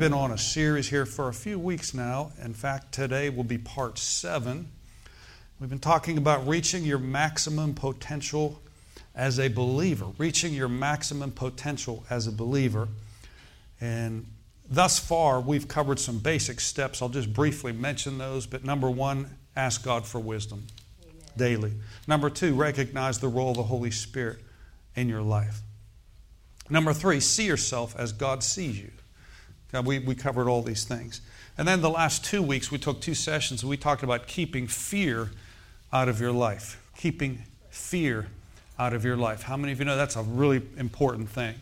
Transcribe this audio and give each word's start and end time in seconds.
been 0.00 0.14
on 0.14 0.30
a 0.30 0.38
series 0.38 0.88
here 0.88 1.04
for 1.04 1.28
a 1.28 1.32
few 1.34 1.58
weeks 1.58 1.92
now. 1.92 2.32
In 2.42 2.54
fact, 2.54 2.90
today 2.90 3.28
will 3.28 3.44
be 3.44 3.58
part 3.58 3.98
seven. 3.98 4.66
We've 5.60 5.68
been 5.68 5.78
talking 5.78 6.16
about 6.16 6.48
reaching 6.48 6.84
your 6.84 6.98
maximum 6.98 7.74
potential 7.74 8.62
as 9.14 9.38
a 9.38 9.48
believer, 9.48 10.06
reaching 10.16 10.54
your 10.54 10.70
maximum 10.70 11.32
potential 11.32 12.02
as 12.08 12.26
a 12.26 12.32
believer. 12.32 12.88
And 13.78 14.24
thus 14.70 14.98
far, 14.98 15.38
we've 15.38 15.68
covered 15.68 15.98
some 15.98 16.18
basic 16.18 16.60
steps. 16.60 17.02
I'll 17.02 17.10
just 17.10 17.34
briefly 17.34 17.72
mention 17.72 18.16
those. 18.16 18.46
But 18.46 18.64
number 18.64 18.88
one, 18.88 19.36
ask 19.54 19.84
God 19.84 20.06
for 20.06 20.18
wisdom 20.18 20.62
Amen. 21.02 21.24
daily. 21.36 21.72
Number 22.06 22.30
two, 22.30 22.54
recognize 22.54 23.18
the 23.18 23.28
role 23.28 23.50
of 23.50 23.58
the 23.58 23.64
Holy 23.64 23.90
Spirit 23.90 24.38
in 24.96 25.10
your 25.10 25.20
life. 25.20 25.60
Number 26.70 26.94
three, 26.94 27.20
see 27.20 27.44
yourself 27.44 27.94
as 27.98 28.12
God 28.12 28.42
sees 28.42 28.80
you. 28.80 28.92
God, 29.72 29.86
we, 29.86 29.98
we 30.00 30.14
covered 30.14 30.48
all 30.48 30.62
these 30.62 30.84
things. 30.84 31.20
And 31.56 31.66
then 31.66 31.80
the 31.80 31.90
last 31.90 32.24
two 32.24 32.42
weeks, 32.42 32.70
we 32.70 32.78
took 32.78 33.00
two 33.00 33.14
sessions 33.14 33.62
and 33.62 33.70
we 33.70 33.76
talked 33.76 34.02
about 34.02 34.26
keeping 34.26 34.66
fear 34.66 35.30
out 35.92 36.08
of 36.08 36.20
your 36.20 36.32
life. 36.32 36.82
Keeping 36.96 37.44
fear 37.70 38.26
out 38.78 38.92
of 38.92 39.04
your 39.04 39.16
life. 39.16 39.42
How 39.42 39.56
many 39.56 39.72
of 39.72 39.78
you 39.78 39.84
know 39.84 39.96
that's 39.96 40.16
a 40.16 40.22
really 40.22 40.62
important 40.76 41.28
thing? 41.28 41.54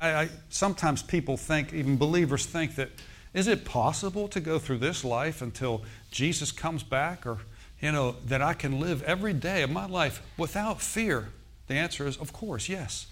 I, 0.00 0.12
I, 0.14 0.28
sometimes 0.50 1.02
people 1.02 1.36
think, 1.36 1.72
even 1.72 1.96
believers 1.96 2.46
think 2.46 2.76
that, 2.76 2.90
is 3.32 3.46
it 3.46 3.64
possible 3.64 4.28
to 4.28 4.40
go 4.40 4.58
through 4.58 4.78
this 4.78 5.04
life 5.04 5.40
until 5.40 5.82
Jesus 6.10 6.52
comes 6.52 6.82
back? 6.82 7.26
Or, 7.26 7.38
you 7.80 7.92
know, 7.92 8.16
that 8.26 8.42
I 8.42 8.54
can 8.54 8.80
live 8.80 9.02
every 9.04 9.32
day 9.32 9.62
of 9.62 9.70
my 9.70 9.86
life 9.86 10.22
without 10.36 10.80
fear? 10.80 11.28
The 11.68 11.74
answer 11.74 12.06
is, 12.06 12.16
of 12.16 12.32
course, 12.32 12.68
yes. 12.68 13.06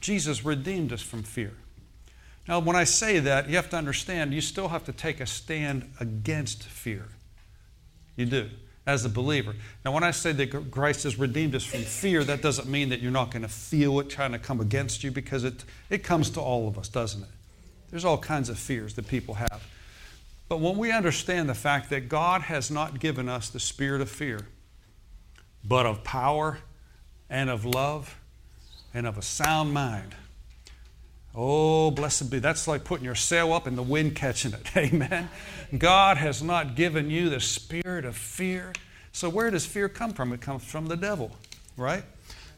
Jesus 0.00 0.44
redeemed 0.44 0.92
us 0.92 1.02
from 1.02 1.22
fear. 1.22 1.52
Now, 2.48 2.58
when 2.58 2.76
I 2.76 2.84
say 2.84 3.18
that, 3.20 3.48
you 3.48 3.56
have 3.56 3.70
to 3.70 3.76
understand 3.76 4.32
you 4.32 4.40
still 4.40 4.68
have 4.68 4.84
to 4.84 4.92
take 4.92 5.20
a 5.20 5.26
stand 5.26 5.92
against 6.00 6.62
fear. 6.64 7.08
You 8.16 8.26
do, 8.26 8.50
as 8.86 9.04
a 9.04 9.08
believer. 9.08 9.54
Now, 9.84 9.92
when 9.92 10.02
I 10.02 10.10
say 10.10 10.32
that 10.32 10.70
Christ 10.70 11.04
has 11.04 11.18
redeemed 11.18 11.54
us 11.54 11.64
from 11.64 11.80
fear, 11.80 12.24
that 12.24 12.42
doesn't 12.42 12.68
mean 12.68 12.88
that 12.88 13.00
you're 13.00 13.12
not 13.12 13.30
going 13.30 13.42
to 13.42 13.48
feel 13.48 14.00
it 14.00 14.10
trying 14.10 14.32
to 14.32 14.38
come 14.38 14.60
against 14.60 15.04
you 15.04 15.10
because 15.10 15.44
it, 15.44 15.64
it 15.90 16.02
comes 16.02 16.30
to 16.30 16.40
all 16.40 16.66
of 16.66 16.78
us, 16.78 16.88
doesn't 16.88 17.22
it? 17.22 17.28
There's 17.90 18.04
all 18.04 18.18
kinds 18.18 18.48
of 18.48 18.58
fears 18.58 18.94
that 18.94 19.08
people 19.08 19.34
have. 19.34 19.66
But 20.48 20.60
when 20.60 20.76
we 20.76 20.90
understand 20.90 21.48
the 21.48 21.54
fact 21.54 21.90
that 21.90 22.08
God 22.08 22.42
has 22.42 22.70
not 22.70 22.98
given 22.98 23.28
us 23.28 23.48
the 23.48 23.60
spirit 23.60 24.00
of 24.00 24.10
fear, 24.10 24.46
but 25.64 25.86
of 25.86 26.02
power 26.02 26.58
and 27.28 27.48
of 27.48 27.64
love 27.64 28.18
and 28.92 29.06
of 29.06 29.16
a 29.16 29.22
sound 29.22 29.72
mind. 29.72 30.14
Oh, 31.34 31.92
blessed 31.92 32.30
be. 32.30 32.40
That's 32.40 32.66
like 32.66 32.82
putting 32.82 33.04
your 33.04 33.14
sail 33.14 33.52
up 33.52 33.66
and 33.66 33.78
the 33.78 33.82
wind 33.82 34.16
catching 34.16 34.52
it. 34.52 34.68
Amen. 34.76 35.28
God 35.76 36.16
has 36.16 36.42
not 36.42 36.74
given 36.74 37.08
you 37.08 37.30
the 37.30 37.40
spirit 37.40 38.04
of 38.04 38.16
fear. 38.16 38.72
So, 39.12 39.28
where 39.28 39.50
does 39.50 39.64
fear 39.64 39.88
come 39.88 40.12
from? 40.12 40.32
It 40.32 40.40
comes 40.40 40.64
from 40.64 40.86
the 40.86 40.96
devil, 40.96 41.30
right? 41.76 42.02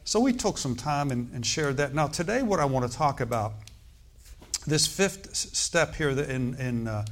So, 0.05 0.20
we 0.20 0.33
took 0.33 0.56
some 0.56 0.75
time 0.75 1.11
and, 1.11 1.31
and 1.34 1.45
shared 1.45 1.77
that. 1.78 1.95
Now, 1.95 2.06
today, 2.06 2.43
what 2.43 2.61
I 2.61 2.65
want 2.65 2.91
to 2.91 2.97
talk 2.97 3.20
about, 3.20 3.53
this 4.67 4.87
fifth 4.87 5.34
step 5.34 5.95
here 5.95 6.11
in, 6.11 6.55
in 6.55 6.89
uh, 6.89 7.05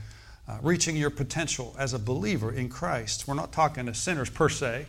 uh, 0.49 0.59
reaching 0.63 0.97
your 0.97 1.11
potential 1.11 1.75
as 1.79 1.93
a 1.93 1.99
believer 1.99 2.53
in 2.53 2.69
Christ. 2.69 3.29
We're 3.29 3.35
not 3.35 3.53
talking 3.53 3.87
to 3.87 3.95
sinners 3.95 4.31
per 4.31 4.49
se, 4.49 4.87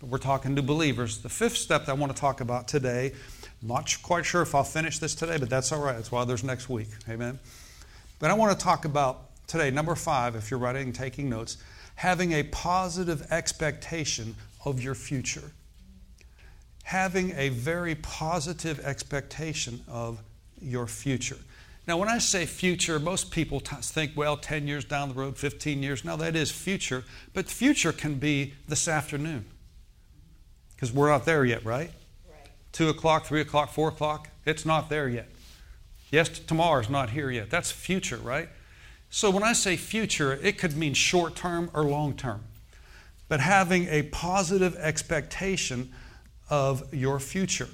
but 0.00 0.08
we're 0.08 0.18
talking 0.18 0.54
to 0.56 0.62
believers. 0.62 1.18
The 1.18 1.28
fifth 1.28 1.56
step 1.56 1.86
that 1.86 1.92
I 1.92 1.94
want 1.94 2.14
to 2.14 2.20
talk 2.20 2.40
about 2.40 2.68
today 2.68 3.12
not 3.62 3.96
quite 4.02 4.24
sure 4.24 4.42
if 4.42 4.54
I'll 4.54 4.64
finish 4.64 4.98
this 4.98 5.14
today, 5.14 5.36
but 5.36 5.50
that's 5.50 5.72
all 5.72 5.82
right. 5.82 5.96
That's 5.96 6.10
why 6.10 6.24
there's 6.24 6.44
next 6.44 6.68
week. 6.68 6.88
Amen. 7.08 7.38
But 8.18 8.30
I 8.30 8.34
want 8.34 8.58
to 8.58 8.64
talk 8.64 8.84
about 8.84 9.46
today, 9.46 9.70
number 9.70 9.94
five, 9.94 10.34
if 10.36 10.50
you're 10.50 10.60
writing 10.60 10.84
and 10.84 10.94
taking 10.94 11.28
notes, 11.28 11.56
having 11.96 12.32
a 12.32 12.42
positive 12.44 13.30
expectation 13.30 14.34
of 14.64 14.82
your 14.82 14.94
future. 14.94 15.52
Having 16.84 17.32
a 17.36 17.50
very 17.50 17.94
positive 17.94 18.80
expectation 18.80 19.82
of 19.88 20.20
your 20.60 20.86
future. 20.86 21.38
Now, 21.86 21.98
when 21.98 22.08
I 22.08 22.18
say 22.18 22.46
future, 22.46 22.98
most 22.98 23.30
people 23.30 23.60
t- 23.60 23.76
think, 23.80 24.12
well, 24.14 24.36
10 24.36 24.66
years 24.66 24.84
down 24.84 25.08
the 25.08 25.14
road, 25.14 25.36
15 25.36 25.82
years. 25.82 26.04
Now, 26.04 26.16
that 26.16 26.36
is 26.36 26.50
future. 26.50 27.04
But 27.32 27.48
future 27.48 27.92
can 27.92 28.14
be 28.14 28.54
this 28.68 28.86
afternoon. 28.86 29.44
Because 30.74 30.92
we're 30.92 31.08
not 31.08 31.24
there 31.24 31.44
yet, 31.44 31.64
right? 31.64 31.90
2 32.72 32.88
o'clock, 32.88 33.26
3 33.26 33.40
o'clock, 33.40 33.70
4 33.70 33.88
o'clock. 33.88 34.28
It's 34.44 34.64
not 34.64 34.88
there 34.88 35.08
yet. 35.08 35.28
Yes, 36.10 36.28
tomorrow's 36.28 36.90
not 36.90 37.10
here 37.10 37.30
yet. 37.30 37.50
That's 37.50 37.70
future, 37.70 38.16
right? 38.16 38.48
So 39.10 39.30
when 39.30 39.42
I 39.42 39.52
say 39.52 39.76
future, 39.76 40.38
it 40.42 40.58
could 40.58 40.76
mean 40.76 40.94
short 40.94 41.36
term 41.36 41.70
or 41.74 41.84
long 41.84 42.14
term. 42.14 42.42
But 43.28 43.40
having 43.40 43.86
a 43.88 44.02
positive 44.04 44.76
expectation 44.76 45.92
of 46.48 46.92
your 46.92 47.20
future. 47.20 47.68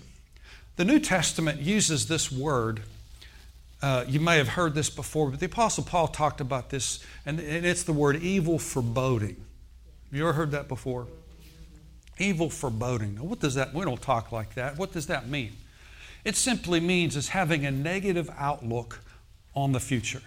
The 0.77 0.85
New 0.85 1.01
Testament 1.01 1.61
uses 1.61 2.09
this 2.09 2.31
word. 2.31 2.83
Uh, 3.81 4.05
you 4.06 4.21
may 4.21 4.37
have 4.37 4.49
heard 4.49 4.75
this 4.75 4.91
before, 4.91 5.31
but 5.31 5.41
the 5.41 5.47
Apostle 5.47 5.85
Paul 5.85 6.09
talked 6.09 6.41
about 6.41 6.69
this, 6.69 7.03
and 7.25 7.41
it's 7.41 7.83
the 7.83 7.93
word 7.93 8.23
evil 8.23 8.59
foreboding. 8.59 9.37
Have 10.11 10.19
you 10.19 10.23
ever 10.25 10.35
heard 10.35 10.51
that 10.51 10.69
before? 10.69 11.06
Evil 12.19 12.49
foreboding. 12.49 13.16
Now, 13.16 13.25
what 13.25 13.41
does 13.41 13.54
that? 13.54 13.75
We 13.75 13.84
don't 13.84 14.00
talk 14.00 14.32
like 14.32 14.54
that. 14.54 14.78
What 14.78 14.93
does 14.93 15.06
that 15.09 15.28
mean? 15.28 15.53
It 16.25 16.34
simply 16.34 16.81
means 16.81 17.15
is 17.15 17.28
having 17.28 17.66
a 17.66 17.71
negative 17.71 18.31
outlook 18.37 19.00
on 19.54 19.72
the 19.72 19.81
future. 19.81 20.22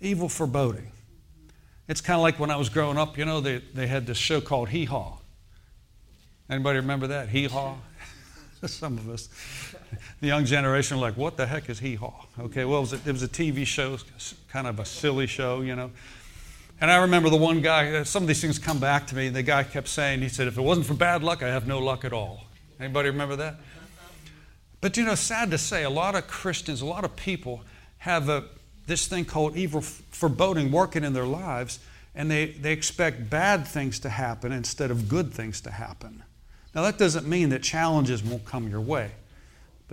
Evil 0.00 0.28
foreboding. 0.28 0.92
It's 1.88 2.00
kind 2.00 2.16
of 2.16 2.22
like 2.22 2.38
when 2.38 2.50
I 2.50 2.56
was 2.56 2.68
growing 2.68 2.98
up, 2.98 3.18
you 3.18 3.24
know, 3.24 3.40
they, 3.40 3.58
they 3.74 3.86
had 3.86 4.06
this 4.06 4.18
show 4.18 4.40
called 4.40 4.68
Hee 4.68 4.84
Haw. 4.84 5.18
Anybody 6.48 6.78
remember 6.78 7.06
that? 7.08 7.28
Hee 7.28 7.46
Haw? 7.46 7.76
Some 8.66 8.98
of 8.98 9.08
us. 9.08 9.28
The 10.20 10.28
young 10.28 10.44
generation 10.44 10.98
are 10.98 11.00
like, 11.00 11.16
what 11.16 11.36
the 11.36 11.46
heck 11.46 11.68
is 11.68 11.80
Hee 11.80 11.96
Haw? 11.96 12.26
Okay, 12.38 12.64
well, 12.64 12.78
it 12.78 12.82
was, 12.82 12.92
a, 12.92 12.96
it 12.96 13.12
was 13.12 13.22
a 13.22 13.28
TV 13.28 13.66
show, 13.66 13.98
kind 14.48 14.66
of 14.66 14.78
a 14.78 14.84
silly 14.84 15.26
show, 15.26 15.62
you 15.62 15.74
know. 15.74 15.90
And 16.82 16.90
I 16.90 16.96
remember 16.96 17.30
the 17.30 17.36
one 17.36 17.60
guy, 17.60 17.92
uh, 17.92 18.02
some 18.02 18.24
of 18.24 18.26
these 18.26 18.40
things 18.40 18.58
come 18.58 18.80
back 18.80 19.06
to 19.06 19.14
me, 19.14 19.28
and 19.28 19.36
the 19.36 19.44
guy 19.44 19.62
kept 19.62 19.86
saying, 19.86 20.20
he 20.20 20.28
said, 20.28 20.48
if 20.48 20.58
it 20.58 20.62
wasn't 20.62 20.88
for 20.88 20.94
bad 20.94 21.22
luck, 21.22 21.40
I 21.40 21.46
have 21.46 21.64
no 21.64 21.78
luck 21.78 22.04
at 22.04 22.12
all. 22.12 22.42
Anybody 22.80 23.08
remember 23.08 23.36
that? 23.36 23.54
But 24.80 24.96
you 24.96 25.04
know, 25.04 25.14
sad 25.14 25.52
to 25.52 25.58
say, 25.58 25.84
a 25.84 25.90
lot 25.90 26.16
of 26.16 26.26
Christians, 26.26 26.80
a 26.80 26.86
lot 26.86 27.04
of 27.04 27.14
people 27.14 27.62
have 27.98 28.28
a, 28.28 28.46
this 28.88 29.06
thing 29.06 29.24
called 29.24 29.56
evil 29.56 29.80
foreboding 29.80 30.72
working 30.72 31.04
in 31.04 31.12
their 31.12 31.24
lives, 31.24 31.78
and 32.16 32.28
they, 32.28 32.46
they 32.46 32.72
expect 32.72 33.30
bad 33.30 33.64
things 33.64 34.00
to 34.00 34.08
happen 34.08 34.50
instead 34.50 34.90
of 34.90 35.08
good 35.08 35.32
things 35.32 35.60
to 35.60 35.70
happen. 35.70 36.24
Now, 36.74 36.82
that 36.82 36.98
doesn't 36.98 37.28
mean 37.28 37.50
that 37.50 37.62
challenges 37.62 38.24
won't 38.24 38.44
come 38.44 38.68
your 38.68 38.80
way. 38.80 39.12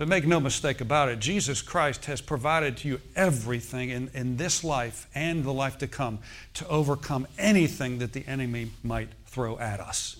But 0.00 0.08
make 0.08 0.26
no 0.26 0.40
mistake 0.40 0.80
about 0.80 1.10
it, 1.10 1.18
Jesus 1.18 1.60
Christ 1.60 2.06
has 2.06 2.22
provided 2.22 2.78
to 2.78 2.88
you 2.88 3.02
everything 3.14 3.90
in, 3.90 4.10
in 4.14 4.38
this 4.38 4.64
life 4.64 5.06
and 5.14 5.44
the 5.44 5.52
life 5.52 5.76
to 5.76 5.86
come 5.86 6.20
to 6.54 6.66
overcome 6.68 7.26
anything 7.36 7.98
that 7.98 8.14
the 8.14 8.26
enemy 8.26 8.70
might 8.82 9.10
throw 9.26 9.58
at 9.58 9.78
us. 9.78 10.16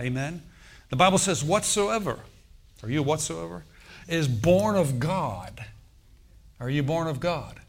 Amen? 0.00 0.42
The 0.90 0.96
Bible 0.96 1.18
says, 1.18 1.44
whatsoever, 1.44 2.18
are 2.82 2.90
you 2.90 3.04
whatsoever, 3.04 3.62
is 4.08 4.26
born 4.26 4.74
of 4.74 4.98
God. 4.98 5.64
Are 6.58 6.68
you 6.68 6.82
born 6.82 7.06
of 7.06 7.20
God? 7.20 7.60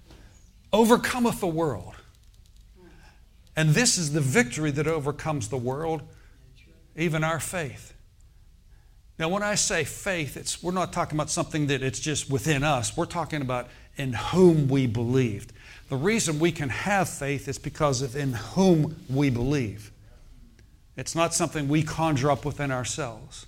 Overcometh 0.74 1.42
the 1.42 1.46
world. 1.46 1.94
And 3.56 3.70
this 3.70 4.00
is 4.00 4.14
the 4.14 4.20
victory 4.20 4.72
that 4.72 4.88
overcomes 4.88 5.50
the 5.50 5.58
world, 5.58 6.02
even 6.96 7.24
our 7.24 7.40
faith. 7.40 7.95
Now, 9.18 9.30
when 9.30 9.44
I 9.44 9.56
say 9.56 9.86
faith, 9.86 10.36
it's, 10.36 10.62
we're 10.62 10.74
not 10.74 10.92
talking 10.92 11.16
about 11.18 11.30
something 11.30 11.68
that 11.68 11.82
it's 11.82 12.00
just 12.00 12.30
within 12.30 12.64
us. 12.64 12.98
We're 12.98 13.06
talking 13.06 13.42
about 13.42 13.70
in 13.96 14.14
whom 14.14 14.68
we 14.68 14.88
believed. 14.88 15.54
The 15.90 15.96
reason 15.96 16.40
we 16.40 16.52
can 16.52 16.70
have 16.70 17.08
faith 17.08 17.48
is 17.48 17.58
because 17.58 18.02
of 18.02 18.16
in 18.16 18.34
whom 18.34 18.98
we 19.10 19.30
believe. 19.30 19.92
It's 20.98 21.16
not 21.16 21.34
something 21.34 21.68
we 21.68 21.84
conjure 21.84 22.32
up 22.32 22.44
within 22.44 22.72
ourselves. 22.72 23.46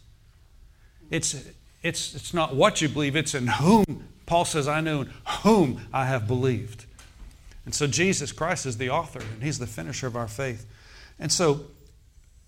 It's, 1.10 1.34
it's, 1.82 2.16
it's 2.16 2.34
not 2.34 2.56
what 2.56 2.82
you 2.82 2.90
believe, 2.90 3.16
it's 3.16 3.34
in 3.34 3.48
whom. 3.48 4.08
Paul 4.26 4.46
says, 4.46 4.68
I 4.68 4.82
know 4.82 5.02
in 5.02 5.10
whom 5.44 5.82
I 5.94 6.06
have 6.06 6.28
believed. 6.28 6.86
And 7.66 7.74
so 7.76 7.88
Jesus 7.88 8.32
Christ 8.32 8.66
is 8.66 8.78
the 8.78 8.90
author 8.90 9.20
and 9.20 9.44
he's 9.44 9.60
the 9.60 9.68
finisher 9.68 10.08
of 10.08 10.16
our 10.16 10.28
faith. 10.28 10.66
And 11.20 11.32
so, 11.32 11.66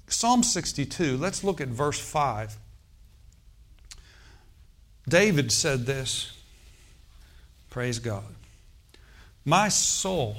Psalm 0.07 0.44
62, 0.44 1.18
let's 1.18 1.44
look 1.44 1.60
at 1.60 1.68
verse 1.68 2.00
5. 2.00 2.57
David 5.09 5.51
said 5.51 5.85
this 5.85 6.38
Praise 7.69 8.00
God. 8.00 8.23
My 9.45 9.69
soul, 9.69 10.38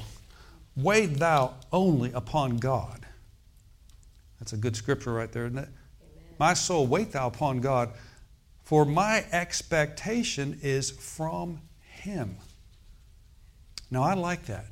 wait 0.77 1.19
thou 1.19 1.55
only 1.73 2.13
upon 2.13 2.59
God. 2.59 3.07
That's 4.39 4.53
a 4.53 4.57
good 4.57 4.77
scripture 4.77 5.13
right 5.13 5.31
there, 5.31 5.47
isn't 5.47 5.59
it? 5.59 5.63
Amen. 5.63 6.35
My 6.39 6.55
soul, 6.55 6.87
wait 6.87 7.13
thou 7.13 7.27
upon 7.27 7.61
God, 7.61 7.91
for 8.65 8.85
my 8.85 9.25
expectation 9.33 10.59
is 10.63 10.91
from 10.91 11.61
Him. 11.83 12.37
Now, 13.91 14.03
I 14.03 14.15
like 14.15 14.47
that. 14.47 14.67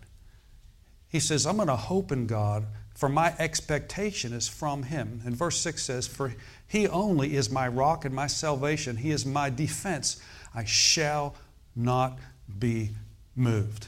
he 1.09 1.21
says, 1.21 1.47
I'm 1.47 1.57
going 1.57 1.69
to 1.69 1.77
hope 1.77 2.13
in 2.13 2.27
God, 2.27 2.65
for 2.99 3.09
my 3.09 3.33
expectation 3.39 4.33
is 4.33 4.49
from 4.49 4.83
him. 4.83 5.23
And 5.25 5.37
verse 5.37 5.57
6 5.59 5.81
says, 5.81 6.09
For 6.09 6.35
he 6.67 6.89
only 6.89 7.37
is 7.37 7.49
my 7.49 7.69
rock 7.69 8.05
and 8.05 8.13
my 8.13 8.27
salvation, 8.27 8.97
he 8.97 9.13
is 9.13 9.25
my 9.25 9.51
defense. 9.51 10.21
I 10.53 10.65
shall 10.65 11.37
not 11.77 12.19
be 12.59 12.91
moved. 13.37 13.87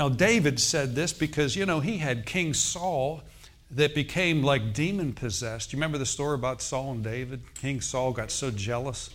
Now, 0.00 0.08
David 0.08 0.58
said 0.58 0.96
this 0.96 1.12
because, 1.12 1.54
you 1.54 1.64
know, 1.64 1.78
he 1.78 1.98
had 1.98 2.26
King 2.26 2.52
Saul 2.52 3.22
that 3.70 3.94
became 3.94 4.42
like 4.42 4.74
demon 4.74 5.12
possessed. 5.12 5.72
You 5.72 5.76
remember 5.76 5.98
the 5.98 6.04
story 6.04 6.34
about 6.34 6.60
Saul 6.60 6.90
and 6.90 7.04
David? 7.04 7.42
King 7.54 7.80
Saul 7.80 8.10
got 8.10 8.32
so 8.32 8.50
jealous, 8.50 9.10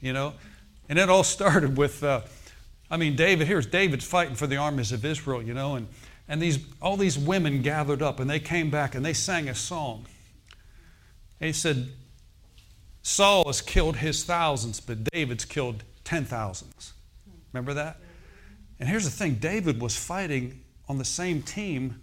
you 0.00 0.12
know? 0.12 0.34
And 0.88 0.96
it 0.96 1.10
all 1.10 1.24
started 1.24 1.76
with, 1.76 2.04
uh, 2.04 2.20
I 2.88 2.98
mean, 2.98 3.16
David, 3.16 3.48
here's 3.48 3.66
David 3.66 4.00
fighting 4.00 4.36
for 4.36 4.46
the 4.46 4.58
armies 4.58 4.92
of 4.92 5.04
Israel, 5.04 5.42
you 5.42 5.54
know, 5.54 5.74
and, 5.74 5.88
and 6.30 6.40
these, 6.40 6.64
all 6.80 6.96
these 6.96 7.18
women 7.18 7.60
gathered 7.60 8.02
up 8.02 8.20
and 8.20 8.30
they 8.30 8.38
came 8.38 8.70
back 8.70 8.94
and 8.94 9.04
they 9.04 9.12
sang 9.12 9.48
a 9.48 9.54
song. 9.54 10.06
They 11.40 11.50
said, 11.50 11.88
Saul 13.02 13.46
has 13.46 13.60
killed 13.60 13.96
his 13.96 14.22
thousands, 14.22 14.78
but 14.78 15.02
David's 15.10 15.44
killed 15.44 15.82
ten 16.04 16.24
thousands. 16.24 16.92
Remember 17.52 17.74
that? 17.74 17.96
And 18.78 18.88
here's 18.88 19.04
the 19.04 19.10
thing 19.10 19.34
David 19.34 19.80
was 19.80 19.96
fighting 19.96 20.60
on 20.88 20.98
the 20.98 21.04
same 21.04 21.42
team 21.42 22.00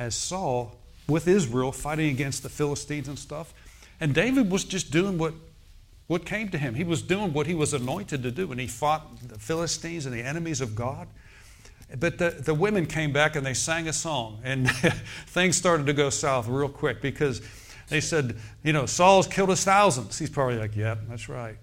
as 0.00 0.16
Saul 0.16 0.76
with 1.08 1.28
Israel, 1.28 1.70
fighting 1.70 2.10
against 2.10 2.42
the 2.42 2.48
Philistines 2.48 3.06
and 3.06 3.18
stuff. 3.18 3.54
And 4.00 4.12
David 4.12 4.50
was 4.50 4.64
just 4.64 4.90
doing 4.90 5.16
what, 5.16 5.34
what 6.08 6.24
came 6.24 6.48
to 6.48 6.58
him. 6.58 6.74
He 6.74 6.84
was 6.84 7.02
doing 7.02 7.32
what 7.32 7.46
he 7.46 7.54
was 7.54 7.72
anointed 7.72 8.24
to 8.24 8.32
do, 8.32 8.50
and 8.50 8.60
he 8.60 8.66
fought 8.66 9.28
the 9.28 9.38
Philistines 9.38 10.06
and 10.06 10.14
the 10.14 10.22
enemies 10.22 10.60
of 10.60 10.74
God. 10.74 11.06
But 11.98 12.18
the, 12.18 12.30
the 12.30 12.54
women 12.54 12.86
came 12.86 13.12
back 13.12 13.34
and 13.36 13.44
they 13.44 13.54
sang 13.54 13.88
a 13.88 13.92
song, 13.92 14.40
and 14.44 14.70
things 15.26 15.56
started 15.56 15.86
to 15.86 15.92
go 15.92 16.10
south 16.10 16.46
real 16.46 16.68
quick 16.68 17.02
because 17.02 17.42
they 17.88 18.00
said, 18.00 18.36
you 18.62 18.72
know, 18.72 18.86
Saul's 18.86 19.26
killed 19.26 19.50
his 19.50 19.64
thousands. 19.64 20.18
He's 20.18 20.30
probably 20.30 20.58
like, 20.58 20.76
yep, 20.76 20.98
yeah, 21.02 21.08
that's 21.08 21.28
right. 21.28 21.56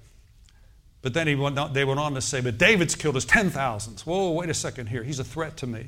But 1.02 1.14
then 1.14 1.28
he 1.28 1.36
went 1.36 1.58
on, 1.58 1.72
they 1.74 1.86
went 1.86 2.00
on 2.00 2.16
to 2.16 2.22
say, 2.22 2.42
but 2.42 2.58
David's 2.58 2.96
killed 2.96 3.16
his 3.16 3.26
ten 3.26 3.50
thousands. 3.50 4.06
Whoa, 4.06 4.32
wait 4.32 4.50
a 4.50 4.54
second 4.54 4.88
here. 4.88 5.04
He's 5.04 5.20
a 5.20 5.24
threat 5.24 5.56
to 5.58 5.68
me. 5.68 5.88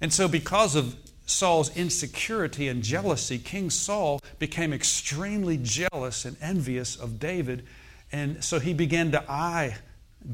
And 0.00 0.12
so, 0.12 0.28
because 0.28 0.76
of 0.76 0.96
Saul's 1.24 1.74
insecurity 1.76 2.68
and 2.68 2.82
jealousy, 2.82 3.38
King 3.38 3.70
Saul 3.70 4.20
became 4.38 4.72
extremely 4.72 5.58
jealous 5.62 6.24
and 6.24 6.36
envious 6.42 6.96
of 6.96 7.18
David. 7.18 7.64
And 8.12 8.42
so 8.42 8.58
he 8.58 8.74
began 8.74 9.12
to 9.12 9.30
eye 9.30 9.76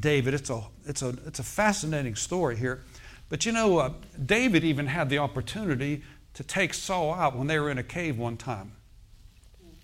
David. 0.01 0.35
It's 0.35 0.51
a, 0.51 0.63
it's 0.87 1.03
a, 1.03 1.11
it's 1.27 1.39
a 1.39 1.45
fascinating 1.45 2.17
story 2.17 2.57
here. 2.57 2.83
But 3.29 3.45
you 3.45 3.53
know, 3.53 3.79
uh, 3.79 3.93
David 4.25 4.65
even 4.65 4.87
had 4.87 5.09
the 5.09 5.19
opportunity 5.19 6.03
to 6.35 6.45
take 6.45 6.75
Saul 6.75 7.15
out 7.15 7.37
when 7.37 7.47
they 7.47 7.59
were 7.59 7.71
in 7.71 7.79
a 7.79 7.83
cave 7.83 8.19
one 8.19 8.37
time. 8.37 8.73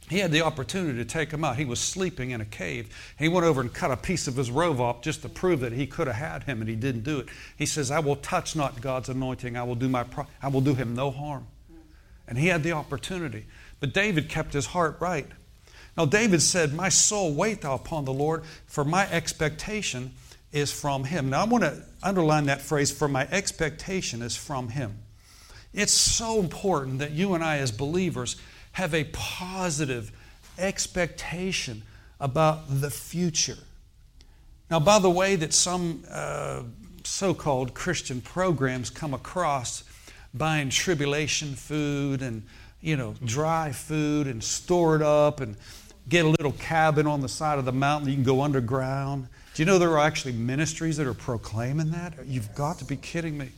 He 0.08 0.18
had 0.18 0.30
the 0.30 0.42
opportunity 0.42 0.98
to 0.98 1.04
take 1.04 1.30
him 1.30 1.42
out. 1.42 1.56
He 1.56 1.64
was 1.64 1.80
sleeping 1.80 2.32
in 2.32 2.40
a 2.42 2.44
cave. 2.44 2.94
He 3.18 3.28
went 3.28 3.46
over 3.46 3.62
and 3.62 3.72
cut 3.72 3.90
a 3.90 3.96
piece 3.96 4.28
of 4.28 4.36
his 4.36 4.50
robe 4.50 4.78
off 4.78 5.00
just 5.00 5.22
to 5.22 5.28
prove 5.28 5.60
that 5.60 5.72
he 5.72 5.86
could 5.86 6.06
have 6.06 6.16
had 6.16 6.42
him, 6.42 6.60
and 6.60 6.68
he 6.68 6.76
didn't 6.76 7.04
do 7.04 7.18
it. 7.18 7.28
He 7.56 7.64
says, 7.64 7.90
"I 7.90 8.00
will 8.00 8.16
touch 8.16 8.54
not 8.54 8.82
God's 8.82 9.08
anointing. 9.08 9.56
I 9.56 9.62
will 9.62 9.74
do 9.74 9.88
my. 9.88 10.02
Pro- 10.02 10.26
I 10.42 10.48
will 10.48 10.60
do 10.60 10.74
him 10.74 10.94
no 10.94 11.10
harm." 11.10 11.46
And 12.28 12.36
he 12.38 12.48
had 12.48 12.62
the 12.62 12.72
opportunity, 12.72 13.46
but 13.80 13.94
David 13.94 14.28
kept 14.28 14.52
his 14.52 14.66
heart 14.66 14.98
right. 15.00 15.26
Now 15.96 16.04
David 16.04 16.42
said, 16.42 16.74
"My 16.74 16.90
soul 16.90 17.32
wait 17.32 17.62
thou 17.62 17.74
upon 17.74 18.04
the 18.04 18.12
Lord, 18.12 18.44
for 18.66 18.84
my 18.84 19.10
expectation 19.10 20.12
is 20.52 20.70
from 20.70 21.04
Him." 21.04 21.30
Now 21.30 21.42
I 21.42 21.44
want 21.44 21.64
to 21.64 21.84
underline 22.02 22.46
that 22.46 22.62
phrase: 22.62 22.90
"For 22.90 23.08
my 23.08 23.26
expectation 23.30 24.22
is 24.22 24.36
from 24.36 24.68
Him." 24.68 24.98
It's 25.72 25.92
so 25.92 26.38
important 26.38 26.98
that 26.98 27.12
you 27.12 27.34
and 27.34 27.42
I, 27.42 27.58
as 27.58 27.72
believers, 27.72 28.36
have 28.72 28.94
a 28.94 29.04
positive 29.12 30.12
expectation 30.58 31.82
about 32.20 32.80
the 32.80 32.90
future. 32.90 33.58
Now, 34.70 34.80
by 34.80 34.98
the 34.98 35.10
way, 35.10 35.36
that 35.36 35.52
some 35.52 36.04
uh, 36.10 36.62
so 37.04 37.34
called 37.34 37.74
Christian 37.74 38.20
programs 38.20 38.90
come 38.90 39.12
across 39.14 39.84
buying 40.34 40.70
tribulation 40.70 41.54
food 41.54 42.22
and, 42.22 42.44
you 42.80 42.96
know, 42.96 43.14
dry 43.24 43.72
food 43.72 44.26
and 44.26 44.42
store 44.42 44.96
it 44.96 45.02
up 45.02 45.40
and 45.40 45.56
get 46.08 46.24
a 46.24 46.28
little 46.28 46.52
cabin 46.52 47.06
on 47.06 47.20
the 47.20 47.28
side 47.28 47.58
of 47.58 47.64
the 47.64 47.72
mountain 47.72 48.08
you 48.08 48.14
can 48.14 48.24
go 48.24 48.40
underground. 48.42 49.28
Do 49.54 49.62
you 49.62 49.66
know 49.66 49.78
there 49.78 49.90
are 49.90 50.06
actually 50.06 50.32
ministries 50.32 50.96
that 50.96 51.06
are 51.06 51.14
proclaiming 51.14 51.90
that? 51.90 52.14
You've 52.26 52.54
got 52.54 52.78
to 52.78 52.84
be 52.84 52.96
kidding 52.96 53.36
me. 53.36 53.50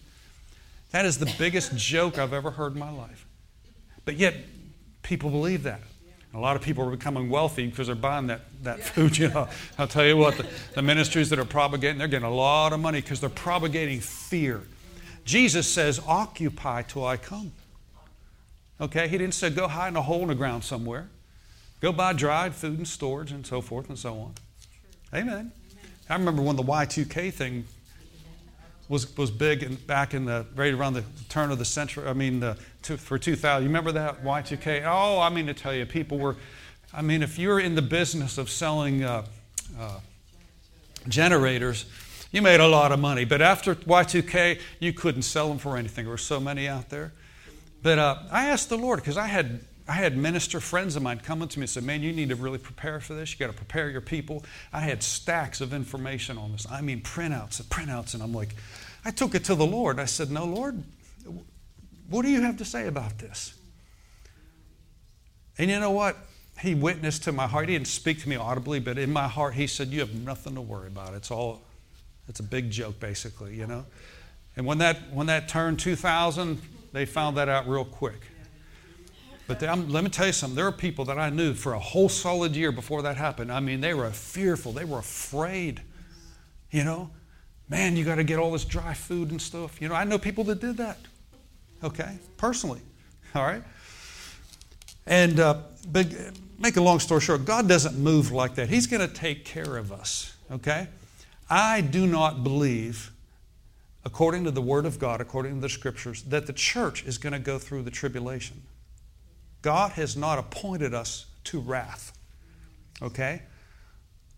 That 0.91 1.05
is 1.05 1.19
the 1.19 1.33
biggest 1.39 1.77
joke 1.77 2.19
I've 2.19 2.33
ever 2.33 2.51
heard 2.51 2.73
in 2.73 2.79
my 2.79 2.91
life. 2.91 3.27
But 4.05 4.17
yet, 4.17 4.35
people 5.03 5.31
believe 5.31 5.63
that. 5.65 5.81
A 6.35 6.39
lot 6.39 6.57
of 6.57 6.63
people 6.63 6.85
are 6.85 6.91
becoming 6.91 7.31
wealthy 7.31 7.67
because 7.67 7.87
they're 7.87 7.95
buying 7.95 8.27
that, 8.27 8.41
that 8.65 8.81
food. 8.81 9.17
You 9.17 9.29
know, 9.29 9.49
I'll 9.79 9.87
tell 9.87 10.05
you 10.05 10.17
what, 10.17 10.37
the, 10.37 10.47
the 10.75 10.83
ministries 10.83 11.31
that 11.31 11.39
are 11.39 11.45
propagating, 11.45 11.99
they're 11.99 12.09
getting 12.09 12.27
a 12.27 12.35
lot 12.35 12.73
of 12.73 12.81
money 12.81 13.01
because 13.01 13.21
they're 13.21 13.31
propagating 13.31 14.01
fear. 14.01 14.63
Jesus 15.25 15.69
says, 15.69 16.01
"Occupy 16.07 16.83
till 16.83 17.07
I 17.07 17.17
come." 17.17 17.53
Okay, 18.81 19.07
he 19.07 19.17
didn't 19.17 19.35
say 19.35 19.51
go 19.51 19.69
hide 19.69 19.89
in 19.89 19.97
a 19.97 20.03
hole 20.03 20.23
in 20.23 20.29
the 20.29 20.35
ground 20.35 20.65
somewhere. 20.65 21.09
Go 21.81 21.93
buy 21.93 22.13
dried 22.13 22.55
food 22.55 22.79
and 22.79 22.89
storage 22.89 23.31
and 23.31 23.47
so 23.47 23.61
forth 23.61 23.89
and 23.89 23.99
so 23.99 24.15
on. 24.15 24.35
Amen. 25.15 25.53
I 26.09 26.15
remember 26.15 26.43
when 26.43 26.57
the 26.57 26.63
Y2K 26.63 27.33
thing 27.33 27.65
was, 28.89 29.17
was 29.17 29.31
big 29.31 29.63
and 29.63 29.85
back 29.87 30.13
in 30.13 30.27
the 30.27 30.45
right 30.55 30.75
around 30.75 30.95
the 30.95 31.05
turn 31.29 31.51
of 31.51 31.59
the 31.59 31.65
century. 31.65 32.07
I 32.07 32.13
mean, 32.13 32.41
the, 32.41 32.59
to, 32.83 32.99
for 32.99 33.19
2000. 33.19 33.63
You 33.63 33.69
remember 33.69 33.93
that 33.93 34.23
Y2K? 34.23 34.85
Oh, 34.87 35.21
I 35.21 35.31
mean 35.31 35.47
to 35.47 35.55
tell 35.55 35.75
you, 35.75 35.87
people 35.87 36.19
were. 36.19 36.37
I 36.93 37.03
mean, 37.03 37.23
if 37.23 37.39
you're 37.39 37.59
in 37.59 37.75
the 37.75 37.83
business 37.83 38.39
of 38.39 38.51
selling 38.51 39.03
uh, 39.03 39.25
uh, 39.79 39.99
generators, 41.09 41.87
you 42.31 42.43
made 42.43 42.61
a 42.61 42.69
lot 42.69 42.93
of 42.93 43.01
money. 43.01 43.25
But 43.25 43.41
after 43.41 43.75
Y2K, 43.75 44.61
you 44.81 44.93
couldn't 44.93 45.23
sell 45.23 45.49
them 45.49 45.59
for 45.59 45.77
anything. 45.77 46.05
There 46.05 46.13
were 46.13 46.19
so 46.19 46.39
many 46.39 46.69
out 46.69 46.91
there. 46.91 47.13
But 47.83 47.99
uh, 47.99 48.19
I 48.31 48.47
asked 48.47 48.69
the 48.69 48.79
Lord 48.79 49.01
because 49.01 49.17
I 49.17 49.27
had 49.27 49.61
I 49.87 49.93
had 49.93 50.17
minister 50.17 50.61
friends 50.61 50.97
of 50.97 51.03
mine 51.03 51.21
coming 51.21 51.47
to 51.49 51.59
me 51.59 51.65
and 51.65 51.71
said, 51.71 51.85
Man, 51.85 52.03
you 52.03 52.13
need 52.13 52.31
to 52.31 52.37
really 52.37 52.59
prepare 52.59 53.01
for 53.01 53.15
this. 53.15 53.33
You 53.33 53.39
got 53.39 53.53
to 53.53 53.57
prepare 53.57 53.91
your 53.91 54.01
people. 54.01 54.45
I 54.73 54.81
had 54.81 55.03
stacks 55.03 55.61
of 55.61 55.75
information 55.75 56.39
on 56.39 56.53
this. 56.53 56.67
I 56.71 56.81
mean, 56.81 57.03
printouts 57.03 57.61
and 57.61 57.69
printouts. 57.69 58.15
And 58.15 58.23
I'm 58.23 58.33
like, 58.33 58.55
I 59.05 59.11
took 59.11 59.35
it 59.35 59.45
to 59.45 59.55
the 59.55 59.67
Lord. 59.67 60.01
I 60.01 60.07
said, 60.07 60.31
No, 60.31 60.47
Lord, 60.47 60.83
what 62.09 62.23
do 62.23 62.31
you 62.31 62.41
have 62.43 62.57
to 62.59 62.65
say 62.65 62.87
about 62.87 63.19
this? 63.19 63.55
And 65.59 65.71
you 65.71 65.79
know 65.79 65.91
what? 65.91 66.17
He 66.61 66.75
witnessed 66.75 67.25
to 67.25 67.33
my 67.33 67.47
heart. 67.47 67.69
He 67.69 67.75
didn't 67.75 67.89
speak 67.89 68.23
to 68.23 68.29
me 68.29 68.37
audibly, 68.37 68.81
but 68.81 68.97
in 68.97 69.13
my 69.13 69.29
heart, 69.29 69.55
he 69.55 69.67
said, 69.67 69.89
You 69.89 70.01
have 70.01 70.15
nothing 70.15 70.55
to 70.55 70.63
worry 70.63 70.87
about. 70.87 71.13
It's 71.13 71.31
all, 71.31 71.61
it's 72.27 72.41
a 72.41 72.45
big 72.45 72.71
joke, 72.71 72.99
basically, 73.01 73.55
you 73.55 73.67
know? 73.67 73.85
And 74.57 74.65
when 74.65 74.79
that, 74.79 75.13
when 75.13 75.27
that 75.27 75.49
turned 75.49 75.79
2000, 75.79 76.61
they 76.93 77.05
found 77.05 77.37
that 77.37 77.51
out 77.51 77.69
real 77.69 77.85
quick. 77.85 78.21
But 79.47 79.61
they, 79.61 79.69
let 79.69 80.03
me 80.03 80.11
tell 80.11 80.27
you 80.27 80.33
something. 80.33 80.57
There 80.57 80.67
are 80.67 80.73
people 80.73 81.05
that 81.07 81.19
I 81.19 81.29
knew 81.31 81.53
for 81.53 81.75
a 81.75 81.79
whole 81.79 82.09
solid 82.09 82.57
year 82.57 82.73
before 82.73 83.03
that 83.03 83.17
happened. 83.17 83.53
I 83.53 83.61
mean, 83.61 83.81
they 83.81 83.93
were 83.93 84.11
fearful. 84.11 84.73
They 84.73 84.85
were 84.85 85.01
afraid. 85.01 85.83
You 86.71 86.85
know, 86.85 87.11
man, 87.69 87.97
you 87.97 88.05
got 88.05 88.17
to 88.17 88.25
get 88.25 88.39
all 88.39 88.53
this 88.53 88.65
dry 88.65 88.95
food 88.95 89.31
and 89.31 89.41
stuff. 89.41 89.81
You 89.83 89.89
know, 89.89 89.95
I 89.95 90.05
know 90.05 90.19
people 90.19 90.45
that 90.45 90.61
did 90.61 90.79
that. 90.79 90.99
Okay, 91.83 92.19
personally. 92.39 92.81
All 93.35 93.43
right. 93.45 93.63
And 95.07 95.39
uh, 95.39 95.59
but 95.93 96.07
make 96.59 96.77
a 96.77 96.81
long 96.81 96.99
story 96.99 97.21
short, 97.21 97.45
God 97.45 97.69
doesn't 97.69 97.99
move 97.99 98.33
like 98.33 98.55
that. 98.55 98.71
He's 98.71 98.87
going 98.87 99.07
to 99.07 99.13
take 99.13 99.45
care 99.45 99.77
of 99.77 99.93
us. 99.93 100.35
Okay. 100.51 100.89
I 101.51 101.83
do 101.83 102.07
not 102.07 102.43
believe, 102.43 103.13
according 104.05 104.45
to 104.45 104.51
the 104.51 104.63
Word 104.63 104.87
of 104.87 104.99
God, 104.99 105.21
according 105.21 105.57
to 105.57 105.61
the 105.61 105.69
Scriptures, 105.69 106.23
that 106.25 106.47
the 106.47 106.55
church 106.55 107.05
is 107.05 107.19
going 107.19 107.35
to 107.35 107.39
go 107.39 107.59
through 107.59 107.83
the 107.83 107.91
tribulation. 107.91 108.63
God 109.65 109.93
has 109.93 110.15
not 110.15 110.39
appointed 110.39 110.93
us 110.93 111.25
to 111.45 111.59
wrath. 111.59 112.13
Okay? 113.01 113.41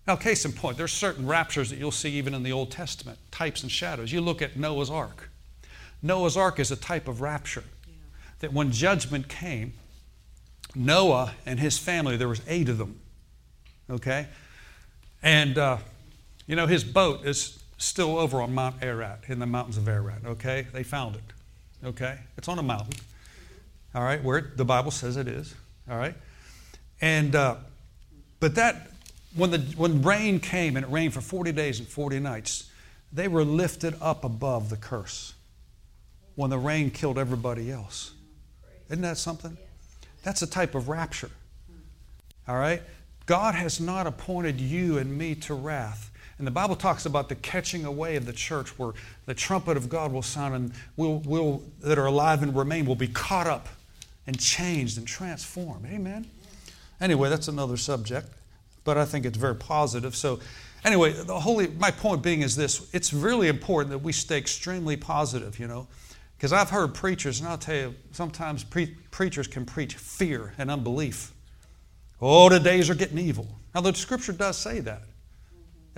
Now, 0.07 0.15
case 0.15 0.45
in 0.45 0.53
point, 0.53 0.77
there's 0.79 0.93
certain 0.93 1.27
raptures 1.27 1.71
that 1.71 1.81
you'll 1.81 1.91
see 1.91 2.11
even 2.11 2.33
in 2.33 2.45
the 2.45 2.53
Old 2.53 2.71
Testament, 2.71 3.19
types 3.33 3.65
and 3.65 3.73
shadows. 3.73 4.13
You 4.13 4.21
look 4.21 4.41
at 4.41 4.57
Noah's 4.57 4.89
Ark. 4.89 5.29
Noah's 6.01 6.37
Ark 6.37 6.61
is 6.61 6.71
a 6.71 6.77
type 6.77 7.09
of 7.09 7.21
rapture. 7.21 7.65
That 8.39 8.53
when 8.53 8.71
judgment 8.71 9.27
came, 9.27 9.73
Noah 10.77 11.33
and 11.45 11.59
his 11.59 11.77
family, 11.77 12.17
there 12.17 12.29
was 12.29 12.41
eight 12.47 12.69
of 12.69 12.79
them. 12.79 13.01
Okay? 13.91 14.29
And, 15.25 15.59
uh, 15.59 15.79
you 16.47 16.55
know, 16.55 16.69
his 16.69 16.85
boat 16.85 17.27
is 17.27 17.61
still 17.79 18.17
over 18.17 18.41
on 18.41 18.55
Mount 18.55 18.77
Ararat, 18.81 19.25
in 19.27 19.41
the 19.41 19.47
mountains 19.47 19.77
of 19.77 19.89
Ararat. 19.89 20.25
Okay? 20.25 20.69
They 20.73 20.85
found 20.85 21.17
it. 21.17 21.23
Okay? 21.85 22.17
It's 22.39 22.47
on 22.47 22.61
a 22.61 22.63
mountain 22.63 22.95
all 23.97 24.03
right, 24.03 24.23
where 24.23 24.53
the 24.55 24.65
Bible 24.65 24.91
says 24.91 25.17
it 25.17 25.27
is, 25.27 25.55
all 25.91 25.97
right? 25.97 26.15
And, 27.01 27.35
uh, 27.35 27.57
but 28.41 28.57
that, 28.57 28.91
when, 29.35 29.51
the, 29.51 29.59
when 29.59 30.03
rain 30.03 30.39
came 30.39 30.77
and 30.77 30.85
it 30.85 30.93
rained 30.93 31.15
for 31.15 31.23
40 31.23 31.53
days 31.53 31.79
and 31.79 31.89
40 31.89 32.21
nights, 32.21 32.71
they 33.11 33.27
were 33.27 33.43
lifted 33.43 33.95
up 34.03 34.23
above 34.23 34.69
the 34.69 34.77
curse. 34.77 35.33
when 36.35 36.51
the 36.51 36.59
rain 36.59 36.91
killed 36.91 37.17
everybody 37.17 37.73
else. 37.73 38.13
Isn't 38.91 39.01
that 39.01 39.17
something? 39.17 39.57
That's 40.23 40.43
a 40.43 40.47
type 40.47 40.75
of 40.75 40.91
rapture. 40.91 41.31
All 42.47 42.57
right? 42.59 42.83
God 43.25 43.55
has 43.55 43.81
not 43.81 44.07
appointed 44.07 44.61
you 44.61 44.99
and 44.99 45.17
me 45.17 45.35
to 45.37 45.55
wrath. 45.55 46.11
And 46.37 46.47
the 46.47 46.51
Bible 46.51 46.77
talks 46.77 47.07
about 47.07 47.31
the 47.31 47.35
catching 47.35 47.87
away 47.87 48.17
of 48.17 48.27
the 48.27 48.35
church 48.35 48.79
where 48.79 48.93
the 49.25 49.33
trumpet 49.33 49.79
of 49.79 49.89
God 49.89 50.13
will 50.13 50.21
sound 50.21 50.55
and 50.55 50.73
we'll, 50.99 51.23
we'll, 51.25 51.63
that 51.81 51.97
are 51.97 52.05
alive 52.05 52.43
and 52.43 52.55
remain 52.55 52.85
will 52.85 52.95
be 52.95 53.09
caught 53.09 53.47
up 53.47 53.71
and 54.27 54.39
changed 54.39 54.99
and 54.99 55.07
transformed. 55.07 55.87
Amen? 55.87 56.27
Anyway, 57.01 57.29
that's 57.29 57.49
another 57.49 57.77
subject, 57.77 58.29
but 58.85 58.97
I 58.97 59.05
think 59.05 59.27
it's 59.27 59.37
very 59.39 59.55
positive. 59.55 60.17
So, 60.17 60.41
anyway, 60.85 61.13
the 61.13 61.39
holy, 61.39 61.69
my 61.69 61.91
point 61.91 62.23
being 62.23 62.43
is 62.43 62.57
this 62.57 62.89
it's 62.93 63.13
really 63.13 63.49
important 63.49 63.91
that 63.91 63.99
we 63.99 64.13
stay 64.13 64.39
extremely 64.39 64.97
positive, 64.97 65.59
you 65.59 65.67
know. 65.67 65.87
Because 66.37 66.53
I've 66.53 66.71
heard 66.71 66.95
preachers, 66.95 67.41
and 67.41 67.49
I'll 67.49 67.57
tell 67.57 67.75
you, 67.75 67.95
sometimes 68.13 68.63
pre- 68.63 68.95
preachers 69.11 69.47
can 69.47 69.65
preach 69.65 69.95
fear 69.95 70.53
and 70.59 70.71
unbelief. 70.71 71.33
Oh, 72.21 72.49
the 72.49 72.61
days 72.61 72.91
are 72.91 72.95
getting 72.95 73.19
evil. 73.19 73.47
Now, 73.75 73.81
the 73.81 73.95
scripture 73.95 74.33
does 74.33 74.57
say 74.57 74.81
that. 74.81 75.03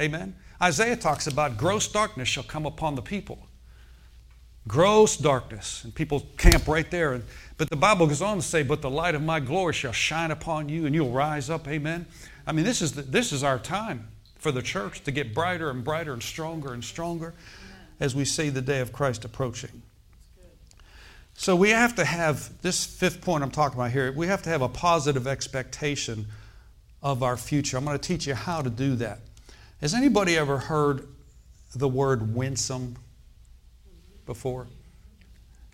Amen. 0.00 0.34
Isaiah 0.62 0.96
talks 0.96 1.26
about 1.26 1.56
gross 1.56 1.88
darkness 1.88 2.28
shall 2.28 2.44
come 2.44 2.66
upon 2.66 2.94
the 2.94 3.02
people. 3.02 3.47
Gross 4.68 5.16
darkness. 5.16 5.82
And 5.82 5.94
people 5.94 6.26
camp 6.36 6.68
right 6.68 6.88
there. 6.90 7.22
But 7.56 7.70
the 7.70 7.76
Bible 7.76 8.06
goes 8.06 8.22
on 8.22 8.36
to 8.36 8.42
say, 8.42 8.62
But 8.62 8.82
the 8.82 8.90
light 8.90 9.14
of 9.14 9.22
my 9.22 9.40
glory 9.40 9.72
shall 9.72 9.92
shine 9.92 10.30
upon 10.30 10.68
you, 10.68 10.86
and 10.86 10.94
you'll 10.94 11.10
rise 11.10 11.50
up. 11.50 11.66
Amen. 11.66 12.06
I 12.46 12.52
mean, 12.52 12.64
this 12.64 12.82
is, 12.82 12.92
the, 12.92 13.02
this 13.02 13.32
is 13.32 13.42
our 13.42 13.58
time 13.58 14.06
for 14.36 14.52
the 14.52 14.62
church 14.62 15.02
to 15.04 15.10
get 15.10 15.34
brighter 15.34 15.70
and 15.70 15.82
brighter 15.82 16.12
and 16.12 16.22
stronger 16.22 16.72
and 16.72 16.84
stronger 16.84 17.34
as 17.98 18.14
we 18.14 18.24
see 18.24 18.50
the 18.50 18.62
day 18.62 18.80
of 18.80 18.92
Christ 18.92 19.24
approaching. 19.24 19.82
So 21.34 21.54
we 21.54 21.70
have 21.70 21.94
to 21.96 22.04
have 22.04 22.60
this 22.62 22.84
fifth 22.84 23.20
point 23.20 23.44
I'm 23.44 23.50
talking 23.50 23.78
about 23.78 23.92
here, 23.92 24.12
we 24.12 24.26
have 24.26 24.42
to 24.42 24.50
have 24.50 24.62
a 24.62 24.68
positive 24.68 25.26
expectation 25.26 26.26
of 27.02 27.22
our 27.22 27.36
future. 27.36 27.76
I'm 27.76 27.84
going 27.84 27.98
to 27.98 28.06
teach 28.06 28.26
you 28.26 28.34
how 28.34 28.60
to 28.60 28.70
do 28.70 28.96
that. 28.96 29.20
Has 29.80 29.94
anybody 29.94 30.36
ever 30.36 30.58
heard 30.58 31.06
the 31.74 31.88
word 31.88 32.34
winsome 32.34 32.96
before? 34.28 34.68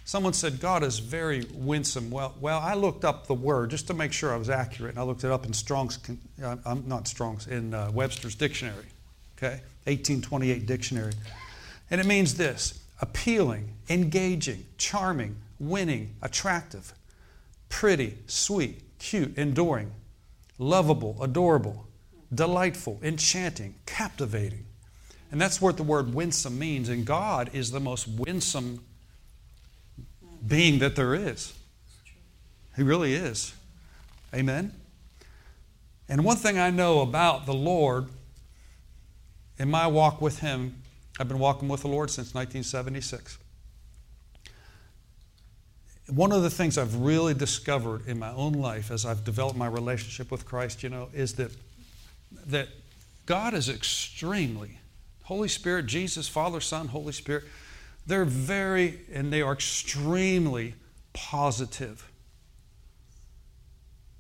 Someone 0.07 0.33
said 0.33 0.61
God 0.61 0.83
is 0.83 0.99
very 0.99 1.45
winsome. 1.53 2.11
Well, 2.11 2.35
well, 2.41 2.61
I 2.61 2.75
looked 2.75 3.05
up 3.05 3.27
the 3.27 3.35
word 3.35 3.71
just 3.71 3.87
to 3.89 3.95
make 3.95 4.13
sure 4.13 4.33
I 4.33 4.37
was 4.37 4.49
accurate, 4.49 4.93
and 4.93 4.99
I 4.99 5.03
looked 5.03 5.25
it 5.25 5.31
up 5.31 5.45
in 5.45 5.53
Strong's, 5.53 5.99
uh, 6.43 6.57
I'm 6.65 6.87
not 6.87 7.09
Strong's, 7.09 7.47
in 7.47 7.75
uh, 7.75 7.91
Webster's 7.93 8.35
dictionary, 8.35 8.87
okay, 9.37 9.61
1828 9.85 10.67
dictionary, 10.67 11.13
and 11.91 12.01
it 12.01 12.07
means 12.07 12.35
this: 12.35 12.81
appealing, 13.01 13.71
engaging, 13.89 14.67
charming, 14.77 15.37
winning, 15.59 16.15
attractive, 16.21 16.93
pretty, 17.71 18.19
sweet, 18.27 18.83
cute, 18.99 19.37
enduring, 19.39 19.91
lovable, 20.59 21.17
adorable, 21.23 21.87
delightful, 22.35 23.01
enchanting, 23.03 23.75
captivating. 23.87 24.67
And 25.35 25.41
that's 25.41 25.61
what 25.61 25.77
the 25.77 25.83
word 25.83 26.15
winsome 26.15 26.61
means. 26.61 26.89
And 26.89 27.05
God 27.05 27.51
is 27.53 27.73
the 27.73 27.81
most 27.81 28.07
winsome 28.07 28.85
being 30.47 30.79
that 30.79 30.95
there 30.95 31.13
is. 31.13 31.53
He 32.77 32.85
really 32.85 33.15
is. 33.15 33.53
Amen. 34.33 34.73
And 36.09 36.25
one 36.25 36.37
thing 36.37 36.57
I 36.57 36.71
know 36.71 37.01
about 37.01 37.47
the 37.47 37.53
Lord 37.53 38.07
in 39.59 39.69
my 39.69 39.89
walk 39.89 40.21
with 40.21 40.39
Him, 40.39 40.77
I've 41.19 41.27
been 41.27 41.41
walking 41.41 41.69
with 41.69 41.81
the 41.81 41.89
Lord 41.89 42.11
since 42.11 42.33
1976 42.33 43.39
one 46.07 46.33
of 46.33 46.43
the 46.43 46.51
things 46.51 46.77
I've 46.77 46.97
really 46.97 47.33
discovered 47.33 48.07
in 48.07 48.19
my 48.19 48.31
own 48.35 48.53
life 48.53 48.91
as 48.91 49.07
I've 49.07 49.25
developed 49.25 49.57
my 49.57 49.67
relationship 49.67 50.31
with 50.31 50.45
Christ, 50.45 50.83
you 50.83 50.91
know, 50.91 51.09
is 51.15 51.33
that 51.37 51.51
that 52.47 52.69
God 53.25 53.55
is 53.55 53.71
extremely 53.71 54.79
Holy 55.25 55.49
Spirit, 55.49 55.87
Jesus, 55.87 56.29
Father, 56.29 56.61
Son, 56.61 56.89
Holy 56.89 57.13
Spirit, 57.13 57.45
they're 58.07 58.25
very 58.25 59.01
and 59.13 59.33
they 59.33 59.43
are 59.43 59.53
extremely 59.53 60.75
positive. 61.13 62.11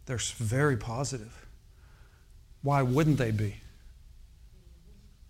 They're 0.06 0.18
very 0.36 0.76
positive. 0.76 1.46
Why 2.62 2.82
wouldn't 2.82 3.18
they 3.18 3.30
be? 3.30 3.56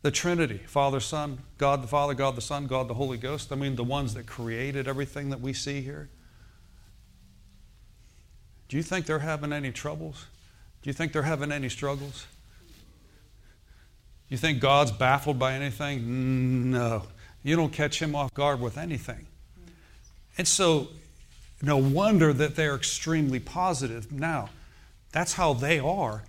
The 0.02 0.10
Trinity, 0.10 0.58
Father, 0.58 1.00
Son, 1.00 1.38
God 1.58 1.82
the 1.82 1.88
Father, 1.88 2.14
God 2.14 2.36
the 2.36 2.42
Son, 2.42 2.66
God 2.66 2.88
the 2.88 2.94
Holy 2.94 3.16
Ghost. 3.16 3.50
I 3.50 3.56
mean, 3.56 3.74
the 3.74 3.84
ones 3.84 4.14
that 4.14 4.26
created 4.26 4.86
everything 4.86 5.30
that 5.30 5.40
we 5.40 5.52
see 5.52 5.80
here. 5.80 6.08
Do 8.68 8.76
you 8.76 8.82
think 8.82 9.06
they're 9.06 9.20
having 9.20 9.52
any 9.52 9.72
troubles? 9.72 10.26
Do 10.82 10.90
you 10.90 10.94
think 10.94 11.12
they're 11.12 11.22
having 11.22 11.50
any 11.50 11.68
struggles? 11.68 12.26
You 14.28 14.36
think 14.36 14.60
God's 14.60 14.90
baffled 14.90 15.38
by 15.38 15.52
anything? 15.54 16.70
No. 16.70 17.04
You 17.42 17.56
don't 17.56 17.72
catch 17.72 18.00
him 18.00 18.14
off 18.14 18.32
guard 18.34 18.60
with 18.60 18.78
anything. 18.78 19.26
And 20.38 20.48
so, 20.48 20.88
no 21.62 21.76
wonder 21.76 22.32
that 22.32 22.56
they're 22.56 22.74
extremely 22.74 23.38
positive. 23.38 24.10
Now, 24.10 24.50
that's 25.12 25.34
how 25.34 25.52
they 25.52 25.78
are. 25.78 26.24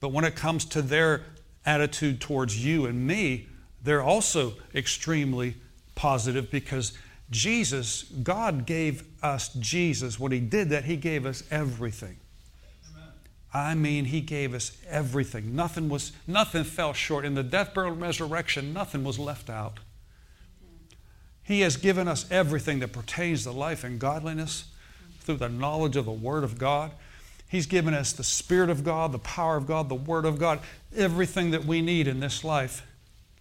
But 0.00 0.12
when 0.12 0.24
it 0.24 0.36
comes 0.36 0.64
to 0.66 0.82
their 0.82 1.22
attitude 1.66 2.20
towards 2.20 2.64
you 2.64 2.86
and 2.86 3.06
me, 3.06 3.48
they're 3.82 4.02
also 4.02 4.54
extremely 4.74 5.56
positive 5.94 6.50
because 6.50 6.92
Jesus, 7.30 8.04
God 8.04 8.64
gave 8.64 9.04
us 9.22 9.52
Jesus. 9.54 10.18
When 10.18 10.32
He 10.32 10.40
did 10.40 10.70
that, 10.70 10.84
He 10.84 10.96
gave 10.96 11.26
us 11.26 11.42
everything. 11.50 12.16
I 13.52 13.74
mean, 13.74 14.06
He 14.06 14.20
gave 14.20 14.54
us 14.54 14.76
everything. 14.88 15.56
Nothing 15.56 15.88
was, 15.88 16.12
nothing 16.26 16.64
fell 16.64 16.92
short. 16.92 17.24
In 17.24 17.34
the 17.34 17.42
death, 17.42 17.74
burial, 17.74 17.94
and 17.94 18.02
resurrection, 18.02 18.72
nothing 18.72 19.04
was 19.04 19.18
left 19.18 19.48
out. 19.48 19.80
He 21.42 21.60
has 21.60 21.78
given 21.78 22.08
us 22.08 22.30
everything 22.30 22.80
that 22.80 22.92
pertains 22.92 23.44
to 23.44 23.52
life 23.52 23.82
and 23.82 23.98
godliness 23.98 24.64
through 25.20 25.36
the 25.36 25.48
knowledge 25.48 25.96
of 25.96 26.04
the 26.04 26.12
Word 26.12 26.44
of 26.44 26.58
God. 26.58 26.90
He's 27.48 27.66
given 27.66 27.94
us 27.94 28.12
the 28.12 28.24
Spirit 28.24 28.68
of 28.68 28.84
God, 28.84 29.12
the 29.12 29.18
power 29.18 29.56
of 29.56 29.66
God, 29.66 29.88
the 29.88 29.94
Word 29.94 30.26
of 30.26 30.38
God, 30.38 30.60
everything 30.94 31.50
that 31.52 31.64
we 31.64 31.80
need 31.80 32.06
in 32.06 32.20
this 32.20 32.44
life 32.44 32.86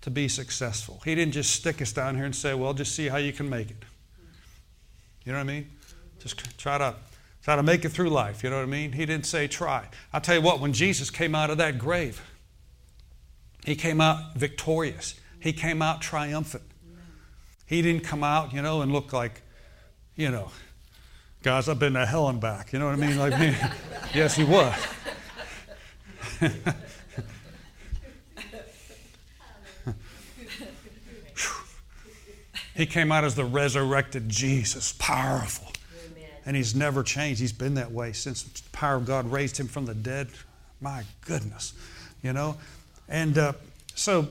to 0.01 0.09
be 0.09 0.29
successful. 0.29 1.01
He 1.03 1.15
didn't 1.15 1.33
just 1.33 1.51
stick 1.51 1.81
us 1.81 1.91
down 1.91 2.15
here 2.15 2.23
and 2.23 2.33
say, 2.33 2.53
well, 2.53 2.73
just 2.73 2.95
see 2.95 3.09
how 3.09 3.17
you 3.17 3.33
can 3.33 3.49
make 3.49 3.69
it. 3.69 3.83
You 5.25 5.33
know 5.33 5.39
what 5.39 5.43
I 5.43 5.47
mean? 5.47 5.69
Just 6.19 6.57
try 6.57 6.77
to 6.77 6.95
try 7.47 7.55
to 7.55 7.63
make 7.63 7.85
it 7.85 7.89
through 7.89 8.09
life. 8.09 8.43
You 8.43 8.49
know 8.49 8.57
what 8.57 8.63
I 8.63 8.65
mean? 8.65 8.91
He 8.91 9.05
didn't 9.05 9.25
say 9.25 9.47
try. 9.47 9.87
I'll 10.11 10.19
tell 10.19 10.35
you 10.35 10.41
what, 10.41 10.59
when 10.59 10.73
Jesus 10.73 11.09
came 11.09 11.33
out 11.33 11.49
of 11.49 11.59
that 11.59 11.77
grave, 11.77 12.21
he 13.63 13.73
came 13.73 14.01
out 14.01 14.35
victorious. 14.35 15.15
He 15.39 15.53
came 15.53 15.81
out 15.81 16.01
triumphant. 16.01 16.65
He 17.65 17.81
didn't 17.81 18.03
come 18.03 18.21
out, 18.21 18.51
you 18.51 18.61
know, 18.61 18.81
and 18.81 18.91
look 18.91 19.13
like, 19.13 19.43
you 20.17 20.29
know, 20.29 20.51
guys, 21.41 21.69
I've 21.69 21.79
been 21.79 21.93
to 21.93 22.05
hell 22.05 22.27
and 22.27 22.41
back. 22.41 22.73
You 22.73 22.79
know 22.79 22.87
what 22.87 22.95
I 22.95 23.07
mean? 23.07 23.17
Like 23.17 23.39
me. 23.39 23.55
yes, 24.13 24.35
he 24.35 24.43
was. 24.43 24.75
He 32.75 32.85
came 32.85 33.11
out 33.11 33.23
as 33.23 33.33
the 33.33 33.43
resurrected 33.43 34.29
Jesus, 34.29 34.93
powerful. 34.99 35.66
And 36.47 36.55
he's 36.55 36.73
never 36.73 37.03
changed. 37.03 37.39
He's 37.39 37.53
been 37.53 37.75
that 37.75 37.91
way 37.91 38.13
since 38.13 38.41
the 38.41 38.69
power 38.71 38.95
of 38.95 39.05
God 39.05 39.31
raised 39.31 39.57
him 39.57 39.67
from 39.67 39.85
the 39.85 39.93
dead. 39.93 40.29
My 40.81 41.03
goodness, 41.25 41.73
you 42.23 42.33
know? 42.33 42.57
And 43.07 43.37
uh, 43.37 43.53
so 43.93 44.29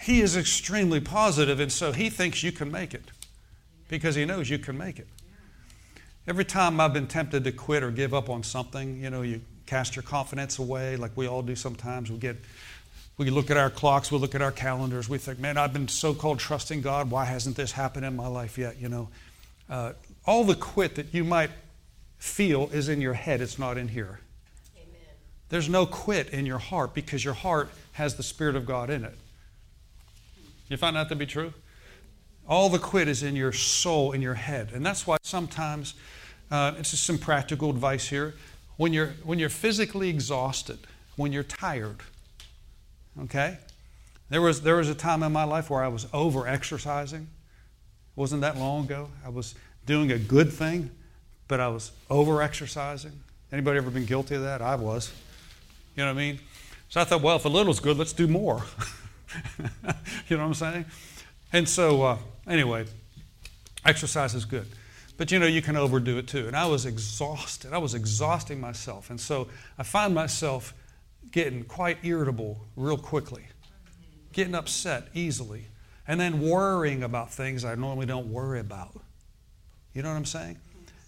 he 0.00 0.22
is 0.22 0.36
extremely 0.36 1.00
positive, 1.00 1.60
and 1.60 1.70
so 1.70 1.92
he 1.92 2.08
thinks 2.08 2.42
you 2.42 2.52
can 2.52 2.70
make 2.70 2.94
it 2.94 3.04
because 3.88 4.14
he 4.14 4.24
knows 4.24 4.48
you 4.48 4.58
can 4.58 4.78
make 4.78 4.98
it. 4.98 5.08
Every 6.26 6.44
time 6.44 6.80
I've 6.80 6.94
been 6.94 7.06
tempted 7.06 7.44
to 7.44 7.52
quit 7.52 7.82
or 7.82 7.90
give 7.90 8.14
up 8.14 8.30
on 8.30 8.42
something, 8.42 9.02
you 9.02 9.10
know, 9.10 9.22
you 9.22 9.40
cast 9.66 9.96
your 9.96 10.02
confidence 10.02 10.58
away 10.58 10.96
like 10.96 11.10
we 11.16 11.26
all 11.26 11.42
do 11.42 11.54
sometimes. 11.56 12.10
We 12.10 12.18
get 12.18 12.36
we 13.18 13.28
look 13.28 13.50
at 13.50 13.58
our 13.58 13.68
clocks, 13.68 14.10
we 14.10 14.16
look 14.16 14.34
at 14.34 14.40
our 14.40 14.50
calendars, 14.52 15.06
we 15.06 15.18
think, 15.18 15.38
man, 15.38 15.58
I've 15.58 15.74
been 15.74 15.88
so 15.88 16.14
called 16.14 16.38
trusting 16.38 16.80
God. 16.80 17.10
Why 17.10 17.26
hasn't 17.26 17.54
this 17.54 17.70
happened 17.70 18.06
in 18.06 18.16
my 18.16 18.26
life 18.26 18.56
yet? 18.56 18.80
You 18.80 18.88
know, 18.88 19.08
uh, 19.68 19.92
all 20.26 20.44
the 20.44 20.54
quit 20.54 20.94
that 20.96 21.12
you 21.14 21.24
might 21.24 21.50
feel 22.18 22.68
is 22.72 22.88
in 22.88 23.00
your 23.00 23.14
head, 23.14 23.40
it's 23.40 23.58
not 23.58 23.78
in 23.78 23.88
here. 23.88 24.20
Amen. 24.76 24.98
There's 25.48 25.68
no 25.68 25.86
quit 25.86 26.30
in 26.30 26.46
your 26.46 26.58
heart 26.58 26.94
because 26.94 27.24
your 27.24 27.34
heart 27.34 27.70
has 27.92 28.16
the 28.16 28.22
Spirit 28.22 28.56
of 28.56 28.66
God 28.66 28.90
in 28.90 29.04
it. 29.04 29.16
You 30.68 30.76
find 30.76 30.96
that 30.96 31.08
to 31.08 31.16
be 31.16 31.26
true? 31.26 31.52
All 32.48 32.68
the 32.68 32.78
quit 32.78 33.08
is 33.08 33.22
in 33.22 33.36
your 33.36 33.52
soul, 33.52 34.12
in 34.12 34.22
your 34.22 34.34
head. 34.34 34.70
And 34.72 34.84
that's 34.84 35.06
why 35.06 35.16
sometimes, 35.22 35.94
uh, 36.50 36.74
it's 36.78 36.90
just 36.90 37.04
some 37.04 37.18
practical 37.18 37.70
advice 37.70 38.08
here. 38.08 38.34
When 38.76 38.92
you're, 38.92 39.14
when 39.24 39.38
you're 39.38 39.48
physically 39.48 40.08
exhausted, 40.08 40.78
when 41.16 41.32
you're 41.32 41.42
tired, 41.42 42.02
Okay? 43.24 43.58
There 44.28 44.40
was, 44.40 44.62
there 44.62 44.76
was 44.76 44.88
a 44.88 44.94
time 44.94 45.22
in 45.22 45.32
my 45.32 45.44
life 45.44 45.70
where 45.70 45.82
I 45.82 45.88
was 45.88 46.06
over 46.12 46.46
exercising. 46.46 47.28
Wasn't 48.16 48.40
that 48.42 48.56
long 48.56 48.84
ago? 48.84 49.08
I 49.24 49.28
was 49.28 49.54
doing 49.86 50.12
a 50.12 50.18
good 50.18 50.52
thing, 50.52 50.90
but 51.48 51.60
I 51.60 51.68
was 51.68 51.92
over 52.08 52.42
exercising. 52.42 53.12
Anybody 53.52 53.78
ever 53.78 53.90
been 53.90 54.06
guilty 54.06 54.36
of 54.36 54.42
that? 54.42 54.62
I 54.62 54.76
was. 54.76 55.12
You 55.96 56.04
know 56.04 56.14
what 56.14 56.20
I 56.20 56.24
mean? 56.24 56.40
So 56.88 57.00
I 57.00 57.04
thought, 57.04 57.22
well, 57.22 57.36
if 57.36 57.44
a 57.44 57.48
little's 57.48 57.80
good, 57.80 57.96
let's 57.96 58.12
do 58.12 58.26
more. 58.26 58.62
you 59.58 60.36
know 60.36 60.42
what 60.42 60.48
I'm 60.48 60.54
saying? 60.54 60.84
And 61.52 61.68
so, 61.68 62.02
uh, 62.02 62.18
anyway, 62.46 62.86
exercise 63.84 64.34
is 64.34 64.44
good. 64.44 64.66
But 65.16 65.30
you 65.30 65.38
know, 65.38 65.46
you 65.46 65.60
can 65.60 65.76
overdo 65.76 66.18
it 66.18 66.28
too. 66.28 66.46
And 66.46 66.56
I 66.56 66.66
was 66.66 66.86
exhausted. 66.86 67.72
I 67.72 67.78
was 67.78 67.94
exhausting 67.94 68.60
myself. 68.60 69.10
And 69.10 69.20
so 69.20 69.48
I 69.78 69.82
find 69.82 70.14
myself 70.14 70.72
getting 71.30 71.64
quite 71.64 71.98
irritable 72.02 72.60
real 72.76 72.96
quickly, 72.96 73.44
getting 74.32 74.54
upset 74.54 75.08
easily, 75.14 75.66
and 76.08 76.18
then 76.18 76.40
worrying 76.40 77.02
about 77.02 77.32
things 77.32 77.64
I 77.64 77.74
normally 77.74 78.06
don't 78.06 78.32
worry 78.32 78.60
about. 78.60 79.00
You 79.94 80.02
know 80.02 80.10
what 80.10 80.16
I'm 80.16 80.24
saying? 80.24 80.56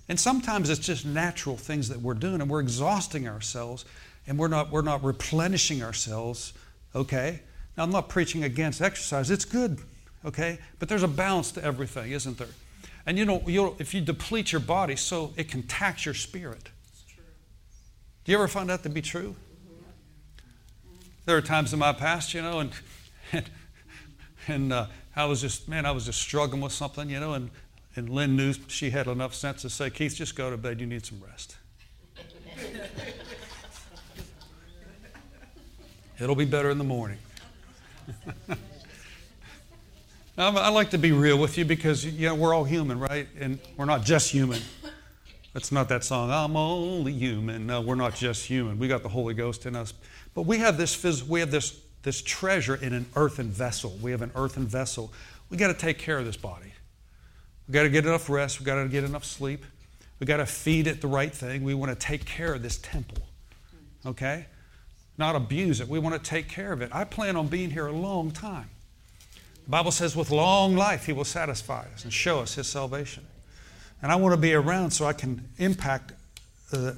And 0.09 0.19
sometimes 0.19 0.69
it's 0.69 0.81
just 0.85 1.07
natural 1.07 1.57
things 1.57 1.89
that 1.89 2.01
we're 2.01 2.15
doing, 2.15 2.41
and 2.41 2.51
we're 2.51 2.61
exhausting 2.61 3.29
ourselves, 3.29 3.85
and 4.27 4.39
we're 4.39 4.49
not, 4.49 4.71
we're 4.71 4.83
not 4.83 5.03
replenishing 5.03 5.83
ourselves, 5.83 6.53
okay? 6.95 7.41
Now, 7.77 7.85
I'm 7.85 7.91
not 7.91 8.09
preaching 8.09 8.45
against 8.45 8.83
exercise, 8.83 9.31
it's 9.31 9.45
good, 9.45 9.79
okay? 10.25 10.59
But 10.79 10.89
there's 10.89 11.03
a 11.03 11.09
balance 11.09 11.53
to 11.53 11.65
everything, 11.65 12.12
isn't 12.12 12.39
there? 12.39 12.49
And 13.07 13.19
you 13.19 13.25
know, 13.25 13.43
you'll, 13.47 13.77
if 13.79 13.95
you 13.95 14.01
deplete 14.01 14.53
your 14.53 14.61
body, 14.61 14.97
so 14.97 15.33
it 15.37 15.49
can 15.49 15.62
tax 15.62 16.05
your 16.05 16.15
spirit. 16.15 16.71
Do 18.25 18.31
you 18.31 18.39
ever 18.39 18.47
find 18.47 18.69
that 18.69 18.85
to 18.85 18.89
be 18.89 19.03
true? 19.03 19.35
There 21.25 21.37
are 21.37 21.43
times 21.43 21.73
in 21.73 21.79
my 21.79 21.93
past, 21.93 22.35
you 22.35 22.43
know, 22.43 22.61
and 22.61 22.71
and, 23.33 23.51
and 24.49 24.73
uh, 24.73 24.87
I 25.17 25.25
was 25.25 25.41
just 25.41 25.69
man, 25.69 25.87
I 25.87 25.91
was 25.91 26.07
just 26.07 26.21
struggling 26.21 26.61
with 26.61 26.73
something, 26.73 27.11
you 27.11 27.19
know, 27.19 27.33
and 27.35 27.51
and 27.94 28.08
Lynn 28.08 28.37
knew 28.37 28.54
she 28.68 28.90
had 28.90 29.06
enough 29.06 29.34
sense 29.34 29.62
to 29.62 29.70
say, 29.70 29.90
Keith, 29.90 30.14
just 30.14 30.34
go 30.34 30.50
to 30.50 30.56
bed. 30.56 30.80
You 30.80 30.87
need 30.87 31.04
some 31.04 31.22
rest. 31.26 31.56
It'll 36.18 36.37
be 36.37 36.44
better 36.44 36.70
in 36.70 36.78
the 36.78 36.84
morning. 36.84 37.18
I 40.38 40.70
like 40.70 40.90
to 40.90 40.99
be 40.99 41.12
real 41.12 41.38
with 41.38 41.58
you 41.58 41.64
because 41.64 42.04
you 42.04 42.28
know 42.28 42.34
we're 42.34 42.54
all 42.54 42.64
human, 42.64 42.99
right? 42.99 43.28
And 43.38 43.58
we're 43.76 43.84
not 43.84 44.02
just 44.04 44.30
human. 44.30 44.61
That's 45.52 45.70
not 45.70 45.88
that 45.90 46.04
song. 46.04 46.30
I'm 46.30 46.56
only 46.56 47.12
human. 47.12 47.66
No, 47.66 47.82
we're 47.82 47.96
not 47.96 48.14
just 48.14 48.46
human. 48.46 48.78
We 48.78 48.88
got 48.88 49.02
the 49.02 49.11
Holy 49.11 49.34
Ghost 49.34 49.66
in 49.66 49.76
us, 49.76 49.92
but 50.32 50.42
we 50.42 50.58
have 50.58 50.78
this 50.78 50.96
phys- 50.96 51.26
we 51.26 51.40
have 51.40 51.50
this 51.50 51.78
this 52.02 52.22
treasure 52.22 52.76
in 52.76 52.92
an 52.92 53.06
earthen 53.14 53.50
vessel. 53.50 53.96
We 54.00 54.11
have 54.11 54.22
an 54.22 54.32
earthen 54.34 54.66
vessel. 54.66 55.12
We 55.50 55.56
got 55.56 55.68
to 55.68 55.75
take 55.75 55.99
care 55.99 56.18
of 56.18 56.25
this 56.25 56.37
body. 56.37 56.72
We 57.69 57.73
got 57.73 57.83
to 57.85 57.88
get 57.88 58.04
enough 58.07 58.28
rest. 58.28 58.59
We've 58.59 58.66
got 58.66 58.83
to 58.83 58.88
get 58.88 59.04
enough 59.04 59.25
sleep. 59.25 59.64
We've 60.19 60.28
got 60.28 60.38
to 60.38 60.47
feed 60.47 60.87
it 60.87 61.00
the 61.00 61.09
right 61.09 61.33
thing. 61.33 61.64
We 61.64 61.75
want 61.75 61.90
to 61.90 62.07
take 62.07 62.25
care 62.25 62.54
of 62.54 62.62
this 62.62 62.78
temple. 62.78 63.19
Okay, 64.04 64.47
not 65.16 65.37
abuse 65.37 65.81
it. 65.81 65.88
We 65.88 65.99
want 65.99 66.14
to 66.14 66.31
take 66.31 66.49
care 66.49 66.73
of 66.73 66.83
it. 66.83 66.90
I 66.92 67.04
plan 67.04 67.37
on 67.37 67.47
being 67.47 67.71
here 67.71 67.87
a 67.87 67.92
long 67.92 68.31
time. 68.31 68.71
The 69.64 69.71
Bible 69.71 69.92
says, 69.92 70.16
with 70.16 70.31
long 70.31 70.76
life, 70.76 71.07
He 71.07 71.12
will 71.12 71.25
satisfy 71.25 71.87
us 71.95 72.04
and 72.04 72.12
show 72.12 72.40
us 72.40 72.54
His 72.54 72.66
salvation. 72.66 73.25
And 74.02 74.11
I 74.11 74.16
want 74.16 74.33
to 74.33 74.40
be 74.40 74.54
around 74.54 74.90
so 74.90 75.07
I 75.07 75.12
can 75.12 75.49
impact 75.59 76.12
uh, 76.73 76.92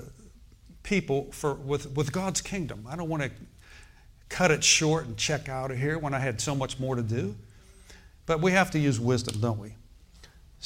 people 0.83 1.31
for, 1.33 1.55
with, 1.55 1.95
with 1.95 2.13
God's 2.13 2.41
kingdom. 2.41 2.87
I 2.89 2.97
don't 2.97 3.09
want 3.09 3.23
to 3.23 3.31
cut 4.31 4.51
it 4.51 4.65
short 4.65 5.07
and 5.07 5.17
check 5.17 5.49
out 5.49 5.71
of 5.71 5.79
here 5.79 5.99
when 5.99 6.15
I 6.15 6.19
had 6.19 6.41
so 6.41 6.55
much 6.55 6.81
more 6.81 6.97
to 6.97 7.03
do. 7.03 7.37
But 8.27 8.41
we 8.41 8.53
have 8.53 8.71
to 8.71 8.79
use 8.79 8.99
wisdom, 8.99 9.41
don't 9.41 9.59
we? 9.59 9.75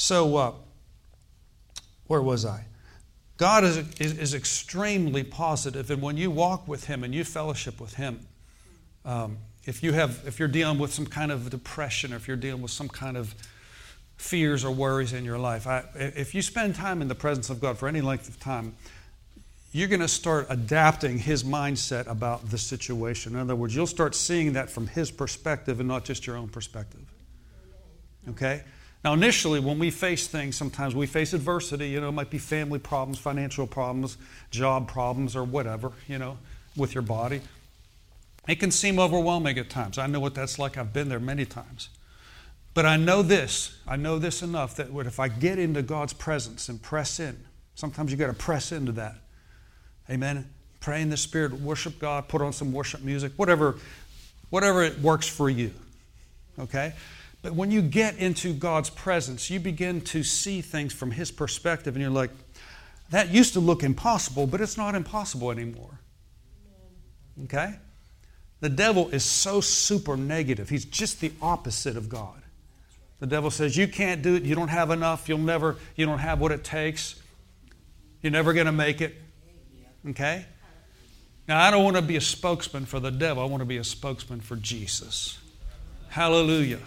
So, 0.00 0.37
uh, 0.37 0.52
where 2.06 2.22
was 2.22 2.44
I? 2.44 2.66
God 3.37 3.64
is, 3.64 3.78
is, 3.98 4.16
is, 4.16 4.32
extremely 4.32 5.24
positive, 5.24 5.90
and 5.90 6.00
when 6.00 6.16
you 6.16 6.30
walk 6.30 6.68
with 6.68 6.84
Him 6.84 7.02
and 7.02 7.12
you 7.12 7.24
fellowship 7.24 7.80
with 7.80 7.94
Him, 7.94 8.20
um, 9.04 9.38
if 9.66 9.82
you 9.82 9.92
have 9.94 10.22
if 10.24 10.38
you're 10.38 10.46
dealing 10.46 10.78
with 10.78 10.94
some 10.94 11.04
kind 11.04 11.32
of 11.32 11.50
depression 11.50 12.12
or 12.12 12.16
if 12.16 12.28
you're 12.28 12.37
dealing 12.37 12.62
with 12.62 12.70
some 12.70 12.88
kind 12.88 13.16
of 13.16 13.34
fears 14.18 14.64
or 14.64 14.70
worries 14.70 15.12
in 15.12 15.24
your 15.24 15.38
life 15.38 15.66
I, 15.66 15.84
if 15.94 16.34
you 16.34 16.42
spend 16.42 16.74
time 16.74 17.02
in 17.02 17.08
the 17.08 17.14
presence 17.14 17.50
of 17.50 17.61
god 17.61 17.78
for 17.78 17.87
any 17.87 18.00
length 18.00 18.28
of 18.28 18.40
time 18.40 18.74
you're 19.70 19.88
going 19.88 20.00
to 20.00 20.08
start 20.08 20.46
adapting 20.48 21.18
his 21.18 21.44
mindset 21.44 22.06
about 22.06 22.50
the 22.50 22.56
situation. 22.56 23.34
In 23.34 23.40
other 23.40 23.54
words 23.54 23.76
you'll 23.76 23.87
start 23.87 24.14
seeing 24.14 24.54
that 24.54 24.70
from 24.70 24.87
his 24.87 25.11
perspective 25.11 25.80
and 25.80 25.88
not 25.88 26.04
just 26.04 26.26
your 26.26 26.37
own 26.37 26.48
perspective. 26.48 27.02
Okay 28.30 28.62
now 29.04 29.12
initially 29.12 29.61
when 29.61 29.78
we 29.78 29.90
face 29.90 30.26
things 30.26 30.56
sometimes 30.56 30.94
we 30.94 31.06
face 31.06 31.32
adversity 31.32 31.88
you 31.88 32.00
know 32.00 32.08
it 32.08 32.12
might 32.12 32.30
be 32.30 32.38
family 32.38 32.78
problems 32.78 33.18
financial 33.18 33.66
problems 33.66 34.16
job 34.50 34.88
problems 34.88 35.34
or 35.37 35.44
whatever 35.44 35.92
you 36.06 36.18
know 36.18 36.38
with 36.76 36.94
your 36.94 37.02
body 37.02 37.40
it 38.48 38.58
can 38.58 38.70
seem 38.70 38.98
overwhelming 38.98 39.58
at 39.58 39.68
times. 39.68 39.98
I 39.98 40.06
know 40.06 40.20
what 40.20 40.34
that's 40.34 40.58
like. 40.58 40.78
I've 40.78 40.92
been 40.92 41.11
there 41.11 41.20
many 41.20 41.44
times. 41.44 41.90
But 42.72 42.87
I 42.87 42.96
know 42.96 43.22
this. 43.22 43.76
I 43.87 43.96
know 43.96 44.18
this 44.18 44.42
enough 44.42 44.76
that 44.76 44.88
if 44.90 45.20
I 45.20 45.28
get 45.28 45.58
into 45.58 45.82
God's 45.82 46.14
presence 46.14 46.70
and 46.70 46.80
press 46.80 47.20
in, 47.20 47.38
sometimes 47.74 48.11
you 48.11 48.16
got 48.16 48.28
to 48.28 48.32
press 48.32 48.72
into 48.72 48.92
that. 48.92 49.16
Amen. 50.08 50.48
Pray 50.80 51.02
in 51.02 51.11
the 51.11 51.16
Spirit, 51.18 51.52
worship 51.61 51.98
God, 51.98 52.28
put 52.28 52.40
on 52.40 52.54
some 52.54 52.72
worship 52.72 53.02
music, 53.02 53.32
whatever, 53.37 53.76
whatever 54.48 54.82
it 54.82 54.98
works 55.00 55.28
for 55.28 55.50
you. 55.50 55.70
Okay? 56.58 56.94
But 57.42 57.55
when 57.55 57.70
you 57.70 57.83
get 57.83 58.16
into 58.18 58.53
God's 58.53 58.90
presence, 58.90 59.48
you 59.48 59.61
begin 59.61 60.01
to 60.03 60.22
see 60.22 60.61
things 60.61 60.92
from 60.92 61.11
His 61.11 61.31
perspective, 61.31 61.94
and 61.94 62.03
you're 62.03 62.11
like, 62.11 62.31
that 63.11 63.31
used 63.31 63.55
to 63.55 63.61
look 63.61 63.83
impossible, 63.83 64.46
but 64.46 64.61
it's 64.61 64.77
not 64.77 64.94
impossible 64.94 65.51
anymore. 65.51 66.01
Okay? 67.44 67.77
The 68.61 68.68
devil 68.68 69.09
is 69.11 69.24
so 69.24 69.61
super 69.61 70.16
negative. 70.16 70.68
He's 70.68 70.85
just 70.85 71.20
the 71.20 71.33
opposite 71.40 71.96
of 71.96 72.09
God. 72.09 72.42
The 73.20 73.27
devil 73.27 73.51
says, 73.51 73.77
You 73.77 73.88
can't 73.88 74.22
do 74.22 74.35
it. 74.35 74.42
You 74.42 74.55
don't 74.55 74.68
have 74.68 74.90
enough. 74.90 75.29
You'll 75.29 75.38
never, 75.38 75.77
you 75.96 76.07
don't 76.07 76.18
have 76.18 76.40
what 76.40 76.53
it 76.53 76.64
takes. 76.64 77.20
You're 78.20 78.33
never 78.33 78.53
going 78.53 78.66
to 78.66 78.72
make 78.72 79.01
it. 79.01 79.14
Okay? 80.09 80.44
Now, 81.46 81.62
I 81.62 81.70
don't 81.70 81.85
want 81.85 81.96
to 81.96 82.03
be 82.03 82.16
a 82.16 82.20
spokesman 82.20 82.85
for 82.85 83.01
the 83.01 83.11
devil. 83.11 83.42
I 83.42 83.46
want 83.46 83.61
to 83.61 83.66
be 83.66 83.79
a 83.79 83.85
spokesman 83.85 84.40
for 84.40 84.57
Jesus. 84.57 85.38
Hallelujah. 86.09 86.81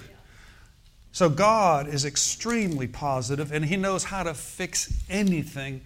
So, 1.11 1.29
God 1.29 1.87
is 1.87 2.05
extremely 2.05 2.87
positive, 2.87 3.51
and 3.51 3.65
He 3.65 3.75
knows 3.75 4.05
how 4.05 4.23
to 4.23 4.33
fix 4.33 4.93
anything 5.09 5.81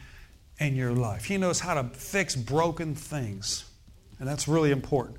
in 0.59 0.75
your 0.75 0.93
life. 0.93 1.25
He 1.25 1.37
knows 1.37 1.59
how 1.59 1.73
to 1.73 1.83
fix 1.83 2.35
broken 2.35 2.95
things. 2.95 3.65
And 4.19 4.27
that's 4.27 4.47
really 4.47 4.71
important. 4.71 5.17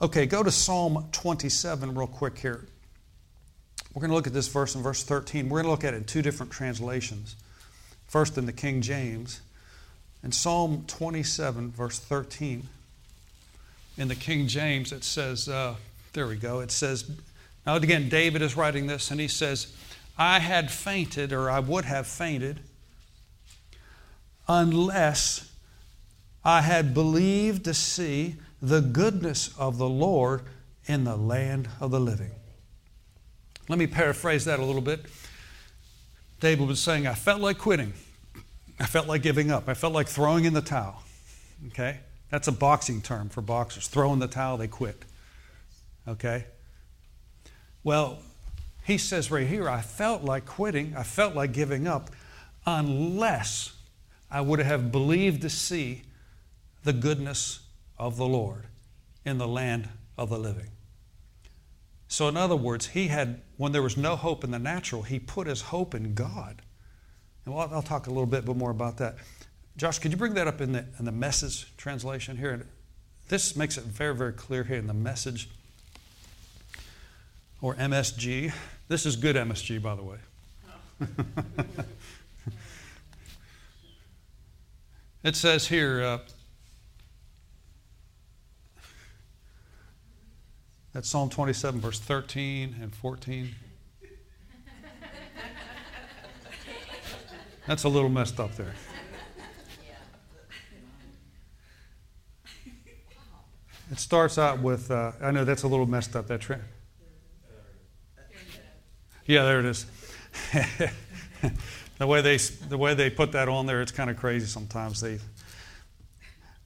Okay, 0.00 0.26
go 0.26 0.42
to 0.42 0.50
Psalm 0.50 1.08
27 1.12 1.94
real 1.94 2.06
quick 2.06 2.38
here. 2.38 2.64
We're 3.92 4.00
going 4.00 4.10
to 4.10 4.16
look 4.16 4.26
at 4.26 4.32
this 4.32 4.48
verse 4.48 4.74
in 4.74 4.82
verse 4.82 5.02
13. 5.02 5.48
We're 5.48 5.62
going 5.62 5.64
to 5.64 5.70
look 5.70 5.84
at 5.84 5.94
it 5.94 5.98
in 5.98 6.04
two 6.04 6.22
different 6.22 6.50
translations. 6.50 7.36
First 8.06 8.36
in 8.38 8.46
the 8.46 8.52
King 8.52 8.80
James. 8.82 9.40
In 10.24 10.32
Psalm 10.32 10.84
27, 10.86 11.70
verse 11.70 11.98
13, 11.98 12.66
in 13.98 14.08
the 14.08 14.14
King 14.14 14.46
James, 14.48 14.90
it 14.90 15.04
says, 15.04 15.48
uh, 15.48 15.74
there 16.14 16.26
we 16.26 16.36
go, 16.36 16.60
it 16.60 16.70
says, 16.70 17.10
now 17.66 17.76
again, 17.76 18.08
David 18.08 18.42
is 18.42 18.56
writing 18.56 18.86
this, 18.86 19.10
and 19.10 19.20
he 19.20 19.28
says, 19.28 19.74
I 20.16 20.38
had 20.38 20.70
fainted, 20.70 21.32
or 21.32 21.50
I 21.50 21.60
would 21.60 21.84
have 21.84 22.06
fainted, 22.06 22.60
unless 24.46 25.50
I 26.44 26.60
had 26.60 26.92
believed 26.92 27.64
to 27.64 27.74
see 27.74 28.36
the 28.60 28.80
goodness 28.80 29.56
of 29.58 29.78
the 29.78 29.88
Lord 29.88 30.42
in 30.86 31.04
the 31.04 31.16
land 31.16 31.68
of 31.80 31.90
the 31.90 32.00
living. 32.00 32.30
Let 33.68 33.78
me 33.78 33.86
paraphrase 33.86 34.44
that 34.44 34.60
a 34.60 34.64
little 34.64 34.82
bit. 34.82 35.06
David 36.40 36.68
was 36.68 36.80
saying, 36.80 37.06
I 37.06 37.14
felt 37.14 37.40
like 37.40 37.58
quitting. 37.58 37.94
I 38.78 38.86
felt 38.86 39.06
like 39.06 39.22
giving 39.22 39.50
up. 39.50 39.68
I 39.68 39.74
felt 39.74 39.94
like 39.94 40.08
throwing 40.08 40.44
in 40.44 40.52
the 40.52 40.60
towel. 40.60 41.02
Okay? 41.68 42.00
That's 42.30 42.48
a 42.48 42.52
boxing 42.52 43.00
term 43.00 43.28
for 43.30 43.40
boxers. 43.40 43.86
Throw 43.86 44.12
in 44.12 44.18
the 44.18 44.26
towel, 44.26 44.58
they 44.58 44.68
quit. 44.68 45.04
Okay? 46.06 46.44
Well, 47.84 48.18
he 48.84 48.98
says 48.98 49.30
right 49.30 49.46
here, 49.46 49.68
I 49.68 49.82
felt 49.82 50.24
like 50.24 50.46
quitting. 50.46 50.94
I 50.96 51.02
felt 51.02 51.34
like 51.34 51.52
giving 51.52 51.86
up 51.86 52.10
unless 52.66 53.72
I 54.30 54.40
would 54.40 54.58
have 54.58 54.90
believed 54.90 55.42
to 55.42 55.50
see 55.50 56.02
the 56.82 56.92
goodness 56.92 57.60
of 57.98 58.16
the 58.16 58.26
Lord 58.26 58.66
in 59.24 59.38
the 59.38 59.46
land 59.46 59.88
of 60.18 60.30
the 60.30 60.38
living. 60.38 60.68
So, 62.08 62.28
in 62.28 62.36
other 62.36 62.56
words, 62.56 62.88
he 62.88 63.08
had, 63.08 63.40
when 63.56 63.72
there 63.72 63.82
was 63.82 63.96
no 63.96 64.16
hope 64.16 64.44
in 64.44 64.50
the 64.50 64.58
natural, 64.58 65.02
he 65.02 65.18
put 65.18 65.46
his 65.46 65.62
hope 65.62 65.94
in 65.94 66.14
God. 66.14 66.62
And 67.44 67.54
I'll, 67.54 67.68
I'll 67.72 67.82
talk 67.82 68.06
a 68.06 68.10
little 68.10 68.26
bit 68.26 68.46
more 68.46 68.70
about 68.70 68.98
that. 68.98 69.16
Josh, 69.76 69.98
could 69.98 70.12
you 70.12 70.16
bring 70.16 70.34
that 70.34 70.46
up 70.46 70.60
in 70.60 70.72
the, 70.72 70.84
in 70.98 71.04
the 71.04 71.12
message 71.12 71.74
translation 71.76 72.36
here? 72.36 72.66
This 73.28 73.56
makes 73.56 73.78
it 73.78 73.84
very, 73.84 74.14
very 74.14 74.32
clear 74.32 74.62
here 74.64 74.76
in 74.76 74.86
the 74.86 74.94
message 74.94 75.48
or 77.64 77.74
MSG. 77.76 78.52
This 78.88 79.06
is 79.06 79.16
good 79.16 79.36
MSG, 79.36 79.80
by 79.80 79.94
the 79.94 80.02
way. 80.02 80.18
it 85.24 85.34
says 85.34 85.66
here, 85.66 86.02
uh, 86.02 86.18
that's 90.92 91.08
Psalm 91.08 91.30
27, 91.30 91.80
verse 91.80 91.98
13 92.00 92.76
and 92.82 92.94
14. 92.94 93.54
That's 97.66 97.84
a 97.84 97.88
little 97.88 98.10
messed 98.10 98.38
up 98.40 98.54
there. 98.56 98.74
It 103.90 103.98
starts 103.98 104.36
out 104.36 104.60
with, 104.60 104.90
uh, 104.90 105.12
I 105.22 105.30
know 105.30 105.46
that's 105.46 105.62
a 105.62 105.68
little 105.68 105.86
messed 105.86 106.14
up, 106.14 106.26
that 106.26 106.42
trend. 106.42 106.64
Yeah, 109.26 109.44
there 109.44 109.60
it 109.60 109.66
is. 109.66 109.86
the 111.98 112.06
way 112.06 112.20
they 112.20 112.36
the 112.36 112.78
way 112.78 112.94
they 112.94 113.10
put 113.10 113.32
that 113.32 113.48
on 113.48 113.66
there, 113.66 113.80
it's 113.80 113.92
kind 113.92 114.10
of 114.10 114.16
crazy 114.16 114.46
sometimes. 114.46 115.00
They 115.00 115.18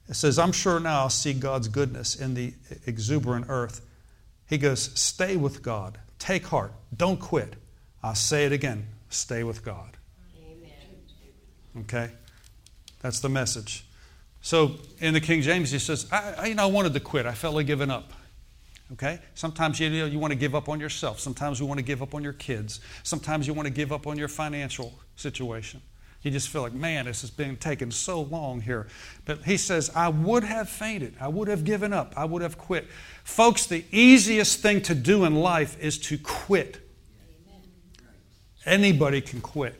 it 0.07 0.15
says, 0.15 0.39
"I'm 0.39 0.51
sure 0.51 0.79
now 0.79 1.01
I'll 1.01 1.09
see 1.09 1.33
God's 1.33 1.67
goodness 1.67 2.15
in 2.15 2.33
the 2.33 2.53
exuberant 2.85 3.45
earth." 3.49 3.81
He 4.47 4.57
goes, 4.57 4.91
"Stay 4.99 5.35
with 5.37 5.61
God. 5.61 5.99
Take 6.17 6.47
heart. 6.47 6.73
Don't 6.95 7.19
quit." 7.19 7.55
I'll 8.01 8.15
say 8.15 8.45
it 8.45 8.51
again. 8.51 8.87
Stay 9.09 9.43
with 9.43 9.63
God. 9.63 9.97
Amen. 10.37 11.83
Okay, 11.83 12.11
that's 13.01 13.19
the 13.19 13.29
message. 13.29 13.85
So 14.41 14.75
in 14.99 15.13
the 15.13 15.19
King 15.19 15.41
James, 15.41 15.71
he 15.71 15.79
says, 15.79 16.07
I, 16.11 16.33
I, 16.37 16.45
you 16.47 16.55
know, 16.55 16.63
I 16.63 16.67
wanted 16.67 16.93
to 16.93 16.99
quit. 16.99 17.25
I 17.25 17.33
felt 17.33 17.55
like 17.55 17.67
giving 17.67 17.89
up. 17.89 18.13
Okay? 18.93 19.19
Sometimes 19.35 19.79
you, 19.79 19.89
know, 19.89 20.05
you 20.05 20.19
want 20.19 20.31
to 20.31 20.39
give 20.39 20.55
up 20.55 20.67
on 20.67 20.79
yourself. 20.79 21.19
Sometimes 21.19 21.59
you 21.59 21.65
want 21.65 21.77
to 21.77 21.83
give 21.83 22.01
up 22.01 22.15
on 22.15 22.23
your 22.23 22.33
kids. 22.33 22.79
Sometimes 23.03 23.45
you 23.45 23.53
want 23.53 23.67
to 23.67 23.73
give 23.73 23.91
up 23.91 24.07
on 24.07 24.17
your 24.17 24.27
financial 24.27 24.93
situation. 25.15 25.81
You 26.21 26.31
just 26.31 26.49
feel 26.49 26.63
like, 26.63 26.73
man, 26.73 27.05
this 27.05 27.21
has 27.21 27.29
been 27.29 27.55
taking 27.55 27.91
so 27.91 28.21
long 28.21 28.59
here. 28.59 28.87
But 29.23 29.43
he 29.43 29.55
says, 29.55 29.89
I 29.95 30.09
would 30.09 30.43
have 30.43 30.69
fainted. 30.69 31.15
I 31.21 31.29
would 31.29 31.47
have 31.47 31.63
given 31.63 31.93
up. 31.93 32.13
I 32.17 32.25
would 32.25 32.41
have 32.41 32.57
quit. 32.57 32.87
Folks, 33.23 33.67
the 33.67 33.85
easiest 33.91 34.59
thing 34.59 34.81
to 34.83 34.95
do 34.95 35.23
in 35.23 35.35
life 35.35 35.79
is 35.79 35.97
to 35.99 36.17
quit. 36.17 36.79
Anybody 38.65 39.21
can 39.21 39.39
quit. 39.39 39.79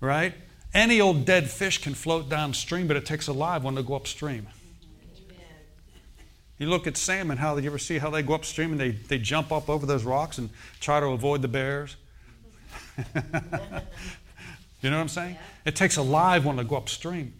Right? 0.00 0.34
Any 0.74 1.00
old 1.00 1.24
dead 1.24 1.48
fish 1.48 1.78
can 1.78 1.94
float 1.94 2.28
downstream, 2.28 2.88
but 2.88 2.96
it 2.96 3.06
takes 3.06 3.28
a 3.28 3.32
live 3.32 3.62
one 3.62 3.76
to 3.76 3.82
go 3.84 3.94
upstream. 3.94 4.48
You 6.62 6.68
look 6.68 6.86
at 6.86 6.96
salmon, 6.96 7.38
how 7.38 7.56
you 7.56 7.66
ever 7.66 7.76
see 7.76 7.98
how 7.98 8.08
they 8.08 8.22
go 8.22 8.34
upstream 8.34 8.70
and 8.70 8.80
they, 8.80 8.92
they 8.92 9.18
jump 9.18 9.50
up 9.50 9.68
over 9.68 9.84
those 9.84 10.04
rocks 10.04 10.38
and 10.38 10.48
try 10.78 11.00
to 11.00 11.06
avoid 11.06 11.42
the 11.42 11.48
bears? 11.48 11.96
you 13.16 13.22
know 14.84 14.92
what 14.92 15.02
I'm 15.02 15.08
saying? 15.08 15.38
It 15.64 15.74
takes 15.74 15.96
a 15.96 16.02
live 16.02 16.44
one 16.44 16.58
to 16.58 16.62
go 16.62 16.76
upstream. 16.76 17.34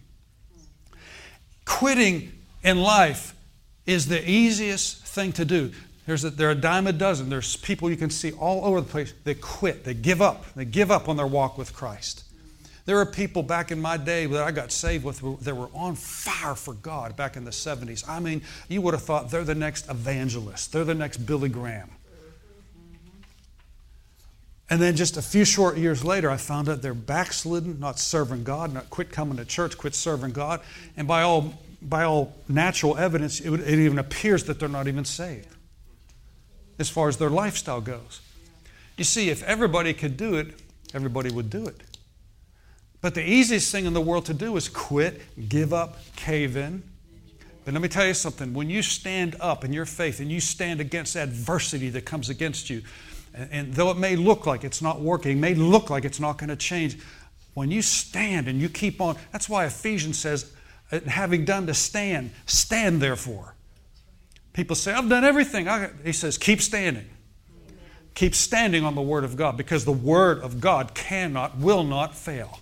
Quitting 1.63 2.33
in 2.65 2.81
life 2.81 3.33
is 3.85 4.07
the 4.07 4.29
easiest 4.29 5.05
thing 5.05 5.31
to 5.31 5.45
do. 5.45 5.71
There's 6.05 6.25
a, 6.25 6.29
there 6.29 6.49
are 6.49 6.51
a 6.51 6.55
dime 6.55 6.87
a 6.87 6.91
dozen. 6.91 7.29
There's 7.29 7.55
people 7.55 7.89
you 7.89 7.95
can 7.95 8.09
see 8.09 8.33
all 8.33 8.65
over 8.65 8.81
the 8.81 8.89
place. 8.89 9.13
They 9.23 9.35
quit. 9.35 9.85
They 9.85 9.93
give 9.93 10.21
up. 10.21 10.53
They 10.53 10.65
give 10.65 10.91
up 10.91 11.07
on 11.07 11.15
their 11.15 11.27
walk 11.27 11.57
with 11.57 11.73
Christ. 11.73 12.22
There 12.85 12.99
are 12.99 13.05
people 13.05 13.43
back 13.43 13.71
in 13.71 13.81
my 13.81 13.95
day 13.95 14.25
that 14.25 14.43
I 14.43 14.51
got 14.51 14.71
saved 14.71 15.05
with 15.05 15.21
that 15.41 15.55
were 15.55 15.69
on 15.73 15.95
fire 15.95 16.55
for 16.55 16.73
God 16.73 17.15
back 17.15 17.37
in 17.37 17.45
the 17.45 17.51
70s. 17.51 18.07
I 18.07 18.19
mean, 18.19 18.41
you 18.67 18.81
would 18.81 18.93
have 18.93 19.03
thought 19.03 19.31
they're 19.31 19.45
the 19.45 19.55
next 19.55 19.89
evangelist, 19.89 20.73
they're 20.73 20.83
the 20.83 20.93
next 20.93 21.17
Billy 21.17 21.49
Graham. 21.49 21.89
And 24.69 24.81
then 24.81 24.95
just 24.95 25.17
a 25.17 25.21
few 25.21 25.45
short 25.45 25.77
years 25.77 26.03
later, 26.03 26.31
I 26.31 26.37
found 26.37 26.67
out 26.67 26.81
they're 26.81 26.93
backslidden, 26.93 27.79
not 27.79 27.99
serving 27.99 28.43
God, 28.43 28.73
not 28.73 28.89
quit 28.89 29.11
coming 29.11 29.37
to 29.37 29.45
church, 29.45 29.77
quit 29.77 29.93
serving 29.93 30.31
God. 30.31 30.61
And 30.97 31.07
by 31.07 31.21
all, 31.21 31.53
by 31.81 32.03
all 32.03 32.33
natural 32.47 32.97
evidence, 32.97 33.39
it, 33.39 33.51
it 33.51 33.79
even 33.79 33.99
appears 33.99 34.45
that 34.45 34.59
they're 34.59 34.69
not 34.69 34.87
even 34.87 35.05
saved 35.05 35.47
as 36.79 36.89
far 36.89 37.07
as 37.07 37.17
their 37.17 37.29
lifestyle 37.29 37.81
goes. 37.81 38.21
You 38.97 39.03
see, 39.03 39.29
if 39.29 39.43
everybody 39.43 39.93
could 39.93 40.17
do 40.17 40.35
it, 40.35 40.59
everybody 40.93 41.31
would 41.31 41.49
do 41.49 41.67
it. 41.67 41.81
But 43.03 43.15
the 43.15 43.29
easiest 43.29 43.69
thing 43.69 43.85
in 43.85 43.91
the 43.91 43.99
world 43.99 44.27
to 44.27 44.33
do 44.33 44.55
is 44.55 44.69
quit, 44.69 45.21
give 45.49 45.73
up, 45.73 45.97
cave 46.15 46.55
in. 46.55 46.83
But 47.65 47.73
let 47.73 47.83
me 47.83 47.89
tell 47.89 48.07
you 48.07 48.13
something 48.13 48.53
when 48.53 48.69
you 48.69 48.81
stand 48.81 49.35
up 49.41 49.65
in 49.65 49.73
your 49.73 49.85
faith 49.85 50.21
and 50.21 50.31
you 50.31 50.39
stand 50.39 50.79
against 50.79 51.17
adversity 51.17 51.89
that 51.89 52.05
comes 52.05 52.29
against 52.29 52.69
you, 52.69 52.81
and, 53.33 53.49
and 53.51 53.73
though 53.73 53.91
it 53.91 53.97
may 53.97 54.15
look 54.15 54.45
like 54.45 54.63
it's 54.63 54.81
not 54.81 55.01
working, 55.01 55.41
may 55.41 55.53
look 55.53 55.89
like 55.89 56.05
it's 56.05 56.21
not 56.21 56.37
going 56.37 56.47
to 56.47 56.55
change, 56.55 56.97
when 57.55 57.69
you 57.71 57.81
stand 57.81 58.47
and 58.47 58.61
you 58.61 58.69
keep 58.69 59.01
on, 59.01 59.17
that's 59.33 59.49
why 59.49 59.65
Ephesians 59.65 60.17
says, 60.17 60.53
uh, 60.89 61.01
having 61.01 61.43
done 61.43 61.67
to 61.67 61.73
stand, 61.73 62.31
stand 62.45 63.01
therefore. 63.01 63.53
People 64.53 64.77
say, 64.77 64.93
I've 64.93 65.09
done 65.09 65.25
everything. 65.25 65.67
he 66.05 66.13
says, 66.13 66.37
keep 66.37 66.61
standing. 66.61 67.09
Keep 68.15 68.33
standing 68.33 68.85
on 68.85 68.95
the 68.95 69.01
Word 69.01 69.25
of 69.25 69.35
God 69.35 69.57
because 69.57 69.83
the 69.83 69.91
Word 69.91 70.39
of 70.39 70.61
God 70.61 70.93
cannot, 70.93 71.57
will 71.57 71.83
not 71.83 72.15
fail. 72.15 72.61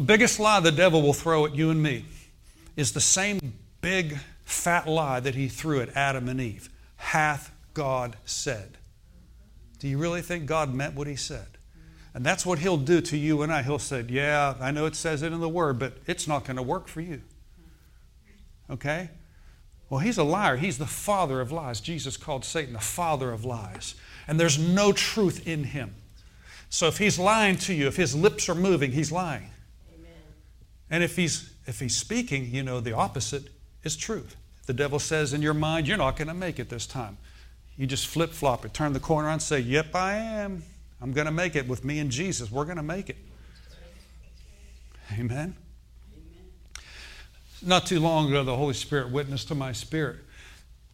The 0.00 0.06
biggest 0.06 0.40
lie 0.40 0.60
the 0.60 0.72
devil 0.72 1.02
will 1.02 1.12
throw 1.12 1.44
at 1.44 1.54
you 1.54 1.68
and 1.68 1.82
me 1.82 2.06
is 2.74 2.92
the 2.92 3.02
same 3.02 3.52
big 3.82 4.16
fat 4.46 4.88
lie 4.88 5.20
that 5.20 5.34
he 5.34 5.46
threw 5.46 5.82
at 5.82 5.94
Adam 5.94 6.26
and 6.26 6.40
Eve. 6.40 6.70
Hath 6.96 7.54
God 7.74 8.16
said? 8.24 8.78
Do 9.78 9.88
you 9.88 9.98
really 9.98 10.22
think 10.22 10.46
God 10.46 10.72
meant 10.72 10.94
what 10.94 11.06
he 11.06 11.16
said? 11.16 11.48
And 12.14 12.24
that's 12.24 12.46
what 12.46 12.60
he'll 12.60 12.78
do 12.78 13.02
to 13.02 13.16
you 13.18 13.42
and 13.42 13.52
I. 13.52 13.60
He'll 13.60 13.78
say, 13.78 14.02
Yeah, 14.08 14.54
I 14.58 14.70
know 14.70 14.86
it 14.86 14.96
says 14.96 15.22
it 15.22 15.34
in 15.34 15.40
the 15.40 15.50
Word, 15.50 15.78
but 15.78 15.98
it's 16.06 16.26
not 16.26 16.46
going 16.46 16.56
to 16.56 16.62
work 16.62 16.88
for 16.88 17.02
you. 17.02 17.20
Okay? 18.70 19.10
Well, 19.90 20.00
he's 20.00 20.16
a 20.16 20.24
liar. 20.24 20.56
He's 20.56 20.78
the 20.78 20.86
father 20.86 21.42
of 21.42 21.52
lies. 21.52 21.78
Jesus 21.78 22.16
called 22.16 22.46
Satan 22.46 22.72
the 22.72 22.78
father 22.78 23.32
of 23.32 23.44
lies. 23.44 23.96
And 24.26 24.40
there's 24.40 24.58
no 24.58 24.92
truth 24.92 25.46
in 25.46 25.62
him. 25.62 25.94
So 26.70 26.86
if 26.86 26.96
he's 26.96 27.18
lying 27.18 27.58
to 27.58 27.74
you, 27.74 27.86
if 27.86 27.96
his 27.96 28.16
lips 28.16 28.48
are 28.48 28.54
moving, 28.54 28.92
he's 28.92 29.12
lying. 29.12 29.50
And 30.90 31.04
if 31.04 31.16
he's, 31.16 31.52
if 31.66 31.80
he's 31.80 31.96
speaking, 31.96 32.52
you 32.52 32.62
know, 32.62 32.80
the 32.80 32.92
opposite 32.92 33.44
is 33.84 33.96
truth. 33.96 34.36
The 34.66 34.72
devil 34.72 34.98
says 34.98 35.32
in 35.32 35.42
your 35.42 35.54
mind, 35.54 35.86
you're 35.88 35.96
not 35.96 36.16
going 36.16 36.28
to 36.28 36.34
make 36.34 36.58
it 36.58 36.68
this 36.68 36.86
time. 36.86 37.16
You 37.76 37.86
just 37.86 38.06
flip 38.06 38.30
flop 38.30 38.64
it, 38.64 38.74
turn 38.74 38.92
the 38.92 39.00
corner 39.00 39.28
and 39.28 39.40
say, 39.40 39.60
Yep, 39.60 39.94
I 39.94 40.14
am. 40.14 40.62
I'm 41.00 41.12
going 41.12 41.24
to 41.24 41.32
make 41.32 41.56
it 41.56 41.66
with 41.66 41.84
me 41.84 41.98
and 41.98 42.10
Jesus. 42.10 42.50
We're 42.50 42.66
going 42.66 42.76
to 42.76 42.82
make 42.82 43.08
it. 43.08 43.16
Amen. 45.12 45.20
Amen. 45.22 45.56
Not 47.62 47.86
too 47.86 48.00
long 48.00 48.28
ago, 48.28 48.44
the 48.44 48.56
Holy 48.56 48.74
Spirit 48.74 49.10
witnessed 49.10 49.48
to 49.48 49.54
my 49.54 49.72
spirit. 49.72 50.18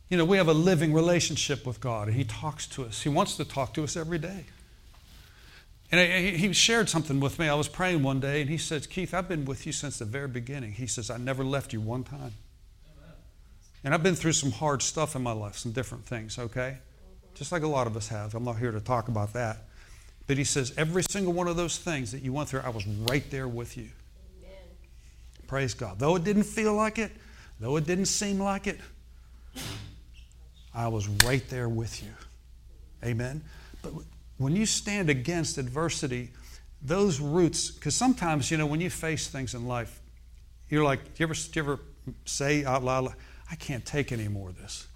You 0.08 0.16
know, 0.16 0.24
we 0.24 0.36
have 0.36 0.46
a 0.46 0.54
living 0.54 0.92
relationship 0.92 1.66
with 1.66 1.80
God, 1.80 2.06
and 2.06 2.16
He 2.16 2.24
talks 2.24 2.66
to 2.68 2.84
us. 2.84 3.02
He 3.02 3.08
wants 3.08 3.36
to 3.36 3.44
talk 3.44 3.74
to 3.74 3.82
us 3.82 3.96
every 3.96 4.18
day. 4.18 4.44
And 5.92 6.36
he 6.36 6.52
shared 6.52 6.88
something 6.88 7.20
with 7.20 7.38
me. 7.38 7.48
I 7.48 7.54
was 7.54 7.68
praying 7.68 8.02
one 8.02 8.18
day, 8.18 8.40
and 8.40 8.50
he 8.50 8.58
says, 8.58 8.86
Keith, 8.88 9.14
I've 9.14 9.28
been 9.28 9.44
with 9.44 9.66
you 9.66 9.72
since 9.72 9.98
the 9.98 10.04
very 10.04 10.26
beginning. 10.26 10.72
He 10.72 10.88
says, 10.88 11.10
I 11.10 11.16
never 11.16 11.44
left 11.44 11.72
you 11.72 11.80
one 11.80 12.02
time. 12.02 12.32
And 13.84 13.94
I've 13.94 14.02
been 14.02 14.16
through 14.16 14.32
some 14.32 14.50
hard 14.50 14.82
stuff 14.82 15.14
in 15.14 15.22
my 15.22 15.30
life, 15.30 15.56
some 15.56 15.70
different 15.70 16.04
things, 16.04 16.40
okay? 16.40 16.78
Just 17.34 17.52
like 17.52 17.62
a 17.62 17.68
lot 17.68 17.86
of 17.86 17.96
us 17.96 18.08
have. 18.08 18.34
I'm 18.34 18.42
not 18.42 18.58
here 18.58 18.72
to 18.72 18.80
talk 18.80 19.06
about 19.06 19.32
that. 19.34 19.58
But 20.26 20.38
he 20.38 20.44
says, 20.44 20.74
every 20.76 21.04
single 21.08 21.32
one 21.32 21.46
of 21.46 21.56
those 21.56 21.78
things 21.78 22.10
that 22.10 22.20
you 22.20 22.32
went 22.32 22.48
through, 22.48 22.62
I 22.64 22.70
was 22.70 22.84
right 22.84 23.30
there 23.30 23.46
with 23.46 23.76
you. 23.76 23.88
Amen. 24.40 24.58
Praise 25.46 25.72
God. 25.72 26.00
Though 26.00 26.16
it 26.16 26.24
didn't 26.24 26.44
feel 26.44 26.74
like 26.74 26.98
it, 26.98 27.12
though 27.60 27.76
it 27.76 27.86
didn't 27.86 28.06
seem 28.06 28.40
like 28.40 28.66
it, 28.66 28.80
I 30.74 30.88
was 30.88 31.06
right 31.24 31.48
there 31.48 31.68
with 31.68 32.02
you. 32.02 32.10
Amen. 33.04 33.44
But 33.82 33.92
when 34.38 34.54
you 34.54 34.66
stand 34.66 35.08
against 35.10 35.58
adversity, 35.58 36.30
those 36.82 37.20
roots, 37.20 37.70
because 37.70 37.94
sometimes, 37.94 38.50
you 38.50 38.56
know, 38.56 38.66
when 38.66 38.80
you 38.80 38.90
face 38.90 39.28
things 39.28 39.54
in 39.54 39.66
life, 39.66 40.00
you're 40.68 40.84
like, 40.84 41.02
do 41.04 41.10
you 41.18 41.26
ever, 41.26 41.34
do 41.34 41.50
you 41.54 41.62
ever 41.62 41.80
say 42.24 42.64
out 42.64 42.84
loud, 42.84 43.12
I 43.50 43.54
can't 43.54 43.84
take 43.84 44.12
any 44.12 44.28
more 44.28 44.48
of 44.48 44.58
this? 44.58 44.86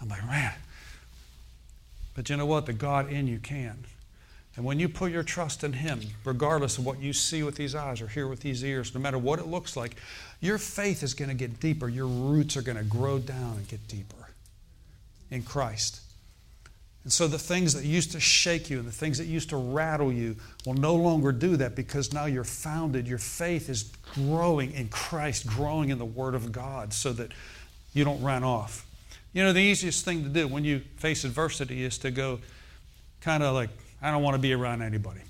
I'm 0.00 0.08
like, 0.08 0.24
man. 0.24 0.54
But 2.14 2.30
you 2.30 2.36
know 2.36 2.46
what? 2.46 2.66
The 2.66 2.72
God 2.72 3.12
in 3.12 3.26
you 3.26 3.38
can. 3.38 3.84
And 4.56 4.64
when 4.64 4.80
you 4.80 4.88
put 4.88 5.12
your 5.12 5.22
trust 5.22 5.62
in 5.62 5.72
Him, 5.72 6.00
regardless 6.24 6.78
of 6.78 6.86
what 6.86 7.00
you 7.00 7.12
see 7.12 7.44
with 7.44 7.54
these 7.54 7.76
eyes 7.76 8.00
or 8.00 8.08
hear 8.08 8.26
with 8.26 8.40
these 8.40 8.64
ears, 8.64 8.92
no 8.92 9.00
matter 9.00 9.18
what 9.18 9.38
it 9.38 9.46
looks 9.46 9.76
like, 9.76 9.94
your 10.40 10.58
faith 10.58 11.04
is 11.04 11.14
going 11.14 11.28
to 11.28 11.34
get 11.34 11.60
deeper. 11.60 11.88
Your 11.88 12.08
roots 12.08 12.56
are 12.56 12.62
going 12.62 12.78
to 12.78 12.82
grow 12.82 13.20
down 13.20 13.56
and 13.56 13.68
get 13.68 13.86
deeper 13.86 14.30
in 15.30 15.44
Christ. 15.44 16.00
And 17.04 17.12
so 17.12 17.26
the 17.26 17.38
things 17.38 17.74
that 17.74 17.84
used 17.84 18.12
to 18.12 18.20
shake 18.20 18.68
you 18.68 18.78
and 18.78 18.86
the 18.86 18.92
things 18.92 19.18
that 19.18 19.26
used 19.26 19.50
to 19.50 19.56
rattle 19.56 20.12
you 20.12 20.36
will 20.66 20.74
no 20.74 20.94
longer 20.94 21.32
do 21.32 21.56
that 21.56 21.74
because 21.74 22.12
now 22.12 22.26
you're 22.26 22.44
founded. 22.44 23.08
Your 23.08 23.18
faith 23.18 23.70
is 23.70 23.84
growing 24.14 24.72
in 24.72 24.88
Christ, 24.88 25.46
growing 25.46 25.88
in 25.88 25.98
the 25.98 26.04
Word 26.04 26.34
of 26.34 26.52
God 26.52 26.92
so 26.92 27.12
that 27.14 27.32
you 27.94 28.04
don't 28.04 28.20
run 28.20 28.44
off. 28.44 28.84
You 29.32 29.42
know, 29.42 29.52
the 29.52 29.60
easiest 29.60 30.04
thing 30.04 30.22
to 30.24 30.28
do 30.28 30.48
when 30.48 30.64
you 30.64 30.80
face 30.96 31.24
adversity 31.24 31.82
is 31.82 31.98
to 31.98 32.10
go, 32.10 32.40
kind 33.20 33.42
of 33.42 33.54
like, 33.54 33.70
I 34.02 34.10
don't 34.10 34.22
want 34.22 34.34
to 34.34 34.42
be 34.42 34.52
around 34.52 34.82
anybody. 34.82 35.20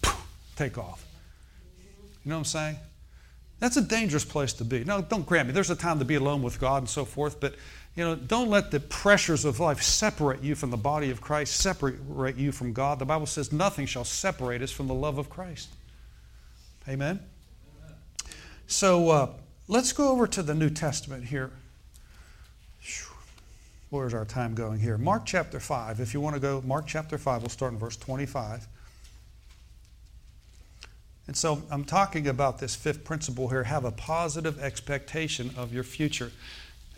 Take 0.56 0.78
off. 0.78 1.04
You 2.24 2.30
know 2.30 2.36
what 2.36 2.40
I'm 2.40 2.44
saying? 2.44 2.76
That's 3.60 3.76
a 3.76 3.82
dangerous 3.82 4.24
place 4.24 4.52
to 4.54 4.64
be. 4.64 4.84
No, 4.84 5.00
don't 5.02 5.26
grant 5.26 5.48
me. 5.48 5.54
There's 5.54 5.70
a 5.70 5.76
time 5.76 5.98
to 5.98 6.04
be 6.04 6.14
alone 6.14 6.42
with 6.42 6.60
God 6.60 6.82
and 6.82 6.88
so 6.88 7.04
forth, 7.04 7.40
but 7.40 7.54
you 7.98 8.04
know, 8.04 8.14
don't 8.14 8.48
let 8.48 8.70
the 8.70 8.78
pressures 8.78 9.44
of 9.44 9.58
life 9.58 9.82
separate 9.82 10.40
you 10.40 10.54
from 10.54 10.70
the 10.70 10.76
body 10.76 11.10
of 11.10 11.20
Christ, 11.20 11.56
separate 11.56 12.36
you 12.36 12.52
from 12.52 12.72
God. 12.72 13.00
The 13.00 13.04
Bible 13.04 13.26
says 13.26 13.50
nothing 13.50 13.86
shall 13.86 14.04
separate 14.04 14.62
us 14.62 14.70
from 14.70 14.86
the 14.86 14.94
love 14.94 15.18
of 15.18 15.28
Christ. 15.28 15.68
Amen. 16.88 17.18
So 18.68 19.10
uh, 19.10 19.30
let's 19.66 19.92
go 19.92 20.12
over 20.12 20.28
to 20.28 20.44
the 20.44 20.54
New 20.54 20.70
Testament 20.70 21.24
here. 21.24 21.50
Where's 23.90 24.14
our 24.14 24.24
time 24.24 24.54
going 24.54 24.78
here? 24.78 24.96
Mark 24.96 25.26
chapter 25.26 25.58
5. 25.58 25.98
If 25.98 26.14
you 26.14 26.20
want 26.20 26.36
to 26.36 26.40
go, 26.40 26.62
Mark 26.64 26.86
chapter 26.86 27.18
5, 27.18 27.42
we'll 27.42 27.48
start 27.48 27.72
in 27.72 27.80
verse 27.80 27.96
25. 27.96 28.64
And 31.26 31.36
so 31.36 31.62
I'm 31.68 31.84
talking 31.84 32.28
about 32.28 32.60
this 32.60 32.76
fifth 32.76 33.02
principle 33.02 33.48
here 33.48 33.64
have 33.64 33.84
a 33.84 33.90
positive 33.90 34.62
expectation 34.62 35.50
of 35.56 35.74
your 35.74 35.82
future. 35.82 36.30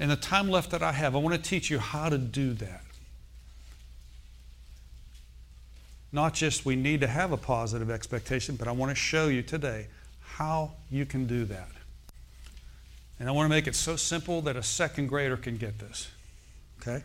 In 0.01 0.09
the 0.09 0.17
time 0.17 0.49
left 0.49 0.71
that 0.71 0.83
I 0.83 0.93
have, 0.93 1.15
I 1.15 1.19
want 1.19 1.37
to 1.37 1.51
teach 1.51 1.69
you 1.69 1.79
how 1.79 2.09
to 2.09 2.17
do 2.17 2.55
that. 2.55 2.81
Not 6.11 6.33
just 6.33 6.65
we 6.65 6.75
need 6.75 7.03
to 7.03 7.07
have 7.07 7.33
a 7.33 7.37
positive 7.37 7.91
expectation, 7.91 8.57
but 8.57 8.67
I 8.67 8.73
want 8.73 8.91
to 8.91 8.95
show 8.95 9.29
you 9.29 9.43
today 9.43 9.89
how 10.23 10.73
you 10.91 11.05
can 11.05 11.27
do 11.27 11.45
that. 11.45 11.69
And 13.21 13.29
I 13.29 13.33
want 13.33 13.45
to 13.45 13.51
make 13.51 13.67
it 13.67 13.75
so 13.75 13.95
simple 13.97 14.41
that 14.43 14.57
a 14.57 14.63
second 14.63 15.09
grader 15.09 15.37
can 15.37 15.59
get 15.59 15.79
this. 15.79 16.09
Okay? 16.81 17.05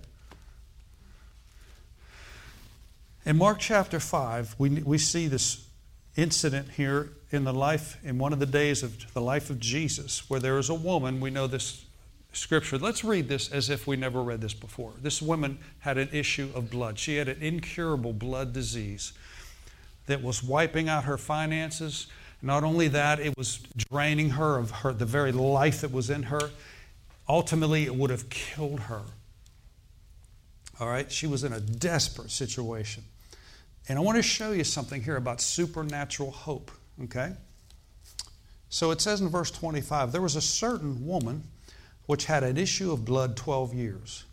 In 3.25 3.35
Mark 3.35 3.59
chapter 3.59 3.99
5, 3.99 4.55
we, 4.57 4.69
we 4.69 4.97
see 4.97 5.27
this 5.27 5.67
incident 6.15 6.69
here 6.71 7.09
in 7.29 7.43
the 7.43 7.53
life, 7.53 7.97
in 8.05 8.17
one 8.17 8.31
of 8.31 8.39
the 8.39 8.45
days 8.45 8.83
of 8.83 9.13
the 9.13 9.21
life 9.21 9.49
of 9.49 9.59
Jesus, 9.59 10.29
where 10.29 10.39
there 10.39 10.57
is 10.57 10.69
a 10.69 10.73
woman, 10.73 11.19
we 11.19 11.29
know 11.29 11.45
this 11.45 11.84
scripture. 12.35 12.77
Let's 12.77 13.03
read 13.03 13.27
this 13.27 13.51
as 13.51 13.69
if 13.69 13.87
we 13.87 13.95
never 13.95 14.21
read 14.21 14.41
this 14.41 14.53
before. 14.53 14.93
This 15.01 15.21
woman 15.21 15.57
had 15.79 15.97
an 15.97 16.09
issue 16.11 16.49
of 16.53 16.69
blood. 16.69 16.99
She 16.99 17.17
had 17.17 17.27
an 17.27 17.41
incurable 17.41 18.13
blood 18.13 18.53
disease 18.53 19.13
that 20.07 20.21
was 20.21 20.43
wiping 20.43 20.89
out 20.89 21.05
her 21.05 21.17
finances. 21.17 22.07
Not 22.41 22.63
only 22.63 22.87
that, 22.89 23.19
it 23.19 23.37
was 23.37 23.59
draining 23.89 24.31
her 24.31 24.57
of 24.57 24.71
her 24.71 24.93
the 24.93 25.05
very 25.05 25.31
life 25.31 25.81
that 25.81 25.91
was 25.91 26.09
in 26.09 26.23
her. 26.23 26.51
Ultimately, 27.27 27.85
it 27.85 27.95
would 27.95 28.11
have 28.11 28.29
killed 28.29 28.81
her. 28.81 29.01
All 30.79 30.87
right? 30.87 31.11
She 31.11 31.25
was 31.25 31.43
in 31.43 31.53
a 31.53 31.59
desperate 31.59 32.31
situation. 32.31 33.03
And 33.87 33.97
I 33.97 34.01
want 34.01 34.17
to 34.17 34.23
show 34.23 34.51
you 34.51 34.63
something 34.63 35.01
here 35.01 35.15
about 35.15 35.41
supernatural 35.41 36.31
hope, 36.31 36.71
okay? 37.03 37.33
So 38.69 38.91
it 38.91 38.99
says 38.99 39.21
in 39.21 39.29
verse 39.29 39.51
25 39.51 40.11
there 40.11 40.21
was 40.21 40.35
a 40.35 40.41
certain 40.41 41.05
woman 41.05 41.43
which 42.05 42.25
had 42.25 42.43
an 42.43 42.57
issue 42.57 42.91
of 42.91 43.05
blood 43.05 43.35
12 43.35 43.73
years. 43.73 44.25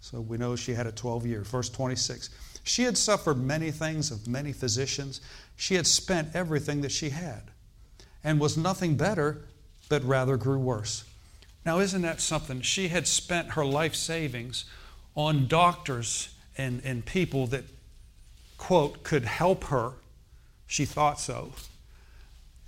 So 0.00 0.20
we 0.20 0.38
know 0.38 0.56
she 0.56 0.74
had 0.74 0.86
it 0.86 0.96
12 0.96 1.26
years. 1.26 1.46
Verse 1.48 1.68
26. 1.68 2.30
She 2.62 2.84
had 2.84 2.96
suffered 2.96 3.38
many 3.38 3.70
things 3.70 4.10
of 4.10 4.26
many 4.26 4.52
physicians. 4.52 5.20
She 5.56 5.74
had 5.74 5.86
spent 5.86 6.34
everything 6.34 6.80
that 6.82 6.92
she 6.92 7.10
had 7.10 7.42
and 8.22 8.40
was 8.40 8.56
nothing 8.56 8.96
better, 8.96 9.42
but 9.88 10.04
rather 10.04 10.36
grew 10.36 10.58
worse. 10.58 11.04
Now, 11.64 11.80
isn't 11.80 12.02
that 12.02 12.20
something? 12.20 12.62
She 12.62 12.88
had 12.88 13.06
spent 13.06 13.50
her 13.50 13.64
life 13.64 13.94
savings 13.94 14.64
on 15.14 15.46
doctors 15.46 16.30
and, 16.56 16.80
and 16.84 17.04
people 17.04 17.46
that, 17.48 17.64
quote, 18.56 19.02
could 19.02 19.24
help 19.24 19.64
her. 19.64 19.92
She 20.66 20.84
thought 20.84 21.18
so 21.20 21.52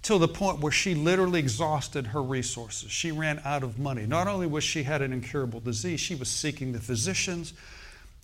till 0.03 0.19
the 0.19 0.29
point 0.29 0.59
where 0.59 0.73
she 0.73 0.95
literally 0.95 1.39
exhausted 1.39 2.09
her 2.09 2.23
resources. 2.23 2.91
She 2.91 3.13
ran 3.13 3.41
out 3.45 3.63
of 3.63 3.79
money. 3.79 4.05
Not 4.05 4.27
only 4.27 4.47
was 4.47 4.65
she 4.65 4.83
had 4.83 5.01
an 5.01 5.13
incurable 5.13 5.61
disease, 5.61 6.01
she 6.01 6.17
was 6.17 6.29
seeking 6.29 6.73
the 6.73 6.81
physicians, 6.81 7.55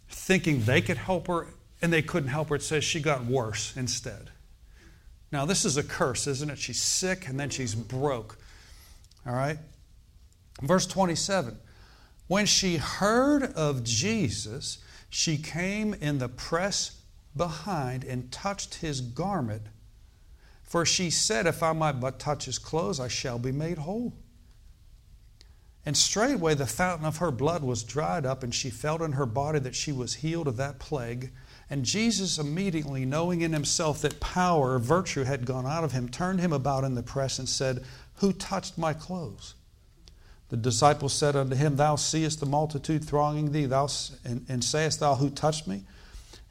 thinking 0.09 0.65
they 0.65 0.81
could 0.81 0.97
help 0.97 1.29
her, 1.29 1.47
and 1.81 1.93
they 1.93 2.03
couldn't 2.03 2.31
help 2.31 2.49
her. 2.49 2.57
It 2.57 2.63
says 2.63 2.83
she 2.83 3.01
got 3.01 3.25
worse 3.25 3.77
instead. 3.77 4.31
Now, 5.31 5.45
this 5.45 5.65
is 5.65 5.77
a 5.77 5.85
curse, 5.85 6.27
isn't 6.27 6.51
it? 6.51 6.59
She's 6.59 6.81
sick 6.81 7.29
and 7.29 7.39
then 7.39 7.51
she's 7.51 7.75
broke. 7.75 8.39
All 9.27 9.35
right? 9.35 9.59
Verse 10.63 10.87
27 10.87 11.57
When 12.27 12.47
she 12.47 12.79
heard 12.79 13.45
of 13.45 13.85
Jesus, 13.85 14.79
she 15.11 15.37
came 15.37 15.95
in 15.95 16.19
the 16.19 16.29
press 16.29 17.01
behind 17.37 18.03
and 18.05 18.33
touched 18.33 18.77
his 18.77 19.01
garment 19.01 19.63
for 20.69 20.85
she 20.85 21.09
said, 21.09 21.47
If 21.47 21.63
I 21.63 21.73
might 21.73 21.99
but 21.99 22.19
touch 22.19 22.45
his 22.45 22.59
clothes, 22.59 23.01
I 23.01 23.09
shall 23.09 23.39
be 23.39 23.53
made 23.53 23.79
whole. 23.79 24.13
And 25.87 25.97
straightway 25.97 26.53
the 26.55 26.67
fountain 26.67 27.07
of 27.07 27.17
her 27.17 27.31
blood 27.31 27.65
was 27.65 27.83
dried 27.83 28.27
up, 28.27 28.43
and 28.43 28.55
she 28.55 28.69
felt 28.69 29.01
in 29.01 29.13
her 29.13 29.25
body 29.25 29.59
that 29.61 29.75
she 29.75 29.93
was 29.93 30.17
healed 30.17 30.47
of 30.47 30.59
that 30.59 30.79
plague. 30.79 31.31
And 31.71 31.87
Jesus, 31.87 32.37
immediately 32.37 33.07
knowing 33.07 33.41
in 33.41 33.55
himself 33.55 34.03
that 34.03 34.21
power, 34.21 34.79
virtue 34.79 35.25
had 35.25 35.47
gone 35.47 35.65
out 35.65 35.85
of 35.85 35.93
him, 35.93 36.11
turned 36.11 36.41
him 36.41 36.53
about 36.53 36.85
in 36.85 36.95
the 36.95 37.03
press 37.03 37.39
and 37.39 37.49
said, 37.49 37.83
Who 38.17 38.35
touched 38.35 38.77
my 38.77 38.93
clothes? 38.93 39.55
The 40.51 40.59
disciples 40.59 41.15
said 41.15 41.35
unto 41.35 41.57
him, 41.57 41.77
Thou 41.77 41.97
seest 41.97 42.41
the 42.41 42.47
multitude 42.47 43.07
thronging 43.07 43.53
thee, 43.53 43.65
thou, 43.65 43.89
and, 44.23 44.45
and 44.51 44.63
sayest 44.63 45.01
thou, 45.01 45.15
Who 45.15 45.31
touched 45.31 45.67
me? 45.67 45.85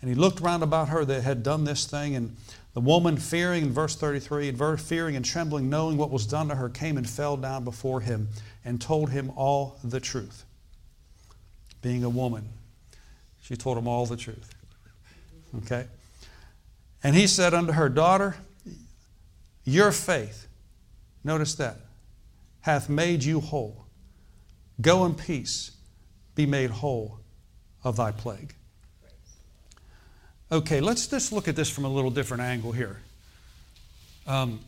And 0.02 0.10
he 0.10 0.16
looked 0.16 0.40
round 0.40 0.64
about 0.64 0.90
her 0.90 1.06
that 1.06 1.22
had 1.22 1.44
done 1.44 1.64
this 1.64 1.86
thing, 1.86 2.16
and 2.16 2.36
the 2.78 2.82
woman, 2.82 3.18
fearing, 3.18 3.64
in 3.64 3.72
verse 3.72 3.96
33, 3.96 4.52
fearing 4.78 5.16
and 5.16 5.26
trembling, 5.26 5.68
knowing 5.68 5.98
what 5.98 6.12
was 6.12 6.28
done 6.28 6.48
to 6.50 6.54
her, 6.54 6.70
came 6.70 6.96
and 6.96 7.10
fell 7.10 7.36
down 7.36 7.64
before 7.64 8.02
him 8.02 8.30
and 8.64 8.80
told 8.80 9.10
him 9.10 9.32
all 9.36 9.80
the 9.84 10.00
truth. 10.00 10.46
Being 11.82 12.04
a 12.04 12.10
woman, 12.10 12.48
she 13.42 13.56
told 13.56 13.80
him 13.80 13.88
all 13.88 14.06
the 14.06 14.16
truth. 14.16 14.54
Okay? 15.64 15.88
And 17.04 17.16
he 17.16 17.26
said 17.26 17.56
unto 17.56 17.72
her, 17.74 17.90
Daughter, 17.90 18.36
your 19.64 19.92
faith, 19.92 20.48
notice 21.24 21.56
that, 21.56 21.78
hath 22.62 22.90
made 22.90 23.24
you 23.24 23.42
whole. 23.42 23.88
Go 24.80 25.04
in 25.08 25.16
peace, 25.16 25.72
be 26.36 26.46
made 26.46 26.70
whole 26.70 27.22
of 27.84 27.96
thy 27.96 28.12
plague. 28.12 28.54
Okay, 30.50 30.80
let's 30.80 31.08
just 31.08 31.34
look 31.34 31.50
at 31.50 31.58
this 31.58 31.70
from 31.70 31.84
a 31.84 31.90
little 31.90 32.10
different 32.10 32.42
angle 32.42 32.72
here. 32.72 33.02
Um, 34.26 34.62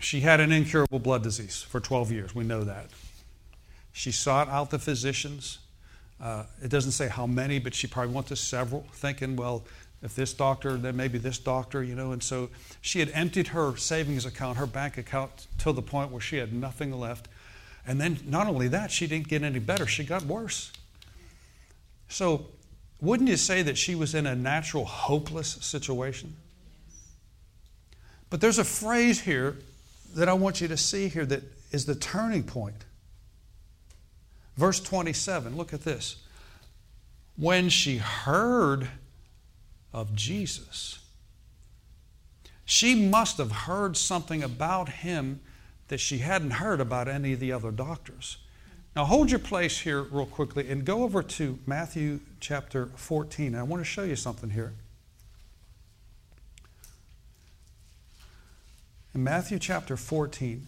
she 0.00 0.20
had 0.20 0.40
an 0.40 0.52
incurable 0.52 0.98
blood 0.98 1.22
disease 1.22 1.60
for 1.60 1.80
12 1.80 2.12
years. 2.12 2.34
We 2.34 2.44
know 2.44 2.64
that. 2.64 2.86
She 3.92 4.10
sought 4.10 4.48
out 4.48 4.70
the 4.70 4.78
physicians. 4.78 5.58
Uh, 6.18 6.44
it 6.62 6.70
doesn't 6.70 6.92
say 6.92 7.08
how 7.08 7.26
many, 7.26 7.58
but 7.58 7.74
she 7.74 7.86
probably 7.86 8.14
went 8.14 8.28
to 8.28 8.36
several, 8.36 8.86
thinking, 8.92 9.36
well, 9.36 9.64
if 10.02 10.14
this 10.14 10.32
doctor, 10.32 10.78
then 10.78 10.96
maybe 10.96 11.18
this 11.18 11.38
doctor, 11.38 11.82
you 11.82 11.94
know. 11.94 12.12
And 12.12 12.22
so 12.22 12.48
she 12.80 13.00
had 13.00 13.10
emptied 13.12 13.48
her 13.48 13.76
savings 13.76 14.24
account, 14.24 14.56
her 14.56 14.66
bank 14.66 14.96
account, 14.96 15.46
to 15.58 15.72
the 15.72 15.82
point 15.82 16.10
where 16.10 16.22
she 16.22 16.36
had 16.36 16.54
nothing 16.54 16.92
left. 16.98 17.28
And 17.86 18.00
then 18.00 18.18
not 18.24 18.46
only 18.46 18.68
that, 18.68 18.90
she 18.90 19.06
didn't 19.06 19.28
get 19.28 19.42
any 19.42 19.58
better, 19.58 19.86
she 19.86 20.04
got 20.04 20.22
worse. 20.22 20.72
So 22.08 22.46
wouldn't 23.00 23.28
you 23.28 23.36
say 23.36 23.62
that 23.62 23.78
she 23.78 23.94
was 23.94 24.14
in 24.14 24.26
a 24.26 24.34
natural, 24.34 24.84
hopeless 24.84 25.58
situation? 25.60 26.36
But 28.30 28.40
there's 28.40 28.58
a 28.58 28.64
phrase 28.64 29.20
here 29.20 29.56
that 30.14 30.28
I 30.28 30.32
want 30.32 30.60
you 30.60 30.68
to 30.68 30.76
see 30.76 31.08
here 31.08 31.24
that 31.26 31.42
is 31.70 31.86
the 31.86 31.94
turning 31.94 32.42
point. 32.42 32.84
Verse 34.56 34.80
27, 34.80 35.56
look 35.56 35.72
at 35.72 35.84
this. 35.84 36.16
When 37.36 37.68
she 37.68 37.98
heard 37.98 38.88
of 39.92 40.14
Jesus, 40.14 40.98
she 42.64 42.94
must 42.94 43.38
have 43.38 43.52
heard 43.52 43.96
something 43.96 44.42
about 44.42 44.88
him 44.88 45.40
that 45.86 45.98
she 45.98 46.18
hadn't 46.18 46.50
heard 46.52 46.80
about 46.80 47.08
any 47.08 47.32
of 47.32 47.40
the 47.40 47.52
other 47.52 47.70
doctors. 47.70 48.38
Now, 48.96 49.04
hold 49.04 49.30
your 49.30 49.38
place 49.38 49.78
here 49.78 50.02
real 50.02 50.26
quickly 50.26 50.68
and 50.68 50.84
go 50.84 51.04
over 51.04 51.22
to 51.22 51.58
Matthew 51.66 52.20
chapter 52.40 52.86
14. 52.86 53.54
I 53.54 53.62
want 53.62 53.80
to 53.80 53.84
show 53.84 54.02
you 54.02 54.16
something 54.16 54.50
here. 54.50 54.72
In 59.14 59.22
Matthew 59.24 59.58
chapter 59.58 59.96
14, 59.96 60.66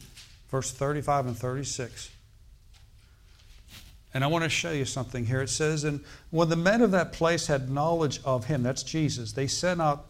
verse 0.51 0.71
35 0.71 1.27
and 1.27 1.37
36. 1.37 2.11
And 4.13 4.25
I 4.25 4.27
want 4.27 4.45
to 4.45 4.51
show 4.51 4.73
you 4.73 4.85
something 4.85 5.25
here. 5.27 5.41
It 5.43 5.51
says, 5.51 5.85
And 5.85 6.01
when 6.31 6.49
the 6.49 6.57
men 6.57 6.83
of 6.83 6.91
that 6.91 7.13
place 7.13 7.47
had 7.47 7.71
knowledge 7.71 8.21
of 8.25 8.47
him, 8.47 8.63
that's 8.63 8.83
Jesus, 8.83 9.33
they 9.33 9.47
sent 9.47 9.81
out 9.81 10.07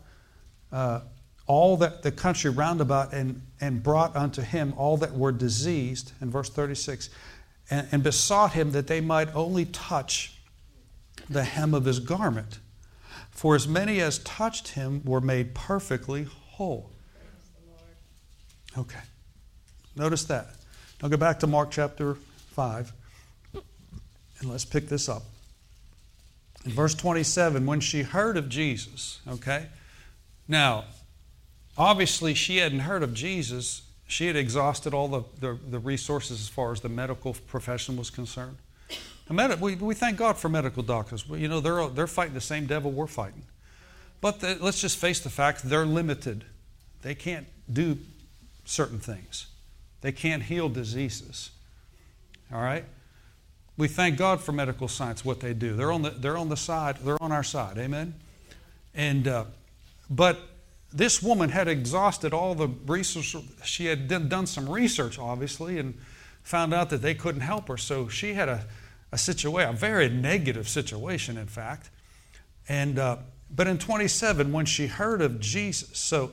uh, 0.73 1.01
all 1.47 1.77
that 1.79 2.03
the 2.03 2.13
country 2.13 2.51
round 2.51 2.81
about 2.81 3.13
and, 3.13 3.43
and 3.61 3.83
brought 3.83 4.17
unto 4.17 4.41
him 4.41 4.73
all 4.77 4.97
that 4.99 5.13
were 5.13 5.33
diseased. 5.33 6.13
In 6.21 6.31
verse 6.31 6.49
36, 6.49 7.11
and, 7.71 7.87
and 7.93 8.03
besought 8.03 8.53
him 8.53 8.73
that 8.73 8.87
they 8.87 9.01
might 9.01 9.35
only 9.35 9.65
touch 9.67 10.35
the 11.29 11.45
hem 11.45 11.75
of 11.75 11.85
his 11.85 12.01
garment. 12.01 12.59
For 13.31 13.55
as 13.55 13.69
many 13.69 14.01
as 14.01 14.19
touched 14.19 14.69
him 14.69 15.03
were 15.05 15.21
made 15.21 15.55
perfectly 15.55 16.25
whole. 16.25 16.91
Okay. 18.77 19.01
Notice 19.97 20.25
that. 20.25 20.49
Now 21.03 21.09
go 21.09 21.17
back 21.17 21.41
to 21.41 21.47
Mark 21.47 21.71
chapter 21.71 22.15
5, 22.53 22.93
and 23.55 24.51
let's 24.51 24.65
pick 24.65 24.89
this 24.89 25.09
up. 25.09 25.23
In 26.65 26.73
verse 26.73 26.95
27, 26.95 27.65
when 27.65 27.81
she 27.81 28.03
heard 28.03 28.37
of 28.37 28.49
Jesus, 28.49 29.21
okay? 29.27 29.67
Now, 30.47 30.85
obviously, 31.79 32.35
she 32.35 32.59
hadn't 32.59 32.81
heard 32.81 33.03
of 33.03 33.15
Jesus. 33.15 33.83
She 34.11 34.27
had 34.27 34.35
exhausted 34.35 34.93
all 34.93 35.07
the, 35.07 35.23
the, 35.39 35.59
the 35.71 35.79
resources 35.79 36.41
as 36.41 36.49
far 36.49 36.73
as 36.73 36.81
the 36.81 36.89
medical 36.89 37.35
profession 37.47 37.97
was 37.97 38.11
concerned. 38.11 38.57
We, 39.29 39.77
we 39.77 39.95
thank 39.95 40.17
God 40.17 40.37
for 40.37 40.49
medical 40.49 40.83
doctors. 40.83 41.25
You 41.29 41.47
know, 41.47 41.61
they're, 41.61 41.87
they're 41.87 42.09
fighting 42.09 42.35
the 42.35 42.41
same 42.41 42.67
devil 42.67 42.91
we're 42.91 43.07
fighting. 43.07 43.45
But 44.21 44.41
the, 44.41 44.59
let's 44.61 44.81
just 44.81 44.99
face 44.99 45.21
the 45.21 45.31
fact 45.31 45.63
they're 45.63 45.87
limited. 45.87 46.45
They 47.03 47.15
can't 47.15 47.47
do 47.73 47.99
certain 48.65 48.99
things, 48.99 49.47
they 50.01 50.11
can't 50.11 50.43
heal 50.43 50.69
diseases. 50.69 51.51
All 52.53 52.61
right? 52.61 52.85
We 53.77 53.87
thank 53.87 54.19
God 54.19 54.41
for 54.41 54.51
medical 54.51 54.89
science, 54.89 55.25
what 55.25 55.39
they 55.39 55.55
do. 55.55 55.77
They're 55.77 55.93
on 55.93 56.03
the, 56.03 56.11
they're 56.11 56.37
on 56.37 56.49
the 56.49 56.57
side, 56.57 56.97
they're 57.05 57.23
on 57.23 57.31
our 57.31 57.45
side. 57.45 57.79
Amen? 57.79 58.15
And, 58.93 59.29
uh, 59.29 59.45
but 60.11 60.41
this 60.93 61.23
woman 61.23 61.51
had 61.51 61.69
exhausted 61.69 62.33
all 62.33 62.55
the 62.55 62.69
research. 62.87 63.37
She 63.65 63.87
had 63.87 64.09
done 64.09 64.47
some 64.47 64.69
research, 64.69 65.19
obviously, 65.19 65.79
and 65.79 65.95
found 66.43 66.75
out 66.75 66.91
that 66.91 67.03
they 67.03 67.15
couldn't 67.15 67.43
help 67.43 67.69
her. 67.69 67.77
So 67.77 68.09
she 68.09 68.35
had 68.35 68.49
a, 68.49 68.65
a 69.13 69.19
situation, 69.19 69.71
a 69.71 69.77
very 69.77 70.09
negative 70.09 70.69
situation, 70.69 71.37
in 71.37 71.47
fact. 71.47 71.91
And, 72.69 72.99
uh, 72.99 73.19
but 73.55 73.67
in 73.67 73.79
27, 73.79 74.53
when 74.53 74.67
she 74.67 74.89
heard 74.89 75.23
of 75.23 75.41
Jesus, 75.41 75.97
so 75.97 76.33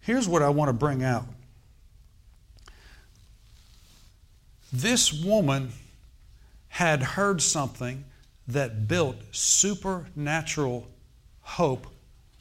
here's 0.00 0.28
what 0.28 0.42
I 0.42 0.50
want 0.50 0.68
to 0.68 0.72
bring 0.72 1.02
out. 1.02 1.26
This 4.72 5.12
woman 5.12 5.72
had 6.68 7.02
heard 7.02 7.42
something 7.42 8.04
that 8.46 8.86
built 8.86 9.16
supernatural 9.32 10.86
hope 11.40 11.86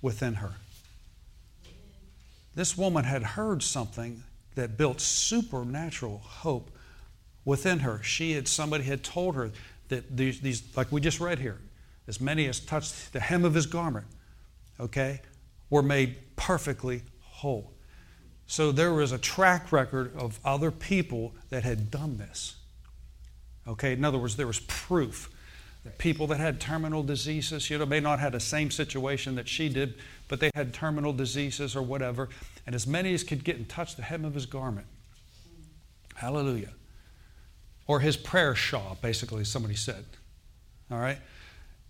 within 0.01 0.35
her. 0.35 0.53
This 2.57 2.75
woman 2.75 3.03
had 3.03 3.21
heard 3.21 3.61
something 3.61 4.23
that 4.55 4.77
built 4.77 4.99
supernatural 4.99 6.17
hope 6.17 6.71
within 7.45 7.77
her. 7.79 8.01
She 8.01 8.31
had 8.31 8.47
somebody 8.47 8.83
had 8.83 9.03
told 9.03 9.35
her 9.35 9.51
that 9.89 10.17
these, 10.17 10.39
these 10.39 10.63
like 10.75 10.91
we 10.91 10.99
just 10.99 11.19
read 11.19 11.37
here, 11.37 11.59
as 12.07 12.19
many 12.19 12.47
as 12.47 12.59
touched 12.59 13.13
the 13.13 13.19
hem 13.19 13.45
of 13.45 13.53
his 13.53 13.67
garment, 13.67 14.07
okay, 14.79 15.21
were 15.69 15.83
made 15.83 16.15
perfectly 16.35 17.03
whole. 17.21 17.73
So 18.47 18.71
there 18.71 18.91
was 18.91 19.11
a 19.11 19.19
track 19.19 19.71
record 19.71 20.17
of 20.17 20.39
other 20.43 20.71
people 20.71 21.35
that 21.51 21.61
had 21.63 21.91
done 21.91 22.17
this. 22.17 22.55
Okay, 23.67 23.93
in 23.93 24.03
other 24.03 24.17
words, 24.17 24.35
there 24.35 24.47
was 24.47 24.61
proof 24.61 25.29
that 25.83 25.99
people 25.99 26.25
that 26.27 26.39
had 26.39 26.59
terminal 26.59 27.03
diseases, 27.03 27.69
you 27.69 27.77
know, 27.77 27.85
may 27.85 27.99
not 27.99 28.19
have 28.19 28.31
the 28.31 28.39
same 28.39 28.71
situation 28.71 29.35
that 29.35 29.47
she 29.47 29.69
did, 29.69 29.93
but 30.27 30.39
they 30.39 30.51
had 30.55 30.73
terminal 30.73 31.13
diseases 31.13 31.75
or 31.75 31.81
whatever, 31.81 32.29
and 32.65 32.75
as 32.75 32.85
many 32.85 33.13
as 33.13 33.23
could 33.23 33.43
get 33.43 33.55
and 33.55 33.67
touch 33.67 33.95
the 33.95 34.03
hem 34.03 34.25
of 34.25 34.33
his 34.33 34.45
garment. 34.45 34.87
Hallelujah. 36.15 36.73
Or 37.85 37.99
his 37.99 38.17
prayer 38.17 38.55
shawl, 38.55 38.97
basically, 39.01 39.43
somebody 39.45 39.75
said. 39.75 40.05
All 40.91 40.99
right? 40.99 41.19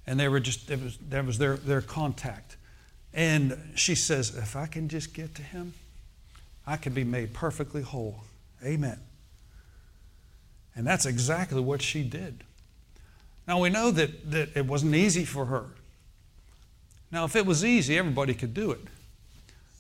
And 0.05 0.19
they 0.19 0.27
were 0.27 0.39
just, 0.39 0.69
it 0.69 0.81
was, 0.81 0.97
that 1.09 1.25
was 1.25 1.37
their, 1.37 1.57
their 1.57 1.81
contact. 1.81 2.57
And 3.13 3.57
she 3.75 3.95
says, 3.95 4.35
if 4.35 4.55
I 4.55 4.67
can 4.67 4.89
just 4.89 5.13
get 5.13 5.33
to 5.35 5.41
him, 5.41 5.73
I 6.65 6.77
can 6.77 6.93
be 6.93 7.03
made 7.03 7.33
perfectly 7.33 7.81
whole. 7.81 8.23
Amen. 8.63 8.99
And 10.75 10.85
that's 10.85 11.05
exactly 11.05 11.61
what 11.61 11.81
she 11.81 12.03
did. 12.03 12.43
Now 13.47 13.59
we 13.59 13.69
know 13.69 13.89
that, 13.91 14.29
that 14.31 14.49
it 14.55 14.65
wasn't 14.65 14.93
easy 14.93 15.25
for 15.25 15.45
her. 15.45 15.65
Now, 17.11 17.25
if 17.25 17.35
it 17.35 17.45
was 17.45 17.63
easy, 17.63 17.97
everybody 17.97 18.33
could 18.33 18.53
do 18.53 18.71
it. 18.71 18.81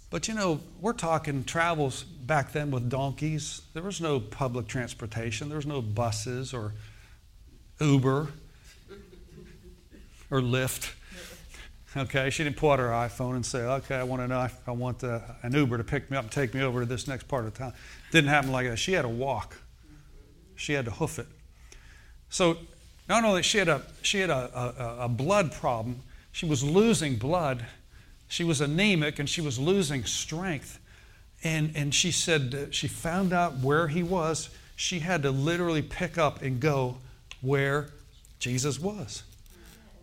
But 0.09 0.27
you 0.27 0.33
know, 0.33 0.61
we're 0.79 0.93
talking 0.93 1.43
travels 1.43 2.03
back 2.03 2.53
then 2.53 2.71
with 2.71 2.89
donkeys. 2.89 3.61
There 3.73 3.83
was 3.83 3.99
no 3.99 4.19
public 4.19 4.67
transportation, 4.67 5.49
there 5.49 5.57
was 5.57 5.65
no 5.65 5.81
buses 5.81 6.53
or 6.53 6.73
Uber 7.79 8.29
or 10.29 10.41
Lyft. 10.41 10.93
Okay, 11.95 12.29
she 12.29 12.43
didn't 12.43 12.57
pull 12.57 12.71
out 12.71 12.79
her 12.79 12.89
iPhone 12.89 13.35
and 13.35 13.45
say, 13.45 13.59
"Okay, 13.59 13.95
I 13.95 14.03
want 14.03 14.21
an 14.21 14.31
I 14.31 14.71
want 14.71 15.03
uh, 15.03 15.19
an 15.41 15.53
Uber 15.53 15.77
to 15.77 15.83
pick 15.83 16.11
me 16.11 16.17
up 16.17 16.25
and 16.25 16.31
take 16.31 16.53
me 16.53 16.61
over 16.61 16.81
to 16.81 16.85
this 16.85 17.07
next 17.07 17.27
part 17.27 17.45
of 17.45 17.53
town." 17.53 17.73
Didn't 18.11 18.29
happen 18.29 18.51
like 18.51 18.67
that. 18.67 18.77
She 18.77 18.93
had 18.93 19.01
to 19.01 19.07
walk. 19.09 19.57
She 20.55 20.73
had 20.73 20.85
to 20.85 20.91
hoof 20.91 21.17
it. 21.17 21.27
So, 22.29 22.57
not 23.07 23.23
only 23.23 23.41
she 23.41 23.57
had 23.57 23.67
a 23.67 23.81
she 24.01 24.19
had 24.19 24.29
a, 24.29 24.35
a, 24.35 25.05
a 25.05 25.09
blood 25.09 25.51
problem, 25.51 26.01
she 26.37 26.45
was 26.45 26.63
losing 26.63 27.15
blood. 27.15 27.65
She 28.27 28.43
was 28.43 28.61
anemic 28.61 29.17
and 29.17 29.27
she 29.27 29.41
was 29.41 29.57
losing 29.57 30.05
strength. 30.05 30.79
And, 31.43 31.71
and 31.73 31.95
she 31.95 32.11
said 32.11 32.67
she 32.69 32.87
found 32.87 33.33
out 33.33 33.57
where 33.57 33.87
he 33.87 34.03
was. 34.03 34.51
She 34.75 34.99
had 34.99 35.23
to 35.23 35.31
literally 35.31 35.81
pick 35.81 36.19
up 36.19 36.43
and 36.43 36.59
go 36.59 36.97
where 37.41 37.89
Jesus 38.37 38.79
was. 38.79 39.23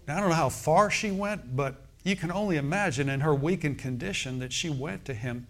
Now, 0.08 0.16
I 0.16 0.20
don't 0.20 0.30
know 0.30 0.34
how 0.34 0.48
far 0.48 0.90
she 0.90 1.12
went, 1.12 1.54
but 1.54 1.76
you 2.02 2.16
can 2.16 2.32
only 2.32 2.56
imagine 2.56 3.08
in 3.08 3.20
her 3.20 3.32
weakened 3.32 3.78
condition 3.78 4.40
that 4.40 4.52
she 4.52 4.68
went 4.68 5.04
to 5.04 5.14
him 5.14 5.46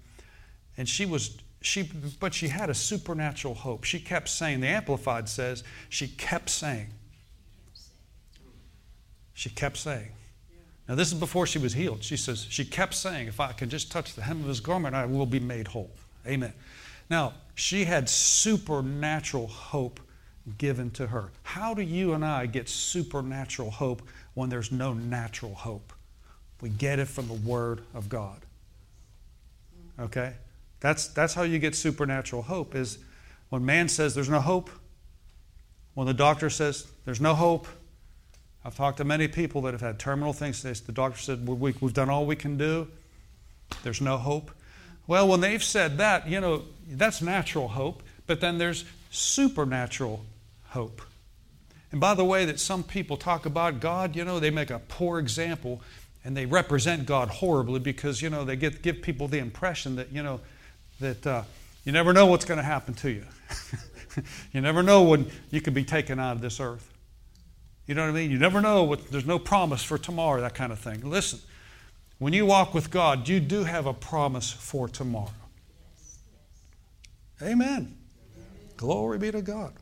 and 0.76 0.86
she 0.86 1.06
was 1.06 1.38
she 1.62 1.90
but 2.20 2.34
she 2.34 2.48
had 2.48 2.68
a 2.68 2.74
supernatural 2.74 3.54
hope 3.54 3.84
she 3.84 3.98
kept 3.98 4.28
saying 4.28 4.60
the 4.60 4.66
amplified 4.66 5.30
says 5.30 5.64
she 5.88 6.06
kept 6.06 6.50
saying 6.50 6.88
she 9.32 9.48
kept 9.48 9.78
saying 9.78 10.10
now, 10.88 10.94
this 10.94 11.12
is 11.12 11.18
before 11.18 11.46
she 11.46 11.58
was 11.58 11.72
healed. 11.72 12.02
She 12.02 12.16
says, 12.16 12.46
she 12.50 12.64
kept 12.64 12.94
saying, 12.94 13.28
If 13.28 13.40
I 13.40 13.52
can 13.52 13.70
just 13.70 13.90
touch 13.90 14.14
the 14.14 14.22
hem 14.22 14.40
of 14.40 14.48
his 14.48 14.60
garment, 14.60 14.94
I 14.94 15.06
will 15.06 15.26
be 15.26 15.40
made 15.40 15.68
whole. 15.68 15.90
Amen. 16.26 16.52
Now, 17.08 17.34
she 17.54 17.84
had 17.84 18.08
supernatural 18.08 19.46
hope 19.46 20.00
given 20.58 20.90
to 20.92 21.06
her. 21.06 21.30
How 21.42 21.72
do 21.72 21.80
you 21.80 22.12
and 22.12 22.24
I 22.24 22.46
get 22.46 22.68
supernatural 22.68 23.70
hope 23.70 24.02
when 24.34 24.50
there's 24.50 24.70
no 24.70 24.92
natural 24.92 25.54
hope? 25.54 25.92
We 26.60 26.68
get 26.68 26.98
it 26.98 27.08
from 27.08 27.28
the 27.28 27.34
Word 27.34 27.80
of 27.94 28.10
God. 28.10 28.40
Okay? 29.98 30.34
That's, 30.80 31.08
that's 31.08 31.32
how 31.32 31.42
you 31.42 31.58
get 31.58 31.74
supernatural 31.74 32.42
hope 32.42 32.74
is 32.74 32.98
when 33.48 33.64
man 33.64 33.88
says 33.88 34.14
there's 34.14 34.28
no 34.28 34.40
hope, 34.40 34.68
when 35.94 36.06
the 36.06 36.14
doctor 36.14 36.50
says 36.50 36.86
there's 37.06 37.20
no 37.22 37.34
hope, 37.34 37.66
I've 38.64 38.74
talked 38.74 38.96
to 38.98 39.04
many 39.04 39.28
people 39.28 39.62
that 39.62 39.72
have 39.72 39.82
had 39.82 39.98
terminal 39.98 40.32
things. 40.32 40.62
The 40.62 40.92
doctor 40.92 41.18
said, 41.18 41.46
we, 41.46 41.72
have 41.72 41.92
done 41.92 42.08
all 42.08 42.24
we 42.24 42.36
can 42.36 42.56
do. 42.56 42.88
There's 43.82 44.00
no 44.00 44.16
hope. 44.16 44.50
Well, 45.06 45.28
when 45.28 45.40
they've 45.40 45.62
said 45.62 45.98
that, 45.98 46.28
you 46.28 46.40
know, 46.40 46.62
that's 46.88 47.20
natural 47.20 47.68
hope, 47.68 48.02
but 48.26 48.40
then 48.40 48.56
there's 48.56 48.84
supernatural 49.10 50.24
hope. 50.68 51.02
And 51.92 52.00
by 52.00 52.14
the 52.14 52.24
way, 52.24 52.46
that 52.46 52.58
some 52.58 52.82
people 52.82 53.16
talk 53.16 53.44
about 53.44 53.80
God, 53.80 54.16
you 54.16 54.24
know, 54.24 54.40
they 54.40 54.50
make 54.50 54.70
a 54.70 54.78
poor 54.78 55.18
example 55.18 55.82
and 56.24 56.34
they 56.34 56.46
represent 56.46 57.04
God 57.04 57.28
horribly 57.28 57.80
because, 57.80 58.22
you 58.22 58.30
know, 58.30 58.44
they 58.44 58.56
get, 58.56 58.80
give 58.80 59.02
people 59.02 59.28
the 59.28 59.38
impression 59.38 59.96
that, 59.96 60.10
you 60.10 60.22
know, 60.22 60.40
that 61.00 61.26
uh, 61.26 61.42
you 61.84 61.92
never 61.92 62.14
know 62.14 62.26
what's 62.26 62.46
going 62.46 62.56
to 62.56 62.64
happen 62.64 62.94
to 62.94 63.10
you. 63.10 63.24
you 64.52 64.62
never 64.62 64.82
know 64.82 65.02
when 65.02 65.30
you 65.50 65.60
could 65.60 65.74
be 65.74 65.84
taken 65.84 66.18
out 66.18 66.32
of 66.36 66.40
this 66.40 66.60
earth. 66.60 66.93
You 67.86 67.94
know 67.94 68.02
what 68.02 68.10
I 68.10 68.12
mean? 68.12 68.30
You 68.30 68.38
never 68.38 68.60
know. 68.60 68.84
What, 68.84 69.10
there's 69.10 69.26
no 69.26 69.38
promise 69.38 69.82
for 69.82 69.98
tomorrow, 69.98 70.40
that 70.40 70.54
kind 70.54 70.72
of 70.72 70.78
thing. 70.78 71.08
Listen, 71.08 71.40
when 72.18 72.32
you 72.32 72.46
walk 72.46 72.72
with 72.72 72.90
God, 72.90 73.28
you 73.28 73.40
do 73.40 73.64
have 73.64 73.86
a 73.86 73.92
promise 73.92 74.50
for 74.50 74.88
tomorrow. 74.88 75.30
Amen. 77.42 77.58
Amen. 77.60 77.96
Glory 78.76 79.18
be 79.18 79.30
to 79.32 79.42
God. 79.42 79.74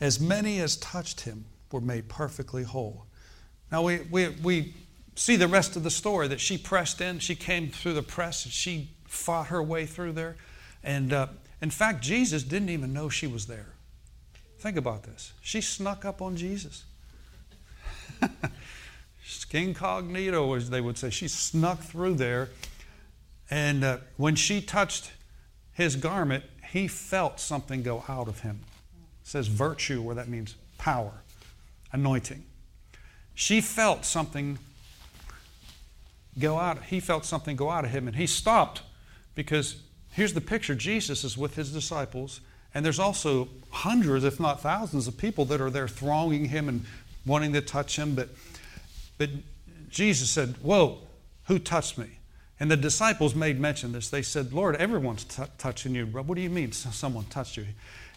As 0.00 0.20
many 0.20 0.60
as 0.60 0.76
touched 0.76 1.20
him 1.20 1.44
were 1.70 1.80
made 1.80 2.08
perfectly 2.08 2.64
whole. 2.64 3.06
Now 3.70 3.82
we, 3.82 4.00
we, 4.10 4.28
we 4.42 4.74
see 5.14 5.36
the 5.36 5.48
rest 5.48 5.76
of 5.76 5.82
the 5.82 5.90
story 5.90 6.28
that 6.28 6.40
she 6.40 6.58
pressed 6.58 7.00
in. 7.00 7.18
She 7.18 7.34
came 7.34 7.70
through 7.70 7.94
the 7.94 8.02
press 8.02 8.44
and 8.44 8.52
she 8.52 8.90
fought 9.06 9.48
her 9.48 9.62
way 9.62 9.86
through 9.86 10.12
there. 10.12 10.36
And 10.82 11.12
uh, 11.12 11.28
in 11.62 11.70
fact, 11.70 12.02
Jesus 12.02 12.42
didn't 12.42 12.68
even 12.68 12.92
know 12.92 13.08
she 13.08 13.26
was 13.26 13.46
there. 13.46 13.75
Think 14.66 14.78
about 14.78 15.04
this. 15.04 15.32
She 15.40 15.60
snuck 15.60 16.04
up 16.04 16.20
on 16.20 16.36
Jesus. 16.36 16.82
Incognito, 19.52 20.54
as 20.54 20.70
they 20.70 20.80
would 20.80 20.98
say. 20.98 21.08
She 21.08 21.28
snuck 21.28 21.80
through 21.80 22.14
there. 22.14 22.48
And 23.48 23.84
uh, 23.84 23.98
when 24.16 24.34
she 24.34 24.60
touched 24.60 25.12
his 25.72 25.94
garment, 25.94 26.42
he 26.72 26.88
felt 26.88 27.38
something 27.38 27.84
go 27.84 28.02
out 28.08 28.26
of 28.26 28.40
him. 28.40 28.58
It 29.22 29.28
says 29.28 29.46
virtue, 29.46 30.02
where 30.02 30.16
that 30.16 30.26
means 30.26 30.56
power, 30.78 31.12
anointing. 31.92 32.44
she 33.36 33.60
felt 33.60 34.04
something 34.04 34.58
go 36.40 36.58
out. 36.58 36.86
He 36.86 36.98
felt 36.98 37.24
something 37.24 37.54
go 37.54 37.70
out 37.70 37.84
of 37.84 37.92
him, 37.92 38.08
and 38.08 38.16
he 38.16 38.26
stopped 38.26 38.82
because 39.36 39.76
here's 40.10 40.34
the 40.34 40.40
picture 40.40 40.74
Jesus 40.74 41.22
is 41.22 41.38
with 41.38 41.54
his 41.54 41.72
disciples, 41.72 42.40
and 42.76 42.84
there's 42.84 42.98
also 42.98 43.48
hundreds, 43.70 44.22
if 44.22 44.38
not 44.38 44.60
thousands, 44.60 45.08
of 45.08 45.16
people 45.16 45.46
that 45.46 45.62
are 45.62 45.70
there 45.70 45.88
thronging 45.88 46.44
him 46.44 46.68
and 46.68 46.84
wanting 47.24 47.54
to 47.54 47.62
touch 47.62 47.98
him. 47.98 48.14
But, 48.14 48.28
but 49.16 49.30
Jesus 49.88 50.28
said, 50.28 50.56
Whoa, 50.60 50.98
who 51.46 51.58
touched 51.58 51.96
me? 51.96 52.18
And 52.60 52.70
the 52.70 52.76
disciples 52.76 53.34
made 53.34 53.58
mention 53.58 53.92
this. 53.92 54.10
They 54.10 54.20
said, 54.20 54.52
Lord, 54.52 54.76
everyone's 54.76 55.24
t- 55.24 55.42
touching 55.56 55.94
you. 55.94 56.04
What 56.04 56.34
do 56.34 56.42
you 56.42 56.50
mean 56.50 56.70
someone 56.70 57.24
touched 57.24 57.56
you? 57.56 57.64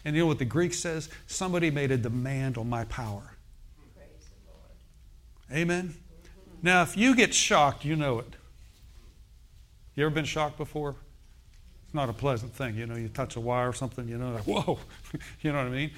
And 0.04 0.14
you 0.14 0.24
know 0.24 0.28
what 0.28 0.40
the 0.40 0.46
Greek 0.46 0.74
says? 0.74 1.08
Somebody 1.26 1.72
made 1.72 1.92
a 1.92 1.98
demand 1.98 2.58
on 2.58 2.68
my 2.68 2.84
power. 2.84 3.38
Amen? 5.54 5.96
Now, 6.62 6.82
if 6.82 6.98
you 6.98 7.16
get 7.16 7.34
shocked, 7.34 7.86
you 7.86 7.96
know 7.96 8.20
it. 8.20 8.34
You 9.96 10.06
ever 10.06 10.14
been 10.14 10.26
shocked 10.26 10.58
before? 10.58 10.98
It's 11.90 11.96
not 11.96 12.08
a 12.08 12.14
pleasant 12.14 12.54
thing. 12.54 12.76
You 12.76 12.86
know, 12.86 12.96
you 12.96 13.08
touch 13.08 13.36
a 13.36 13.40
wire 13.40 13.70
or 13.70 13.74
something, 13.74 14.08
you 14.08 14.20
know, 14.20 14.30
like, 14.30 14.44
whoa. 14.44 14.78
you 15.42 15.52
know 15.52 15.58
what 15.58 15.66
I 15.66 15.72
mean? 15.72 15.90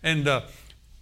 And 0.00 0.28
uh, 0.28 0.42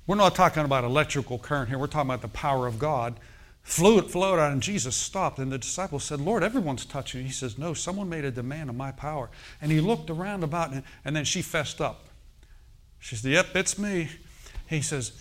we're 0.07 0.17
not 0.17 0.35
talking 0.35 0.65
about 0.65 0.85
electrical 0.85 1.39
current 1.39 1.69
here. 1.69 1.77
We're 1.77 1.87
talking 1.87 2.09
about 2.09 2.23
the 2.23 2.29
power 2.29 2.67
of 2.67 2.79
God. 2.79 3.21
Fluid 3.61 4.11
flowed 4.11 4.39
out, 4.39 4.51
and 4.51 4.63
Jesus 4.63 4.97
stopped. 4.97 5.39
And 5.39 5.53
the 5.53 5.59
disciples 5.59 6.03
said, 6.03 6.23
Lord, 6.23 6.43
everyone's 6.43 6.87
touching. 6.87 7.27
He 7.27 7.31
says, 7.31 7.59
No, 7.59 7.75
someone 7.75 8.09
made 8.09 8.25
a 8.25 8.31
demand 8.31 8.71
of 8.71 8.77
my 8.77 8.91
power. 8.91 9.29
And 9.61 9.71
he 9.71 9.83
looked 9.83 10.09
around 10.09 10.45
about, 10.45 10.73
and, 10.73 10.83
and 11.05 11.15
then 11.15 11.27
she 11.27 11.43
fessed 11.43 11.83
up. 11.83 12.07
She 12.99 13.17
said, 13.17 13.33
Yep, 13.33 13.55
it's 13.55 13.79
me. 13.79 14.09
He 14.67 14.81
says, 14.81 15.13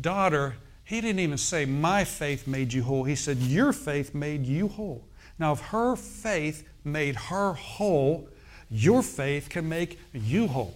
Daughter, 0.00 0.56
he 0.82 1.02
didn't 1.02 1.20
even 1.20 1.36
say, 1.36 1.66
My 1.66 2.04
faith 2.04 2.46
made 2.46 2.72
you 2.72 2.84
whole. 2.84 3.04
He 3.04 3.16
said, 3.16 3.36
Your 3.36 3.74
faith 3.74 4.14
made 4.14 4.46
you 4.46 4.68
whole. 4.68 5.04
Now, 5.38 5.52
if 5.52 5.60
her 5.60 5.94
faith 5.94 6.66
made 6.84 7.16
her 7.16 7.52
whole, 7.52 8.30
your 8.72 9.02
faith 9.02 9.48
can 9.48 9.68
make 9.68 9.98
you 10.12 10.48
whole. 10.48 10.74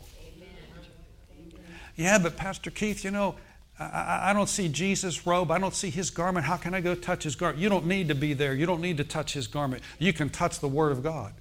Yeah, 1.97 2.19
but 2.19 2.37
Pastor 2.37 2.71
Keith, 2.71 3.05
you 3.05 3.11
know, 3.11 3.37
I, 3.79 4.31
I, 4.31 4.33
don't 4.35 4.49
see 4.49 4.69
Jesus' 4.69 5.27
robe. 5.27 5.51
I 5.51 5.59
don't 5.59 5.75
see 5.75 5.89
his 5.89 6.11
garment. 6.11 6.45
How 6.45 6.57
can 6.57 6.75
I 6.75 6.81
go 6.81 6.95
touch 6.95 7.25
his 7.25 7.35
garment? 7.37 7.59
You 7.59 7.69
don't 7.71 7.87
need 7.87 8.09
to 8.09 8.15
be 8.15 8.35
there. 8.35 8.55
You 8.55 8.67
don't 8.67 8.83
need 8.83 8.99
to 8.99 9.05
touch 9.05 9.33
his 9.33 9.47
garment. 9.47 9.83
You 9.99 10.13
can 10.13 10.29
touch 10.29 10.61
the 10.61 10.69
Word 10.69 10.93
of 10.93 11.03
God. 11.03 11.33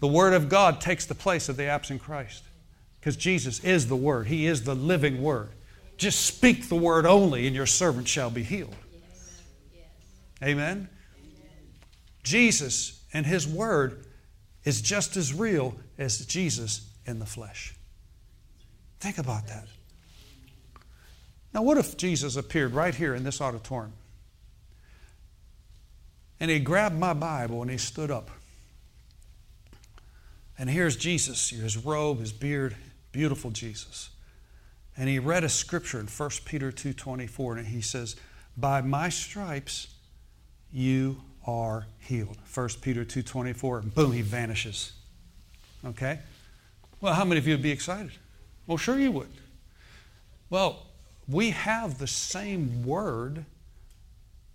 The 0.00 0.08
Word 0.08 0.32
of 0.32 0.48
God 0.48 0.80
takes 0.80 1.04
the 1.04 1.14
place 1.14 1.48
of 1.48 1.56
the 1.56 1.64
absent 1.64 2.02
Christ 2.02 2.44
because 3.00 3.16
Jesus 3.16 3.62
is 3.64 3.88
the 3.88 3.96
Word, 3.96 4.28
He 4.28 4.46
is 4.46 4.64
the 4.64 4.74
living 4.74 5.22
Word. 5.22 5.50
Just 5.98 6.24
speak 6.24 6.68
the 6.68 6.76
word 6.76 7.04
only, 7.04 7.46
and 7.46 7.56
your 7.56 7.66
servant 7.66 8.06
shall 8.06 8.30
be 8.30 8.44
healed. 8.44 8.74
Amen? 10.42 10.88
Jesus 12.22 13.02
and 13.12 13.26
his 13.26 13.48
word 13.48 14.06
is 14.64 14.80
just 14.80 15.16
as 15.16 15.32
real 15.32 15.74
as 15.98 16.24
Jesus 16.26 16.88
in 17.06 17.18
the 17.18 17.26
flesh. 17.26 17.74
Think 19.00 19.18
about 19.18 19.46
that. 19.46 19.66
Now, 21.54 21.62
what 21.62 21.78
if 21.78 21.96
Jesus 21.96 22.36
appeared 22.36 22.74
right 22.74 22.94
here 22.94 23.14
in 23.14 23.24
this 23.24 23.40
auditorium? 23.40 23.92
And 26.40 26.50
he 26.50 26.58
grabbed 26.58 26.98
my 26.98 27.14
Bible 27.14 27.62
and 27.62 27.70
he 27.70 27.78
stood 27.78 28.10
up. 28.10 28.30
And 30.58 30.68
here's 30.68 30.96
Jesus, 30.96 31.50
his 31.50 31.76
robe, 31.76 32.20
his 32.20 32.32
beard, 32.32 32.76
beautiful 33.12 33.50
Jesus 33.50 34.10
and 34.98 35.08
he 35.08 35.20
read 35.20 35.44
a 35.44 35.48
scripture 35.48 36.00
in 36.00 36.08
1 36.08 36.44
Peter 36.44 36.72
2:24 36.72 37.56
and 37.56 37.68
he 37.68 37.80
says, 37.80 38.16
"By 38.56 38.80
my 38.80 39.08
stripes 39.08 39.86
you 40.72 41.22
are 41.48 41.86
healed." 41.98 42.36
1 42.44 42.82
Peter 42.82 43.04
2:24 43.04 43.80
boom, 43.80 44.12
he 44.12 44.22
vanishes. 44.22 44.92
Okay? 45.84 46.20
Well, 47.00 47.14
how 47.14 47.24
many 47.24 47.38
of 47.38 47.46
you 47.46 47.54
would 47.54 47.62
be 47.62 47.70
excited? 47.70 48.12
Well, 48.66 48.76
sure 48.76 48.98
you 48.98 49.10
would. 49.12 49.30
Well, 50.50 50.86
we 51.28 51.50
have 51.50 51.98
the 51.98 52.06
same 52.06 52.84
word. 52.84 53.44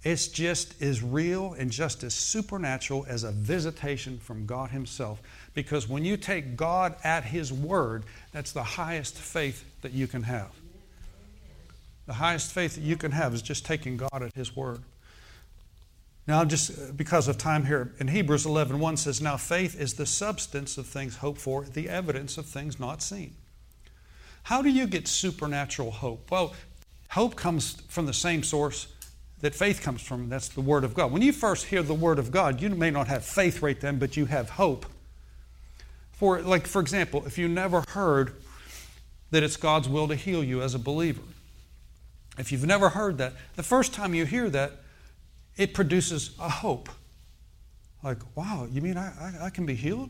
It's 0.04 0.28
just 0.28 0.82
as 0.82 1.02
real 1.02 1.54
and 1.54 1.72
just 1.72 2.04
as 2.04 2.14
supernatural 2.14 3.06
as 3.08 3.24
a 3.24 3.32
visitation 3.32 4.20
from 4.20 4.46
God 4.46 4.72
Himself. 4.72 5.22
Because 5.54 5.88
when 5.88 6.04
you 6.04 6.18
take 6.18 6.58
God 6.58 6.96
at 7.04 7.24
His 7.24 7.54
word, 7.54 8.04
that's 8.34 8.52
the 8.52 8.64
highest 8.64 9.18
faith 9.18 9.64
that 9.82 9.94
you 9.94 10.08
can 10.08 10.24
have. 10.24 10.52
The 12.06 12.14
highest 12.14 12.52
faith 12.52 12.76
that 12.76 12.82
you 12.82 12.98
can 12.98 13.12
have 13.12 13.34
is 13.34 13.41
just 13.41 13.66
taking 13.66 13.96
God 13.96 14.22
at 14.22 14.34
His 14.36 14.56
word. 14.56 14.84
Now, 16.26 16.46
just 16.46 16.72
uh, 16.72 16.92
because 16.96 17.28
of 17.28 17.38
time 17.38 17.66
here, 17.66 17.94
in 18.00 18.08
Hebrews 18.08 18.46
11 18.46 18.80
1 18.80 18.98
says, 18.98 19.22
Now 19.22 19.38
faith 19.38 19.80
is 19.80 19.96
the 19.96 20.06
substance 20.06 20.78
of 20.78 20.88
things 20.88 21.18
hoped 21.18 21.42
for, 21.42 21.66
the 21.66 21.90
evidence 21.90 22.38
of 22.38 22.46
things 22.46 22.80
not 22.80 23.02
seen. 23.02 23.36
How 24.44 24.62
do 24.62 24.70
you 24.70 24.88
get 24.88 25.08
supernatural 25.08 25.92
hope? 25.92 26.32
Well, 26.32 26.54
hope 27.10 27.36
comes 27.36 27.82
from 27.88 28.06
the 28.06 28.14
same 28.14 28.44
source 28.44 28.88
that 29.42 29.54
faith 29.54 29.82
comes 29.82 30.02
from. 30.02 30.30
That's 30.30 30.50
the 30.50 30.62
Word 30.62 30.84
of 30.84 30.94
God. 30.94 31.12
When 31.12 31.22
you 31.22 31.34
first 31.34 31.66
hear 31.66 31.84
the 31.84 31.94
Word 31.94 32.20
of 32.20 32.32
God, 32.32 32.62
you 32.62 32.70
may 32.70 32.92
not 32.92 33.08
have 33.08 33.26
faith 33.26 33.62
right 33.62 33.80
then, 33.80 34.00
but 34.00 34.16
you 34.16 34.26
have 34.26 34.52
hope. 34.52 34.86
For, 36.14 36.42
like, 36.42 36.68
for 36.68 36.82
example, 36.82 37.26
if 37.26 37.38
you 37.38 37.50
never 37.50 37.84
heard 37.90 38.34
that 39.32 39.44
it's 39.44 39.58
God's 39.58 39.90
will 39.90 40.08
to 40.08 40.16
heal 40.16 40.44
you 40.44 40.62
as 40.62 40.76
a 40.76 40.80
believer. 40.80 41.24
If 42.38 42.52
you've 42.52 42.66
never 42.66 42.90
heard 42.90 43.18
that, 43.18 43.34
the 43.56 43.64
first 43.64 43.94
time 43.94 44.14
you 44.14 44.26
hear 44.26 44.50
that, 44.52 44.83
it 45.58 45.74
produces 45.74 46.36
a 46.39 46.49
hope. 46.49 46.89
Like, 48.04 48.20
wow, 48.36 48.68
you 48.72 48.82
mean 48.82 48.97
I, 48.97 49.08
I, 49.20 49.45
I 49.45 49.49
can 49.49 49.66
be 49.66 49.76
healed? 49.76 50.10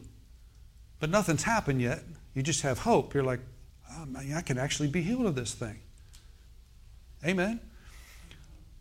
But 0.99 1.09
nothing's 1.09 1.43
happened 1.43 1.81
yet. 1.81 2.03
You 2.33 2.41
just 2.41 2.61
have 2.61 2.79
hope. 2.79 3.13
You're 3.13 3.23
like, 3.23 3.41
oh, 3.91 4.05
man, 4.05 4.33
I 4.35 4.41
can 4.41 4.57
actually 4.57 4.87
be 4.87 5.01
healed 5.01 5.25
of 5.25 5.35
this 5.35 5.53
thing. 5.53 5.79
Amen. 7.25 7.59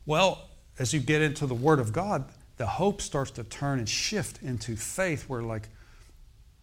Well, 0.07 0.49
as 0.79 0.95
you 0.95 1.01
get 1.01 1.21
into 1.21 1.47
the 1.47 1.55
Word 1.55 1.79
of 1.79 1.93
God, 1.93 2.25
the 2.57 2.67
hope 2.67 3.03
starts 3.03 3.31
to 3.33 3.45
turn 3.45 3.79
and 3.79 3.89
shift 3.89 4.43
into 4.43 4.77
faith 4.77 5.29
where, 5.29 5.43
like, 5.43 5.69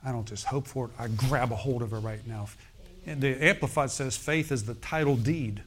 I 0.04 0.12
don't 0.12 0.28
just 0.28 0.46
hope 0.46 0.68
for 0.68 0.86
it, 0.86 0.92
I 0.98 1.08
grab 1.08 1.52
a 1.52 1.56
hold 1.56 1.82
of 1.82 1.94
it 1.94 2.00
right 2.00 2.26
now. 2.26 2.48
And 3.06 3.22
the 3.22 3.44
Amplified 3.44 3.92
says 3.92 4.16
faith 4.18 4.52
is 4.52 4.66
the 4.66 4.76
title 4.76 5.16
deed. 5.16 5.64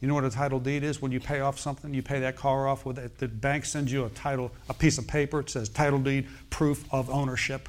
You 0.00 0.08
know 0.08 0.14
what 0.14 0.24
a 0.24 0.30
title 0.30 0.60
deed 0.60 0.84
is? 0.84 1.00
When 1.00 1.10
you 1.10 1.20
pay 1.20 1.40
off 1.40 1.58
something, 1.58 1.94
you 1.94 2.02
pay 2.02 2.20
that 2.20 2.36
car 2.36 2.68
off 2.68 2.84
with 2.84 2.98
it. 2.98 3.18
The 3.18 3.28
bank 3.28 3.64
sends 3.64 3.90
you 3.90 4.04
a 4.04 4.10
title, 4.10 4.50
a 4.68 4.74
piece 4.74 4.98
of 4.98 5.06
paper. 5.06 5.40
It 5.40 5.50
says 5.50 5.68
title 5.68 5.98
deed, 5.98 6.28
proof 6.50 6.84
of 6.92 7.08
ownership. 7.08 7.68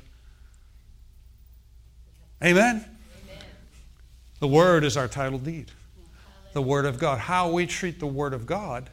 Amen? 2.43 2.75
Amen. 2.75 3.45
The 4.39 4.47
Word 4.47 4.83
is 4.83 4.97
our 4.97 5.07
title 5.07 5.39
deed. 5.39 5.71
The 6.53 6.61
Word 6.61 6.85
of 6.85 6.99
God. 6.99 7.19
How 7.19 7.49
we 7.49 7.65
treat 7.65 7.99
the 7.99 8.07
Word 8.07 8.33
of 8.33 8.45
God 8.45 8.89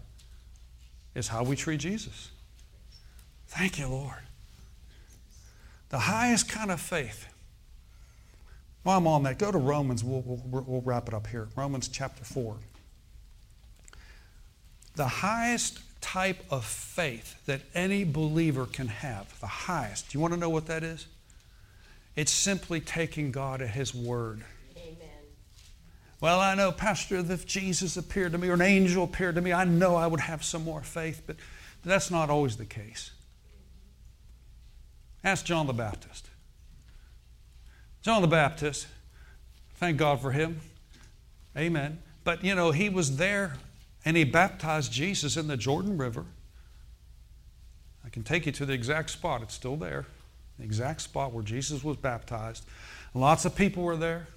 is 1.14 1.28
how 1.28 1.42
we 1.42 1.56
treat 1.56 1.80
Jesus. 1.80 2.30
Thank 3.48 3.78
you, 3.78 3.88
Lord. 3.88 4.22
The 5.88 5.98
highest 5.98 6.48
kind 6.48 6.70
of 6.70 6.80
faith 6.80 7.28
while 8.84 8.98
I'm 8.98 9.06
on 9.06 9.22
that, 9.22 9.38
go 9.38 9.50
to 9.50 9.58
Romans. 9.58 10.04
We'll, 10.04 10.22
we'll, 10.22 10.64
we'll 10.66 10.82
wrap 10.82 11.08
it 11.08 11.14
up 11.14 11.26
here. 11.26 11.48
Romans 11.56 11.88
chapter 11.88 12.22
4. 12.22 12.56
The 14.96 15.08
highest 15.08 15.80
type 16.00 16.44
of 16.50 16.64
faith 16.64 17.44
that 17.46 17.62
any 17.74 18.04
believer 18.04 18.66
can 18.66 18.88
have, 18.88 19.38
the 19.40 19.46
highest. 19.46 20.10
Do 20.10 20.18
you 20.18 20.20
want 20.20 20.34
to 20.34 20.40
know 20.40 20.50
what 20.50 20.66
that 20.66 20.84
is? 20.84 21.06
It's 22.14 22.30
simply 22.30 22.80
taking 22.80 23.32
God 23.32 23.62
at 23.62 23.70
His 23.70 23.94
word. 23.94 24.44
Amen. 24.76 25.08
Well, 26.20 26.40
I 26.40 26.54
know, 26.54 26.70
Pastor, 26.70 27.16
if 27.16 27.46
Jesus 27.46 27.96
appeared 27.96 28.32
to 28.32 28.38
me 28.38 28.48
or 28.48 28.54
an 28.54 28.60
angel 28.60 29.04
appeared 29.04 29.34
to 29.34 29.40
me, 29.40 29.52
I 29.52 29.64
know 29.64 29.96
I 29.96 30.06
would 30.06 30.20
have 30.20 30.44
some 30.44 30.62
more 30.62 30.82
faith, 30.82 31.22
but 31.26 31.36
that's 31.84 32.10
not 32.10 32.30
always 32.30 32.56
the 32.56 32.64
case. 32.64 33.10
Ask 35.24 35.46
John 35.46 35.66
the 35.66 35.72
Baptist. 35.72 36.28
John 38.02 38.20
the 38.20 38.28
Baptist, 38.28 38.86
thank 39.76 39.96
God 39.96 40.20
for 40.20 40.30
him. 40.30 40.60
Amen. 41.56 42.02
But 42.22 42.44
you 42.44 42.54
know, 42.54 42.70
he 42.70 42.90
was 42.90 43.16
there 43.16 43.54
and 44.04 44.16
he 44.16 44.24
baptized 44.24 44.92
Jesus 44.92 45.36
in 45.36 45.46
the 45.46 45.56
Jordan 45.56 45.96
River. 45.96 46.24
I 48.04 48.10
can 48.10 48.22
take 48.22 48.46
you 48.46 48.52
to 48.52 48.66
the 48.66 48.72
exact 48.72 49.10
spot, 49.10 49.42
it's 49.42 49.54
still 49.54 49.76
there. 49.76 50.06
The 50.58 50.64
exact 50.64 51.00
spot 51.00 51.32
where 51.32 51.42
Jesus 51.42 51.82
was 51.82 51.96
baptized. 51.96 52.64
Lots 53.12 53.44
of 53.44 53.56
people 53.56 53.82
were 53.82 53.96
there. 53.96 54.28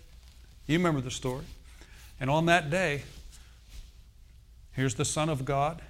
You 0.66 0.78
remember 0.78 1.02
the 1.02 1.12
story. 1.12 1.46
And 2.20 2.30
on 2.30 2.48
that 2.48 2.70
day, 2.70 3.04
here's 4.74 4.96
the 4.96 5.06
Son 5.06 5.30
of 5.30 5.46
God. 5.46 5.82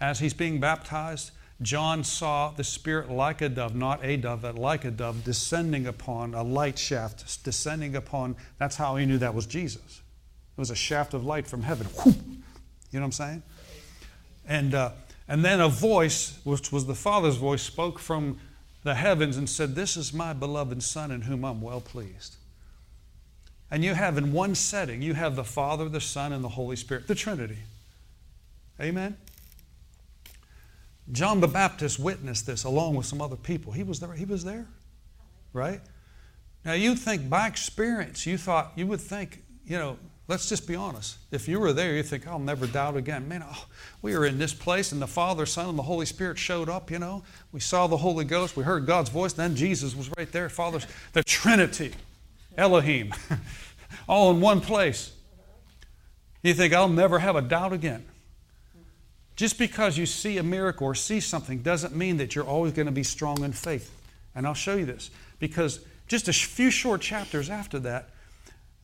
As 0.00 0.20
he's 0.20 0.34
being 0.34 0.60
baptized, 0.60 1.32
John 1.62 2.04
saw 2.04 2.50
the 2.50 2.64
Spirit 2.64 3.10
like 3.10 3.40
a 3.40 3.48
dove, 3.48 3.74
not 3.74 4.04
a 4.04 4.16
dove, 4.16 4.42
but 4.42 4.56
like 4.56 4.84
a 4.84 4.90
dove, 4.90 5.24
descending 5.24 5.86
upon 5.86 6.34
a 6.34 6.42
light 6.42 6.78
shaft, 6.78 7.42
descending 7.42 7.96
upon, 7.96 8.36
that's 8.58 8.76
how 8.76 8.96
he 8.96 9.06
knew 9.06 9.18
that 9.18 9.34
was 9.34 9.46
Jesus. 9.46 10.02
It 10.56 10.60
was 10.60 10.70
a 10.70 10.76
shaft 10.76 11.14
of 11.14 11.24
light 11.24 11.46
from 11.46 11.62
heaven. 11.62 11.88
You 12.04 12.14
You 12.96 13.00
know 13.00 13.08
what 13.08 13.20
I'm 13.20 13.28
saying? 13.28 13.42
And, 14.48 14.74
uh, 14.74 14.90
and 15.28 15.44
then 15.44 15.60
a 15.60 15.68
voice, 15.68 16.38
which 16.44 16.72
was 16.72 16.86
the 16.86 16.94
Father's 16.94 17.36
voice, 17.36 17.60
spoke 17.60 17.98
from 17.98 18.40
the 18.84 18.94
heavens 18.94 19.36
and 19.36 19.50
said, 19.50 19.74
This 19.74 19.98
is 19.98 20.14
my 20.14 20.32
beloved 20.32 20.82
Son 20.82 21.10
in 21.10 21.20
whom 21.20 21.44
I'm 21.44 21.60
well 21.60 21.82
pleased. 21.82 22.36
And 23.70 23.84
you 23.84 23.92
have 23.92 24.16
in 24.16 24.32
one 24.32 24.54
setting, 24.54 25.02
you 25.02 25.12
have 25.12 25.36
the 25.36 25.44
Father, 25.44 25.90
the 25.90 26.00
Son, 26.00 26.32
and 26.32 26.42
the 26.42 26.48
Holy 26.48 26.74
Spirit, 26.74 27.06
the 27.06 27.14
Trinity. 27.14 27.58
Amen? 28.80 29.18
John 31.12 31.40
the 31.40 31.48
Baptist 31.48 31.98
witnessed 31.98 32.46
this 32.46 32.64
along 32.64 32.94
with 32.94 33.04
some 33.04 33.20
other 33.20 33.36
people. 33.36 33.74
He 33.74 33.82
was 33.82 34.00
there, 34.00 34.14
he 34.14 34.24
was 34.24 34.42
there, 34.42 34.64
right? 35.52 35.82
Now 36.64 36.72
you 36.72 36.96
think 36.96 37.28
by 37.28 37.46
experience, 37.46 38.24
you 38.24 38.38
thought, 38.38 38.72
you 38.74 38.86
would 38.86 39.02
think, 39.02 39.42
you 39.66 39.76
know, 39.76 39.98
let's 40.28 40.48
just 40.48 40.66
be 40.66 40.74
honest. 40.74 41.18
If 41.30 41.48
you 41.48 41.60
were 41.60 41.72
there, 41.72 41.94
you 41.94 42.02
think, 42.02 42.26
I'll 42.26 42.38
never 42.38 42.66
doubt 42.66 42.96
again. 42.96 43.28
Man, 43.28 43.44
oh, 43.48 43.66
we 44.02 44.16
were 44.16 44.26
in 44.26 44.38
this 44.38 44.54
place 44.54 44.92
and 44.92 45.00
the 45.00 45.06
Father, 45.06 45.46
Son, 45.46 45.68
and 45.68 45.78
the 45.78 45.82
Holy 45.82 46.06
Spirit 46.06 46.38
showed 46.38 46.68
up, 46.68 46.90
you 46.90 46.98
know. 46.98 47.22
We 47.52 47.60
saw 47.60 47.86
the 47.86 47.96
Holy 47.96 48.24
Ghost, 48.24 48.56
we 48.56 48.64
heard 48.64 48.86
God's 48.86 49.10
voice, 49.10 49.32
then 49.32 49.56
Jesus 49.56 49.94
was 49.94 50.10
right 50.16 50.30
there. 50.30 50.48
Father, 50.48 50.80
the 51.12 51.22
Trinity. 51.22 51.92
Elohim, 52.56 53.12
all 54.08 54.30
in 54.30 54.40
one 54.40 54.60
place. 54.60 55.12
You 56.42 56.54
think, 56.54 56.72
I'll 56.72 56.88
never 56.88 57.18
have 57.18 57.36
a 57.36 57.42
doubt 57.42 57.72
again. 57.72 58.04
Just 59.34 59.58
because 59.58 59.98
you 59.98 60.06
see 60.06 60.38
a 60.38 60.42
miracle 60.42 60.86
or 60.86 60.94
see 60.94 61.20
something 61.20 61.58
doesn't 61.58 61.94
mean 61.94 62.16
that 62.16 62.34
you're 62.34 62.46
always 62.46 62.72
going 62.72 62.86
to 62.86 62.92
be 62.92 63.02
strong 63.02 63.44
in 63.44 63.52
faith. 63.52 63.92
And 64.34 64.46
I'll 64.46 64.54
show 64.54 64.76
you 64.76 64.86
this. 64.86 65.10
Because 65.38 65.80
just 66.08 66.28
a 66.28 66.32
few 66.32 66.70
short 66.70 67.02
chapters 67.02 67.50
after 67.50 67.78
that, 67.80 68.10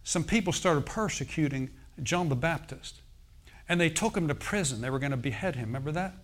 some 0.05 0.25
people 0.25 0.53
started 0.53 0.87
persecuting 0.87 1.71
John 2.03 2.29
the 2.29 2.37
Baptist. 2.37 3.01
And 3.69 3.81
they 3.81 3.91
took 3.91 4.17
him 4.17 4.29
to 4.29 4.35
prison. 4.35 4.81
They 4.81 4.91
were 4.91 4.99
going 4.99 5.13
to 5.13 5.17
behead 5.17 5.57
him. 5.57 5.67
Remember 5.67 5.93
that? 5.93 6.15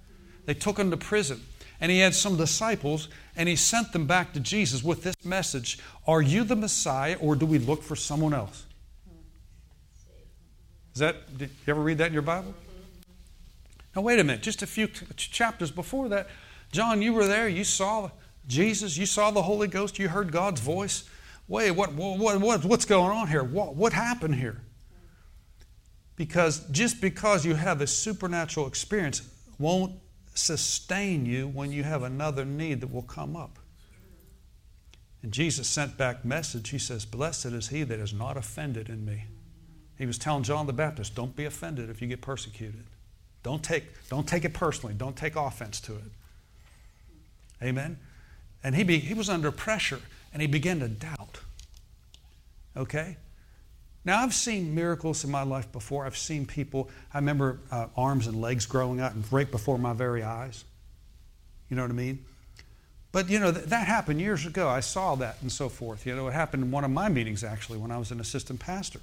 They 0.47 0.55
took 0.55 0.79
him 0.79 0.91
to 0.91 0.97
prison 0.97 1.41
and 1.81 1.93
he 1.93 2.01
had 2.01 2.14
some 2.14 2.37
disciples 2.37 3.09
and 3.37 3.49
he 3.49 3.57
sent 3.57 3.93
them 3.93 4.07
back 4.07 4.33
to 4.33 4.41
Jesus 4.41 4.83
with 4.83 5.03
this 5.03 5.14
message 5.24 5.79
Are 6.07 6.22
you 6.22 6.45
the 6.45 6.57
Messiah 6.57 7.16
or 7.20 7.37
do 7.37 7.47
we 7.47 7.59
look 7.59 7.83
for 7.83 7.97
someone 7.97 8.35
else? 8.35 8.64
Is 10.95 11.01
that, 11.01 11.39
did 11.39 11.51
you 11.66 11.70
ever 11.70 11.81
read 11.81 11.99
that 11.99 12.09
in 12.09 12.12
your 12.12 12.22
Bible? 12.22 12.55
Now, 13.95 14.03
wait 14.03 14.18
a 14.18 14.24
minute, 14.24 14.43
just 14.43 14.62
a 14.62 14.66
few 14.66 14.89
chapters 15.16 15.70
before 15.70 16.09
that, 16.09 16.29
John, 16.72 17.03
you 17.03 17.12
were 17.12 17.26
there, 17.26 17.49
you 17.49 17.64
saw 17.64 18.11
Jesus, 18.47 18.97
you 18.97 19.07
saw 19.07 19.31
the 19.31 19.43
Holy 19.43 19.68
Ghost, 19.68 19.99
you 19.99 20.09
heard 20.09 20.33
God's 20.33 20.61
voice. 20.61 21.09
Wait, 21.49 21.70
what, 21.70 21.94
what, 21.94 22.40
what, 22.40 22.64
what's 22.64 22.84
going 22.84 23.11
on 23.11 23.26
here? 23.26 23.42
What, 23.42 23.74
what 23.74 23.94
happened 23.94 24.34
here? 24.34 24.61
Because 26.14 26.61
just 26.70 27.01
because 27.01 27.46
you 27.46 27.55
have 27.55 27.80
a 27.80 27.86
supernatural 27.86 28.66
experience 28.66 29.22
won't 29.59 29.92
sustain 30.34 31.24
you 31.24 31.49
when 31.49 31.72
you 31.72 31.82
have 31.84 32.03
another 32.03 32.44
need 32.44 32.80
that 32.82 32.92
will 32.92 33.03
come 33.03 33.34
up. 33.34 33.59
And 35.22 35.32
Jesus 35.32 35.66
sent 35.66 35.96
back 35.96 36.24
message. 36.24 36.68
He 36.68 36.78
says, 36.78 37.05
Blessed 37.05 37.46
is 37.46 37.68
he 37.68 37.82
that 37.82 37.99
is 37.99 38.12
not 38.12 38.36
offended 38.36 38.88
in 38.88 39.05
me. 39.05 39.24
He 39.96 40.07
was 40.07 40.18
telling 40.18 40.44
John 40.44 40.66
the 40.66 40.72
Baptist, 40.72 41.14
don't 41.14 41.34
be 41.34 41.44
offended 41.44 41.90
if 41.90 42.01
you 42.01 42.09
get 42.09 42.20
persecuted. 42.20 42.84
Don't 43.42 43.62
take, 43.62 43.84
don't 44.09 44.28
take 44.28 44.44
it 44.44 44.55
personally. 44.55 44.94
Don't 44.94 45.16
take 45.16 45.34
offense 45.34 45.80
to 45.80 45.94
it. 45.94 46.03
Amen? 47.62 47.99
And 48.62 48.76
he, 48.76 48.84
be, 48.84 48.99
he 48.99 49.14
was 49.14 49.28
under 49.28 49.51
pressure 49.51 50.01
and 50.33 50.43
he 50.43 50.49
began 50.49 50.81
to 50.81 50.89
doubt. 50.89 51.41
Okay? 52.76 53.16
Now, 54.05 54.22
I've 54.22 54.35
seen 54.35 54.74
miracles 54.74 55.24
in 55.24 55.31
my 55.31 55.43
life 55.43 55.70
before. 55.72 56.07
I've 56.07 56.16
seen 56.16 56.47
people, 56.47 56.89
I 57.12 57.18
remember 57.18 57.59
uh, 57.70 57.89
arms 57.97 58.26
and 58.26 58.41
legs 58.41 58.64
growing 58.64 59.01
out 59.01 59.14
and 59.14 59.31
right 59.33 59.51
before 59.51 59.79
my 59.79 59.93
very 59.93 60.22
eyes. 60.22 60.64
You 61.68 61.76
know 61.76 61.83
what 61.83 61.91
I 61.91 61.95
mean? 61.95 62.24
But, 63.12 63.29
you 63.29 63.39
know, 63.39 63.53
th- 63.53 63.66
that 63.66 63.87
happened 63.87 64.20
years 64.20 64.47
ago. 64.47 64.68
I 64.68 64.81
saw 64.81 65.14
that 65.16 65.37
and 65.43 65.51
so 65.51 65.68
forth. 65.68 66.07
You 66.07 66.14
know, 66.14 66.29
it 66.29 66.33
happened 66.33 66.62
in 66.62 66.70
one 66.70 66.85
of 66.85 66.91
my 66.91 67.09
meetings, 67.09 67.45
actually, 67.45 67.79
when 67.79 67.91
I 67.91 67.99
was 67.99 68.11
an 68.11 68.20
assistant 68.20 68.61
pastor. 68.61 69.01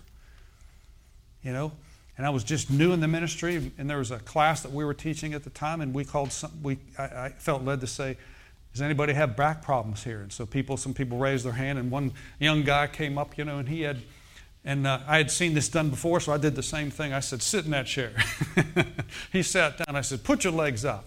You 1.43 1.53
know, 1.53 1.71
and 2.17 2.25
I 2.25 2.29
was 2.29 2.43
just 2.43 2.71
new 2.71 2.91
in 2.91 2.99
the 2.99 3.07
ministry, 3.07 3.71
and 3.77 3.89
there 3.89 3.99
was 3.99 4.09
a 4.09 4.19
class 4.19 4.61
that 4.63 4.71
we 4.71 4.85
were 4.85 4.93
teaching 4.93 5.33
at 5.33 5.43
the 5.43 5.49
time, 5.49 5.81
and 5.81 5.93
we 5.93 6.05
called 6.05 6.31
some, 6.31 6.51
we, 6.63 6.77
I, 6.97 7.03
I 7.03 7.29
felt 7.37 7.63
led 7.63 7.81
to 7.81 7.87
say, 7.87 8.17
does 8.75 8.81
anybody 8.81 9.13
have 9.13 9.37
back 9.37 9.61
problems 9.61 10.03
here? 10.03 10.19
And 10.19 10.33
so 10.33 10.45
people, 10.45 10.75
some 10.75 10.93
people 10.93 11.17
raised 11.17 11.45
their 11.45 11.53
hand, 11.53 11.79
and 11.79 11.89
one 11.89 12.11
young 12.39 12.63
guy 12.63 12.87
came 12.87 13.17
up, 13.17 13.37
you 13.37 13.45
know, 13.45 13.57
and 13.57 13.69
he 13.69 13.83
had 13.83 14.01
and 14.65 14.85
uh, 14.85 14.99
I 15.07 15.15
had 15.15 15.31
seen 15.31 15.53
this 15.53 15.69
done 15.69 15.89
before, 15.91 16.19
so 16.19 16.33
I 16.33 16.37
did 16.37 16.55
the 16.55 16.63
same 16.63 16.91
thing. 16.91 17.13
I 17.13 17.21
said, 17.21 17.41
Sit 17.41 17.63
in 17.63 17.71
that 17.71 17.85
chair. 17.85 18.11
he 19.31 19.43
sat 19.43 19.77
down. 19.77 19.95
I 19.95 20.01
said, 20.01 20.25
Put 20.25 20.43
your 20.43 20.51
legs 20.51 20.83
out. 20.83 21.05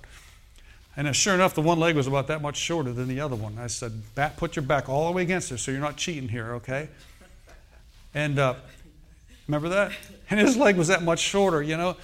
And 0.97 1.15
sure 1.15 1.35
enough, 1.35 1.55
the 1.55 1.61
one 1.61 1.79
leg 1.79 1.95
was 1.95 2.07
about 2.07 2.29
that 2.29 2.41
much 2.41 2.57
shorter 2.57 2.93
than 2.93 3.09
the 3.09 3.21
other 3.21 3.37
one. 3.37 3.59
I 3.59 3.67
said, 3.67 4.15
back, 4.15 4.39
Put 4.39 4.57
your 4.57 4.63
back 4.63 4.89
all 4.89 5.09
the 5.09 5.13
way 5.13 5.23
against 5.23 5.53
it 5.53 5.59
so 5.59 5.73
you're 5.73 5.81
not 5.81 5.97
cheating 5.97 6.29
here, 6.29 6.55
okay? 6.55 6.89
And 8.15 8.39
uh, 8.39 8.55
remember 9.47 9.69
that? 9.71 9.93
And 10.31 10.41
his 10.41 10.57
leg 10.57 10.77
was 10.77 10.89
that 10.89 11.03
much 11.03 11.19
shorter, 11.19 11.61
you 11.61 11.77
know? 11.77 11.97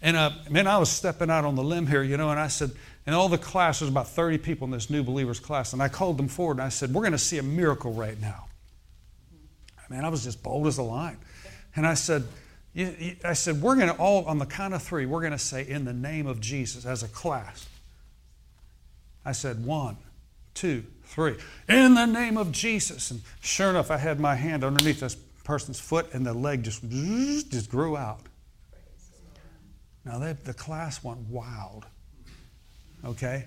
And 0.00 0.16
uh, 0.16 0.30
man, 0.50 0.66
I 0.66 0.78
was 0.78 0.90
stepping 0.90 1.30
out 1.30 1.44
on 1.44 1.56
the 1.56 1.64
limb 1.64 1.86
here, 1.86 2.02
you 2.02 2.16
know, 2.16 2.30
and 2.30 2.38
I 2.38 2.48
said, 2.48 2.70
and 3.08 3.14
all 3.14 3.30
the 3.30 3.38
class, 3.38 3.78
there's 3.78 3.90
about 3.90 4.08
30 4.08 4.36
people 4.36 4.66
in 4.66 4.70
this 4.70 4.90
new 4.90 5.02
believers 5.02 5.40
class, 5.40 5.72
and 5.72 5.82
I 5.82 5.88
called 5.88 6.18
them 6.18 6.28
forward 6.28 6.58
and 6.58 6.62
I 6.62 6.68
said, 6.68 6.92
We're 6.92 7.00
going 7.00 7.12
to 7.12 7.18
see 7.18 7.38
a 7.38 7.42
miracle 7.42 7.90
right 7.90 8.20
now. 8.20 8.48
Man, 9.88 10.04
I 10.04 10.10
was 10.10 10.24
just 10.24 10.42
bold 10.42 10.66
as 10.66 10.76
a 10.76 10.82
lion. 10.82 11.16
And 11.74 11.86
I 11.86 11.94
said, 11.94 12.24
I 13.24 13.32
said, 13.32 13.62
we're 13.62 13.76
going 13.76 13.88
to 13.88 13.94
all, 13.94 14.26
on 14.26 14.38
the 14.38 14.44
count 14.44 14.74
of 14.74 14.82
three, 14.82 15.06
we're 15.06 15.22
going 15.22 15.32
to 15.32 15.38
say, 15.38 15.66
in 15.66 15.86
the 15.86 15.94
name 15.94 16.26
of 16.26 16.38
Jesus 16.38 16.84
as 16.84 17.02
a 17.02 17.08
class. 17.08 17.66
I 19.24 19.32
said, 19.32 19.64
one, 19.64 19.96
two, 20.52 20.84
three, 21.04 21.36
in 21.66 21.94
the 21.94 22.04
name 22.04 22.36
of 22.36 22.52
Jesus. 22.52 23.10
And 23.10 23.22
sure 23.40 23.70
enough, 23.70 23.90
I 23.90 23.96
had 23.96 24.20
my 24.20 24.34
hand 24.34 24.64
underneath 24.64 25.00
this 25.00 25.14
person's 25.44 25.80
foot, 25.80 26.12
and 26.12 26.26
the 26.26 26.34
leg 26.34 26.62
just, 26.62 26.86
just 26.86 27.70
grew 27.70 27.96
out. 27.96 28.20
Now, 30.04 30.18
they, 30.18 30.34
the 30.34 30.52
class 30.52 31.02
went 31.02 31.20
wild. 31.20 31.86
Okay? 33.04 33.46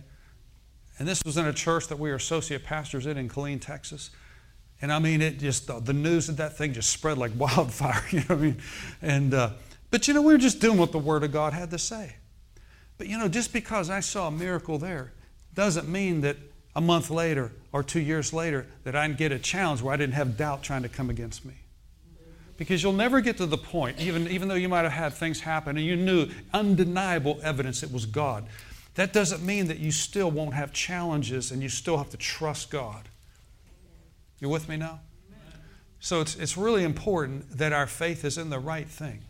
And 0.99 1.07
this 1.07 1.23
was 1.25 1.37
in 1.37 1.45
a 1.45 1.53
church 1.53 1.87
that 1.87 1.97
we 1.97 2.09
were 2.09 2.15
associate 2.15 2.63
pastors 2.63 3.05
in 3.05 3.17
in 3.17 3.27
Killeen, 3.27 3.59
Texas. 3.59 4.11
And 4.81 4.91
I 4.91 4.99
mean, 4.99 5.21
it 5.21 5.39
just, 5.39 5.67
the 5.85 5.93
news 5.93 6.29
of 6.29 6.37
that 6.37 6.57
thing 6.57 6.73
just 6.73 6.89
spread 6.89 7.17
like 7.17 7.31
wildfire, 7.37 8.03
you 8.11 8.19
know 8.19 8.25
what 8.27 8.37
I 8.37 8.41
mean? 8.41 8.61
And, 9.01 9.33
uh, 9.33 9.49
but 9.89 10.07
you 10.07 10.13
know, 10.13 10.21
we 10.21 10.33
were 10.33 10.39
just 10.39 10.59
doing 10.59 10.77
what 10.77 10.91
the 10.91 10.99
Word 10.99 11.23
of 11.23 11.31
God 11.31 11.53
had 11.53 11.69
to 11.71 11.77
say. 11.77 12.15
But 12.97 13.07
you 13.07 13.17
know, 13.17 13.27
just 13.27 13.51
because 13.51 13.89
I 13.89 13.99
saw 13.99 14.27
a 14.27 14.31
miracle 14.31 14.77
there 14.77 15.11
doesn't 15.53 15.89
mean 15.89 16.21
that 16.21 16.37
a 16.75 16.81
month 16.81 17.09
later 17.09 17.51
or 17.71 17.83
two 17.83 17.99
years 17.99 18.31
later 18.31 18.67
that 18.83 18.95
I 18.95 19.07
would 19.07 19.17
get 19.17 19.31
a 19.31 19.39
challenge 19.39 19.81
where 19.81 19.93
I 19.93 19.97
didn't 19.97 20.13
have 20.13 20.37
doubt 20.37 20.63
trying 20.63 20.83
to 20.83 20.89
come 20.89 21.09
against 21.09 21.45
me. 21.45 21.55
Because 22.57 22.83
you'll 22.83 22.93
never 22.93 23.21
get 23.21 23.37
to 23.37 23.47
the 23.47 23.57
point, 23.57 23.99
even, 23.99 24.27
even 24.27 24.47
though 24.47 24.55
you 24.55 24.69
might 24.69 24.83
have 24.83 24.91
had 24.91 25.13
things 25.13 25.41
happen 25.41 25.77
and 25.77 25.85
you 25.85 25.95
knew 25.95 26.29
undeniable 26.53 27.39
evidence 27.41 27.81
it 27.81 27.91
was 27.91 28.05
God, 28.05 28.45
that 28.95 29.13
doesn't 29.13 29.43
mean 29.43 29.67
that 29.67 29.79
you 29.79 29.91
still 29.91 30.29
won't 30.29 30.53
have 30.53 30.73
challenges 30.73 31.51
and 31.51 31.61
you 31.61 31.69
still 31.69 31.97
have 31.97 32.09
to 32.09 32.17
trust 32.17 32.69
God. 32.69 33.07
You 34.39 34.49
with 34.49 34.67
me 34.67 34.77
now? 34.77 34.99
So 35.99 36.19
it's, 36.19 36.35
it's 36.35 36.57
really 36.57 36.83
important 36.83 37.57
that 37.57 37.73
our 37.73 37.87
faith 37.87 38.25
is 38.25 38.37
in 38.37 38.49
the 38.49 38.59
right 38.59 38.89
thing. 38.89 39.21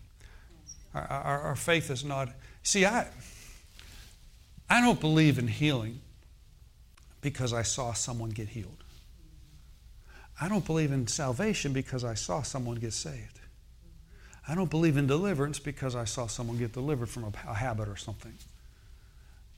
Our, 0.96 1.04
our, 1.04 1.42
our 1.42 1.56
faith 1.56 1.92
is 1.92 2.04
not. 2.04 2.30
See, 2.64 2.86
I, 2.86 3.08
I 4.70 4.82
don't 4.82 5.00
believe 5.00 5.38
in 5.38 5.48
healing 5.48 6.00
because 7.20 7.54
I 7.54 7.62
saw 7.62 7.94
someone 7.94 8.30
get 8.30 8.50
healed. 8.50 8.84
I 10.40 10.48
don't 10.48 10.66
believe 10.66 10.92
in 10.92 11.06
salvation 11.08 11.74
because 11.74 12.04
I 12.04 12.16
saw 12.16 12.42
someone 12.42 12.78
get 12.78 12.94
saved. 12.94 13.40
I 14.48 14.56
don't 14.56 14.72
believe 14.72 14.98
in 14.98 15.06
deliverance 15.06 15.60
because 15.60 15.96
I 15.96 16.06
saw 16.06 16.26
someone 16.26 16.58
get 16.58 16.74
delivered 16.74 17.10
from 17.10 17.26
a, 17.26 17.32
a 17.48 17.54
habit 17.54 17.88
or 17.88 17.96
something. 17.96 18.34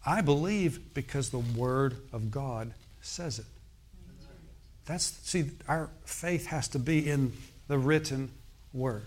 I 0.05 0.21
believe 0.21 0.93
because 0.93 1.29
the 1.29 1.39
Word 1.39 1.95
of 2.11 2.31
God 2.31 2.73
says 3.01 3.39
it. 3.39 3.45
That's 4.85 5.05
see, 5.23 5.51
our 5.67 5.89
faith 6.05 6.47
has 6.47 6.67
to 6.69 6.79
be 6.79 7.09
in 7.09 7.31
the 7.67 7.77
written 7.77 8.31
word. 8.73 9.03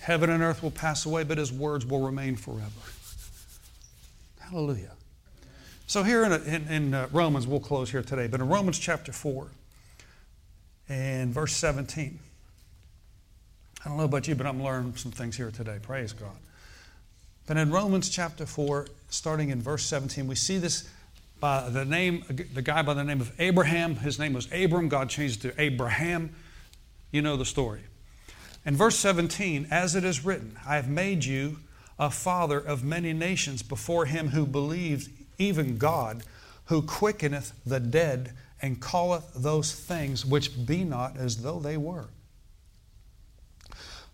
Heaven 0.00 0.30
and 0.30 0.42
earth 0.42 0.62
will 0.62 0.70
pass 0.70 1.04
away, 1.04 1.24
but 1.24 1.38
his 1.38 1.52
words 1.52 1.84
will 1.84 2.00
remain 2.00 2.36
forever. 2.36 2.70
Hallelujah. 4.40 4.92
So 5.86 6.02
here 6.02 6.24
in, 6.24 6.32
in, 6.32 6.68
in 6.68 6.94
uh, 6.94 7.08
Romans, 7.12 7.46
we'll 7.46 7.60
close 7.60 7.90
here 7.90 8.02
today, 8.02 8.26
but 8.26 8.40
in 8.40 8.48
Romans 8.48 8.78
chapter 8.78 9.12
4 9.12 9.48
and 10.88 11.32
verse 11.32 11.52
17. 11.54 12.18
I 13.84 13.88
don't 13.88 13.98
know 13.98 14.04
about 14.04 14.26
you, 14.28 14.34
but 14.34 14.46
I'm 14.46 14.62
learning 14.62 14.96
some 14.96 15.12
things 15.12 15.36
here 15.36 15.50
today. 15.50 15.78
Praise 15.80 16.12
God. 16.12 16.36
But 17.46 17.56
in 17.56 17.70
Romans 17.70 18.08
chapter 18.08 18.46
4, 18.46 18.86
starting 19.08 19.50
in 19.50 19.60
verse 19.60 19.84
17, 19.84 20.26
we 20.26 20.34
see 20.34 20.58
this 20.58 20.88
by 21.40 21.68
the 21.68 21.84
name, 21.84 22.24
the 22.52 22.62
guy 22.62 22.82
by 22.82 22.94
the 22.94 23.04
name 23.04 23.20
of 23.20 23.32
Abraham. 23.38 23.96
His 23.96 24.18
name 24.18 24.32
was 24.32 24.48
Abram. 24.52 24.88
God 24.88 25.08
changed 25.08 25.44
it 25.44 25.52
to 25.54 25.60
Abraham. 25.60 26.34
You 27.12 27.22
know 27.22 27.36
the 27.36 27.44
story. 27.44 27.80
In 28.66 28.76
verse 28.76 28.96
17, 28.96 29.68
as 29.70 29.94
it 29.94 30.04
is 30.04 30.24
written, 30.24 30.58
I 30.66 30.76
have 30.76 30.88
made 30.88 31.24
you 31.24 31.58
a 31.98 32.10
father 32.10 32.58
of 32.58 32.84
many 32.84 33.12
nations 33.12 33.62
before 33.62 34.06
him 34.06 34.28
who 34.28 34.46
believes, 34.46 35.08
even 35.38 35.78
God, 35.78 36.22
who 36.66 36.82
quickeneth 36.82 37.52
the 37.64 37.80
dead 37.80 38.32
and 38.60 38.82
calleth 38.82 39.32
those 39.34 39.72
things 39.72 40.26
which 40.26 40.66
be 40.66 40.84
not 40.84 41.16
as 41.16 41.38
though 41.38 41.58
they 41.58 41.76
were. 41.76 42.08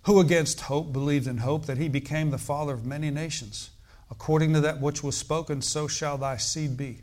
Who 0.03 0.21
against 0.21 0.61
hope 0.63 0.93
believed 0.93 1.27
in 1.27 1.39
hope 1.39 1.67
that 1.67 1.79
he 1.79 1.89
became 1.89 2.31
the 2.31 2.39
father 2.39 2.75
of 2.75 2.85
many 2.85 3.11
nations. 3.11 3.71
According 4.11 4.53
to 4.55 4.61
that 4.61 4.81
which 4.81 5.03
was 5.03 5.17
spoken, 5.17 5.63
so 5.63 5.89
shall 5.89 6.19
thy 6.19 6.37
seed 6.37 6.77
be. 6.77 6.99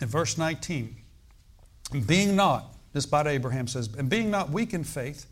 In 0.00 0.08
verse 0.08 0.36
19, 0.36 0.96
being 2.06 2.36
not, 2.36 2.74
this 2.92 3.04
about 3.04 3.26
Abraham 3.26 3.66
says, 3.66 3.88
and 3.96 4.08
being 4.08 4.30
not 4.30 4.50
weak 4.50 4.74
in 4.74 4.84
faith, 4.84 5.26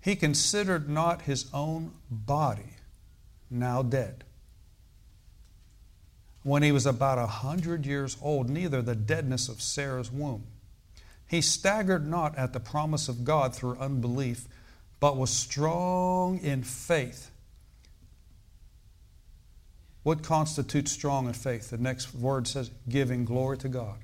he 0.00 0.16
considered 0.16 0.88
not 0.88 1.22
his 1.22 1.46
own 1.52 1.92
body 2.10 2.76
now 3.50 3.82
dead. 3.82 4.24
When 6.42 6.62
he 6.62 6.72
was 6.72 6.86
about 6.86 7.18
a 7.18 7.26
hundred 7.26 7.84
years 7.84 8.16
old, 8.22 8.48
neither 8.48 8.80
the 8.80 8.94
deadness 8.94 9.48
of 9.48 9.60
Sarah's 9.60 10.10
womb. 10.10 10.44
He 11.26 11.42
staggered 11.42 12.08
not 12.08 12.36
at 12.38 12.52
the 12.52 12.60
promise 12.60 13.08
of 13.08 13.24
God 13.24 13.54
through 13.54 13.76
unbelief, 13.78 14.46
but 14.98 15.16
was 15.16 15.30
strong 15.30 16.38
in 16.38 16.62
faith. 16.62 17.27
What 20.02 20.22
constitutes 20.22 20.92
strong 20.92 21.26
in 21.26 21.32
faith? 21.32 21.70
The 21.70 21.78
next 21.78 22.14
word 22.14 22.46
says, 22.46 22.70
giving 22.88 23.24
glory 23.24 23.58
to 23.58 23.68
God. 23.68 23.96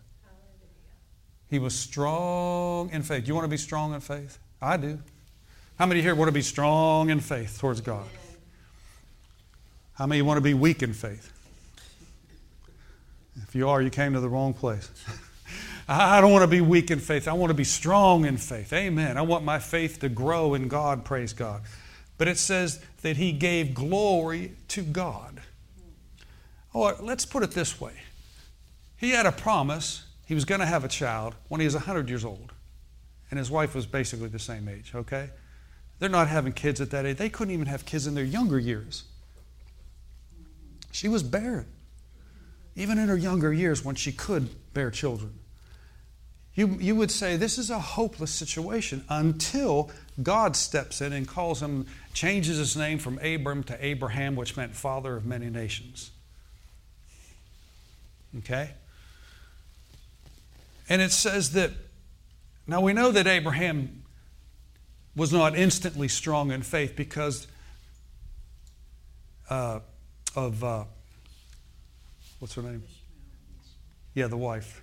He 1.48 1.58
was 1.58 1.74
strong 1.74 2.90
in 2.90 3.02
faith. 3.02 3.28
You 3.28 3.34
want 3.34 3.44
to 3.44 3.50
be 3.50 3.56
strong 3.56 3.94
in 3.94 4.00
faith? 4.00 4.38
I 4.60 4.76
do. 4.76 4.98
How 5.78 5.86
many 5.86 6.02
here 6.02 6.14
want 6.14 6.28
to 6.28 6.32
be 6.32 6.42
strong 6.42 7.10
in 7.10 7.20
faith 7.20 7.58
towards 7.58 7.80
God? 7.80 8.06
How 9.94 10.06
many 10.06 10.22
want 10.22 10.38
to 10.38 10.42
be 10.42 10.54
weak 10.54 10.82
in 10.82 10.92
faith? 10.92 11.30
If 13.42 13.54
you 13.54 13.68
are, 13.68 13.82
you 13.82 13.90
came 13.90 14.12
to 14.14 14.20
the 14.20 14.28
wrong 14.28 14.54
place. 14.54 14.90
I 15.88 16.20
don't 16.20 16.32
want 16.32 16.42
to 16.42 16.48
be 16.48 16.60
weak 16.60 16.90
in 16.90 16.98
faith. 16.98 17.28
I 17.28 17.34
want 17.34 17.50
to 17.50 17.54
be 17.54 17.64
strong 17.64 18.24
in 18.24 18.36
faith. 18.36 18.72
Amen. 18.72 19.18
I 19.18 19.22
want 19.22 19.44
my 19.44 19.58
faith 19.58 20.00
to 20.00 20.08
grow 20.08 20.54
in 20.54 20.68
God, 20.68 21.04
praise 21.04 21.32
God. 21.32 21.62
But 22.16 22.28
it 22.28 22.38
says 22.38 22.82
that 23.02 23.16
he 23.16 23.32
gave 23.32 23.74
glory 23.74 24.52
to 24.68 24.82
God. 24.82 25.40
Or 26.74 26.96
let's 27.00 27.24
put 27.24 27.42
it 27.42 27.52
this 27.52 27.80
way 27.80 27.94
he 28.96 29.10
had 29.10 29.24
a 29.24 29.32
promise 29.32 30.04
he 30.26 30.34
was 30.34 30.44
going 30.44 30.60
to 30.60 30.66
have 30.66 30.84
a 30.84 30.88
child 30.88 31.34
when 31.48 31.60
he 31.60 31.66
was 31.66 31.74
100 31.74 32.08
years 32.08 32.24
old. 32.24 32.52
And 33.30 33.38
his 33.38 33.50
wife 33.50 33.74
was 33.74 33.86
basically 33.86 34.28
the 34.28 34.38
same 34.38 34.68
age, 34.68 34.92
okay? 34.94 35.30
They're 35.98 36.08
not 36.08 36.28
having 36.28 36.52
kids 36.52 36.80
at 36.80 36.90
that 36.90 37.04
age. 37.04 37.16
They 37.16 37.28
couldn't 37.28 37.52
even 37.52 37.66
have 37.66 37.84
kids 37.84 38.06
in 38.06 38.14
their 38.14 38.24
younger 38.24 38.58
years. 38.58 39.04
She 40.92 41.08
was 41.08 41.22
barren, 41.22 41.66
even 42.76 42.98
in 42.98 43.08
her 43.08 43.16
younger 43.16 43.52
years 43.52 43.84
when 43.84 43.96
she 43.96 44.12
could 44.12 44.48
bear 44.72 44.90
children. 44.90 45.34
You, 46.54 46.78
you 46.80 46.94
would 46.94 47.10
say 47.10 47.36
this 47.36 47.58
is 47.58 47.68
a 47.68 47.80
hopeless 47.80 48.30
situation 48.30 49.04
until 49.08 49.90
God 50.22 50.54
steps 50.54 51.00
in 51.00 51.12
and 51.12 51.26
calls 51.26 51.60
him, 51.60 51.86
changes 52.12 52.58
his 52.58 52.76
name 52.76 52.98
from 52.98 53.18
Abram 53.18 53.64
to 53.64 53.84
Abraham, 53.84 54.36
which 54.36 54.56
meant 54.56 54.74
father 54.76 55.16
of 55.16 55.26
many 55.26 55.50
nations. 55.50 56.12
Okay? 58.38 58.70
And 60.88 61.00
it 61.00 61.12
says 61.12 61.52
that, 61.52 61.70
now 62.66 62.80
we 62.80 62.92
know 62.92 63.10
that 63.10 63.26
Abraham 63.26 64.02
was 65.16 65.32
not 65.32 65.56
instantly 65.56 66.08
strong 66.08 66.50
in 66.50 66.62
faith 66.62 66.96
because 66.96 67.46
uh, 69.48 69.80
of, 70.34 70.64
uh, 70.64 70.84
what's 72.38 72.54
her 72.54 72.62
name? 72.62 72.82
Yeah, 74.14 74.26
the 74.26 74.36
wife. 74.36 74.82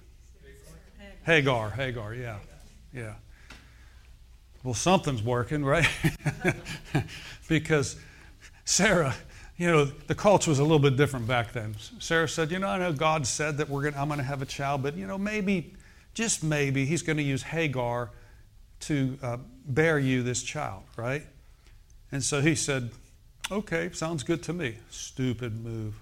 Hagar, 1.25 1.69
Hagar, 1.69 2.15
yeah, 2.15 2.39
yeah. 2.93 3.13
Well, 4.63 4.73
something's 4.73 5.23
working, 5.23 5.63
right? 5.63 5.87
because 7.47 7.95
Sarah, 8.65 9.15
you 9.61 9.67
know, 9.67 9.85
the 9.85 10.15
culture 10.15 10.49
was 10.49 10.57
a 10.57 10.63
little 10.63 10.79
bit 10.79 10.97
different 10.97 11.27
back 11.27 11.53
then. 11.53 11.75
Sarah 11.99 12.27
said, 12.27 12.49
"You 12.49 12.57
know, 12.57 12.67
I 12.67 12.79
know 12.79 12.91
God 12.91 13.27
said 13.27 13.57
that 13.57 13.69
we're 13.69 13.83
gonna, 13.83 14.01
I'm 14.01 14.07
going 14.07 14.17
to 14.17 14.23
have 14.23 14.41
a 14.41 14.45
child, 14.47 14.81
but 14.81 14.97
you 14.97 15.05
know, 15.05 15.19
maybe, 15.19 15.75
just 16.15 16.43
maybe, 16.43 16.83
He's 16.83 17.03
going 17.03 17.17
to 17.17 17.23
use 17.23 17.43
Hagar 17.43 18.09
to 18.79 19.19
uh, 19.21 19.37
bear 19.67 19.99
you 19.99 20.23
this 20.23 20.41
child, 20.41 20.81
right?" 20.97 21.27
And 22.11 22.23
so 22.23 22.41
he 22.41 22.55
said, 22.55 22.89
"Okay, 23.51 23.91
sounds 23.93 24.23
good 24.23 24.41
to 24.43 24.53
me." 24.53 24.77
Stupid 24.89 25.63
move. 25.63 25.93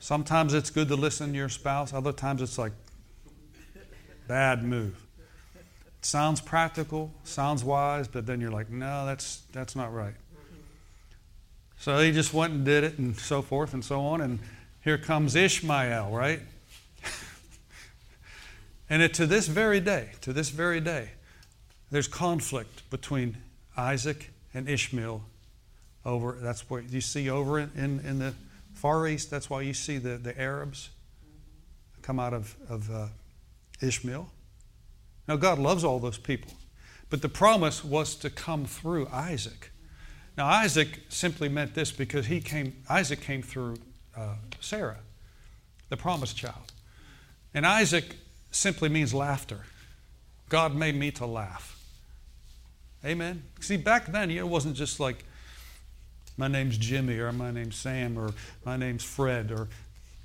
Sometimes 0.00 0.52
it's 0.52 0.70
good 0.70 0.88
to 0.88 0.96
listen 0.96 1.30
to 1.30 1.36
your 1.36 1.48
spouse. 1.48 1.94
Other 1.94 2.12
times 2.12 2.42
it's 2.42 2.58
like, 2.58 2.72
Bad 4.26 4.64
move. 4.64 5.00
sounds 6.00 6.40
practical, 6.40 7.12
sounds 7.22 7.62
wise, 7.62 8.08
but 8.08 8.26
then 8.26 8.40
you're 8.40 8.50
like, 8.50 8.68
no, 8.68 9.06
that's, 9.06 9.42
that's 9.52 9.76
not 9.76 9.94
right. 9.94 10.14
So 11.82 11.98
he 11.98 12.12
just 12.12 12.32
went 12.32 12.52
and 12.52 12.64
did 12.64 12.84
it 12.84 12.98
and 12.98 13.18
so 13.18 13.42
forth 13.42 13.74
and 13.74 13.84
so 13.84 14.02
on. 14.02 14.20
And 14.20 14.38
here 14.82 14.96
comes 14.96 15.34
Ishmael, 15.34 16.12
right? 16.12 16.38
and 18.88 19.02
it, 19.02 19.14
to 19.14 19.26
this 19.26 19.48
very 19.48 19.80
day, 19.80 20.10
to 20.20 20.32
this 20.32 20.50
very 20.50 20.78
day, 20.78 21.08
there's 21.90 22.06
conflict 22.06 22.88
between 22.88 23.36
Isaac 23.76 24.30
and 24.54 24.68
Ishmael 24.68 25.24
over, 26.04 26.38
that's 26.40 26.70
what 26.70 26.88
you 26.88 27.00
see 27.00 27.28
over 27.28 27.58
in, 27.58 27.72
in, 27.74 27.98
in 28.06 28.18
the 28.20 28.34
Far 28.74 29.08
East. 29.08 29.32
That's 29.32 29.50
why 29.50 29.62
you 29.62 29.74
see 29.74 29.98
the, 29.98 30.10
the 30.18 30.40
Arabs 30.40 30.90
come 32.00 32.20
out 32.20 32.32
of, 32.32 32.54
of 32.68 32.88
uh, 32.92 33.06
Ishmael. 33.80 34.30
Now, 35.26 35.34
God 35.34 35.58
loves 35.58 35.82
all 35.82 35.98
those 35.98 36.18
people, 36.18 36.52
but 37.10 37.22
the 37.22 37.28
promise 37.28 37.84
was 37.84 38.14
to 38.14 38.30
come 38.30 38.66
through 38.66 39.08
Isaac. 39.08 39.71
Now, 40.36 40.46
Isaac 40.46 41.00
simply 41.08 41.48
meant 41.48 41.74
this 41.74 41.92
because 41.92 42.26
he 42.26 42.40
came, 42.40 42.74
Isaac 42.88 43.20
came 43.20 43.42
through 43.42 43.76
uh, 44.16 44.36
Sarah, 44.60 45.00
the 45.88 45.96
promised 45.96 46.36
child. 46.36 46.72
And 47.54 47.66
Isaac 47.66 48.16
simply 48.50 48.88
means 48.88 49.12
laughter. 49.12 49.60
God 50.48 50.74
made 50.74 50.96
me 50.96 51.10
to 51.12 51.26
laugh. 51.26 51.78
Amen. 53.04 53.42
See, 53.60 53.76
back 53.76 54.06
then, 54.06 54.30
it 54.30 54.46
wasn't 54.46 54.76
just 54.76 55.00
like, 55.00 55.24
my 56.36 56.48
name's 56.48 56.78
Jimmy, 56.78 57.18
or 57.18 57.30
my 57.32 57.50
name's 57.50 57.76
Sam, 57.76 58.18
or 58.18 58.30
my 58.64 58.76
name's 58.76 59.04
Fred, 59.04 59.50
or, 59.50 59.68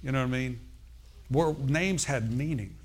you 0.02 0.12
know 0.12 0.20
what 0.20 0.28
I 0.28 0.32
mean? 0.32 0.60
Where 1.30 1.54
names 1.54 2.06
had 2.06 2.32
meaning. 2.32 2.76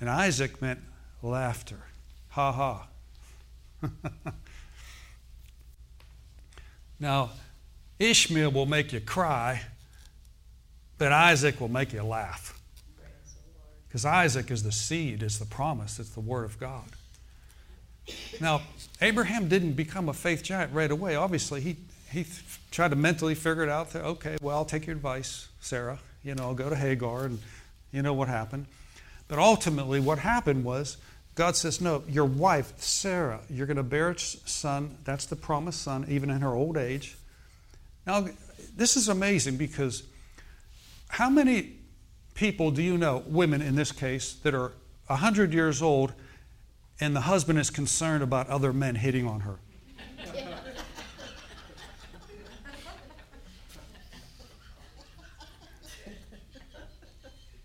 And 0.00 0.08
Isaac 0.08 0.62
meant 0.62 0.80
laughter. 1.22 1.80
Ha 2.30 2.52
ha. 2.52 2.88
now, 7.02 7.30
Ishmael 7.98 8.52
will 8.52 8.64
make 8.64 8.92
you 8.92 9.00
cry, 9.00 9.62
but 10.98 11.10
Isaac 11.10 11.60
will 11.60 11.68
make 11.68 11.92
you 11.92 12.04
laugh. 12.04 12.60
Because 13.88 14.04
Isaac 14.04 14.52
is 14.52 14.62
the 14.62 14.70
seed, 14.70 15.22
it's 15.22 15.38
the 15.38 15.44
promise, 15.44 15.98
it's 15.98 16.10
the 16.10 16.20
word 16.20 16.44
of 16.44 16.60
God. 16.60 16.84
Now, 18.40 18.62
Abraham 19.00 19.48
didn't 19.48 19.72
become 19.72 20.08
a 20.08 20.12
faith 20.12 20.44
giant 20.44 20.72
right 20.72 20.90
away. 20.90 21.16
Obviously, 21.16 21.60
he, 21.60 21.76
he 22.10 22.24
tried 22.70 22.90
to 22.90 22.96
mentally 22.96 23.34
figure 23.34 23.64
it 23.64 23.68
out. 23.68 23.94
Okay, 23.94 24.36
well, 24.40 24.56
I'll 24.56 24.64
take 24.64 24.86
your 24.86 24.94
advice, 24.94 25.48
Sarah. 25.60 25.98
You 26.22 26.36
know, 26.36 26.44
I'll 26.44 26.54
go 26.54 26.70
to 26.70 26.76
Hagar, 26.76 27.24
and 27.24 27.40
you 27.90 28.02
know 28.02 28.14
what 28.14 28.28
happened. 28.28 28.66
But 29.26 29.40
ultimately, 29.40 29.98
what 29.98 30.20
happened 30.20 30.62
was 30.62 30.98
God 31.34 31.56
says, 31.56 31.80
No, 31.80 32.02
your 32.08 32.26
wife, 32.26 32.74
Sarah, 32.78 33.40
you're 33.48 33.66
going 33.66 33.76
to 33.76 33.82
bear 33.82 34.10
a 34.10 34.18
son. 34.18 34.98
That's 35.04 35.26
the 35.26 35.36
promised 35.36 35.82
son, 35.82 36.06
even 36.08 36.30
in 36.30 36.42
her 36.42 36.54
old 36.54 36.76
age. 36.76 37.16
Now, 38.06 38.26
this 38.76 38.96
is 38.96 39.08
amazing 39.08 39.56
because 39.56 40.02
how 41.08 41.30
many 41.30 41.76
people 42.34 42.70
do 42.70 42.82
you 42.82 42.98
know, 42.98 43.22
women 43.26 43.62
in 43.62 43.76
this 43.76 43.92
case, 43.92 44.34
that 44.42 44.54
are 44.54 44.72
100 45.06 45.52
years 45.52 45.80
old 45.82 46.12
and 47.00 47.16
the 47.16 47.22
husband 47.22 47.58
is 47.58 47.70
concerned 47.70 48.22
about 48.22 48.48
other 48.48 48.72
men 48.72 48.94
hitting 48.94 49.26
on 49.26 49.40
her? 49.40 49.58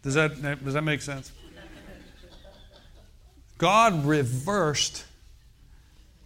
Does 0.04 0.14
that, 0.14 0.64
does 0.64 0.74
that 0.74 0.84
make 0.86 1.02
sense? 1.02 1.34
God 3.58 4.06
reversed. 4.06 5.06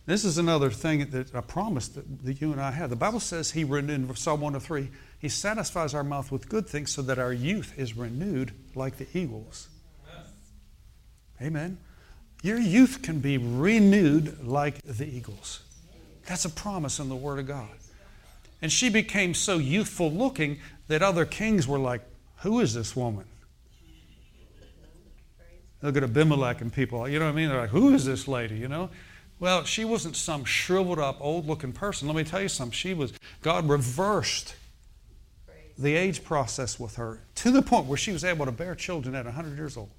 This 0.06 0.26
is 0.26 0.38
another 0.38 0.70
thing 0.70 1.10
that 1.12 1.34
I 1.34 1.42
promised 1.42 1.96
that, 1.96 2.26
that 2.26 2.42
you 2.42 2.52
and 2.52 2.60
I 2.60 2.72
have. 2.72 2.90
The 2.90 2.96
Bible 2.96 3.20
says 3.20 3.52
He 3.52 3.64
renewed 3.64 4.10
in 4.10 4.16
Psalm 4.16 4.42
103, 4.42 4.90
He 5.20 5.30
satisfies 5.30 5.94
our 5.94 6.04
mouth 6.04 6.32
with 6.32 6.50
good 6.50 6.68
things 6.68 6.92
so 6.92 7.02
that 7.04 7.20
our 7.20 7.32
youth 7.32 7.74
is 7.78 7.96
renewed 7.96 8.52
like 8.76 8.98
the 8.98 9.08
eagles. 9.14 9.70
Amen. 11.42 11.78
Your 12.44 12.60
youth 12.60 13.02
can 13.02 13.20
be 13.20 13.38
renewed 13.38 14.44
like 14.46 14.82
the 14.84 15.06
eagles. 15.06 15.62
That's 16.28 16.46
a 16.46 16.50
promise 16.50 17.00
in 17.00 17.10
the 17.10 17.16
Word 17.16 17.40
of 17.40 17.48
God. 17.48 17.70
And 18.62 18.72
she 18.72 18.90
became 18.90 19.34
so 19.34 19.58
youthful 19.58 20.12
looking 20.12 20.60
that 20.88 21.02
other 21.02 21.26
kings 21.26 21.68
were 21.68 21.80
like, 21.80 22.02
Who 22.38 22.60
is 22.60 22.74
this 22.74 22.96
woman? 22.96 23.26
Look 25.82 25.98
at 25.98 26.04
Abimelech 26.04 26.62
and 26.62 26.72
people, 26.72 27.08
you 27.08 27.20
know 27.20 27.26
what 27.26 27.32
I 27.32 27.36
mean? 27.36 27.50
They're 27.50 27.62
like, 27.62 27.70
Who 27.72 27.94
is 27.94 28.06
this 28.06 28.28
lady, 28.28 28.56
you 28.56 28.68
know? 28.68 28.90
Well, 29.40 29.64
she 29.64 29.86
wasn't 29.86 30.16
some 30.16 30.46
shriveled 30.46 31.00
up, 31.00 31.18
old 31.20 31.48
looking 31.48 31.74
person. 31.74 32.08
Let 32.08 32.16
me 32.16 32.24
tell 32.24 32.42
you 32.42 32.48
something. 32.48 32.74
She 32.74 32.94
was, 32.94 33.12
God 33.42 33.68
reversed 33.68 34.56
the 35.78 35.96
age 35.96 36.24
process 36.24 36.80
with 36.80 36.96
her 36.98 37.22
to 37.36 37.50
the 37.50 37.64
point 37.64 37.88
where 37.88 37.98
she 37.98 38.12
was 38.12 38.24
able 38.24 38.46
to 38.46 38.52
bear 38.52 38.76
children 38.76 39.16
at 39.16 39.26
100 39.26 39.58
years 39.58 39.78
old. 39.78 39.90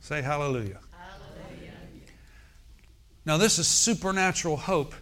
Say 0.00 0.22
hallelujah. 0.22 0.80
hallelujah. 0.90 1.72
Now, 3.24 3.36
this 3.36 3.60
is 3.60 3.68
supernatural 3.68 4.56
hope. 4.56 4.94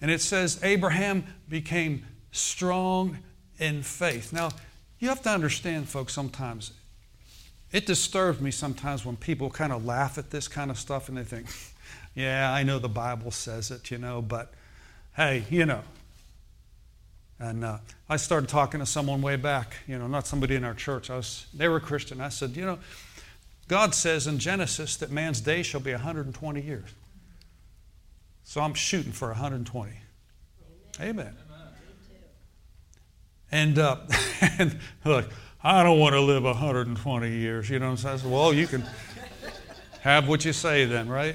And 0.00 0.10
it 0.10 0.20
says 0.20 0.60
Abraham 0.62 1.24
became 1.48 2.04
strong 2.30 3.18
in 3.58 3.82
faith. 3.82 4.32
Now, 4.32 4.50
you 4.98 5.08
have 5.08 5.22
to 5.22 5.30
understand, 5.30 5.88
folks, 5.88 6.12
sometimes 6.12 6.72
it 7.72 7.86
disturbs 7.86 8.40
me 8.40 8.50
sometimes 8.50 9.04
when 9.04 9.16
people 9.16 9.50
kind 9.50 9.72
of 9.72 9.84
laugh 9.84 10.18
at 10.18 10.30
this 10.30 10.48
kind 10.48 10.70
of 10.70 10.78
stuff 10.78 11.08
and 11.08 11.18
they 11.18 11.24
think, 11.24 11.46
yeah, 12.14 12.52
I 12.52 12.62
know 12.62 12.78
the 12.78 12.88
Bible 12.88 13.30
says 13.30 13.70
it, 13.70 13.90
you 13.90 13.98
know, 13.98 14.22
but 14.22 14.52
hey, 15.16 15.44
you 15.50 15.66
know. 15.66 15.82
And 17.38 17.64
uh, 17.64 17.78
I 18.08 18.16
started 18.16 18.48
talking 18.48 18.80
to 18.80 18.86
someone 18.86 19.20
way 19.20 19.36
back, 19.36 19.76
you 19.86 19.98
know, 19.98 20.06
not 20.06 20.26
somebody 20.26 20.54
in 20.54 20.64
our 20.64 20.72
church. 20.72 21.10
I 21.10 21.16
was, 21.16 21.46
they 21.52 21.68
were 21.68 21.80
Christian. 21.80 22.20
I 22.20 22.30
said, 22.30 22.56
you 22.56 22.64
know, 22.64 22.78
God 23.68 23.94
says 23.94 24.26
in 24.26 24.38
Genesis 24.38 24.96
that 24.96 25.10
man's 25.10 25.40
day 25.40 25.62
shall 25.62 25.80
be 25.80 25.92
120 25.92 26.62
years. 26.62 26.88
So 28.44 28.60
I'm 28.60 28.74
shooting 28.74 29.12
for 29.12 29.28
120. 29.28 29.92
Amen. 31.00 31.10
Amen. 31.10 31.36
And, 33.52 33.78
uh, 33.78 33.96
and 34.58 34.78
look, 35.04 35.28
I 35.68 35.82
don't 35.82 35.98
want 35.98 36.12
to 36.12 36.20
live 36.20 36.44
120 36.44 37.28
years. 37.28 37.68
You 37.68 37.80
know 37.80 37.86
what 37.90 38.04
I'm 38.04 38.18
saying? 38.20 38.30
Well, 38.30 38.54
you 38.54 38.68
can 38.68 38.84
have 39.98 40.28
what 40.28 40.44
you 40.44 40.52
say 40.52 40.84
then, 40.84 41.08
right? 41.08 41.34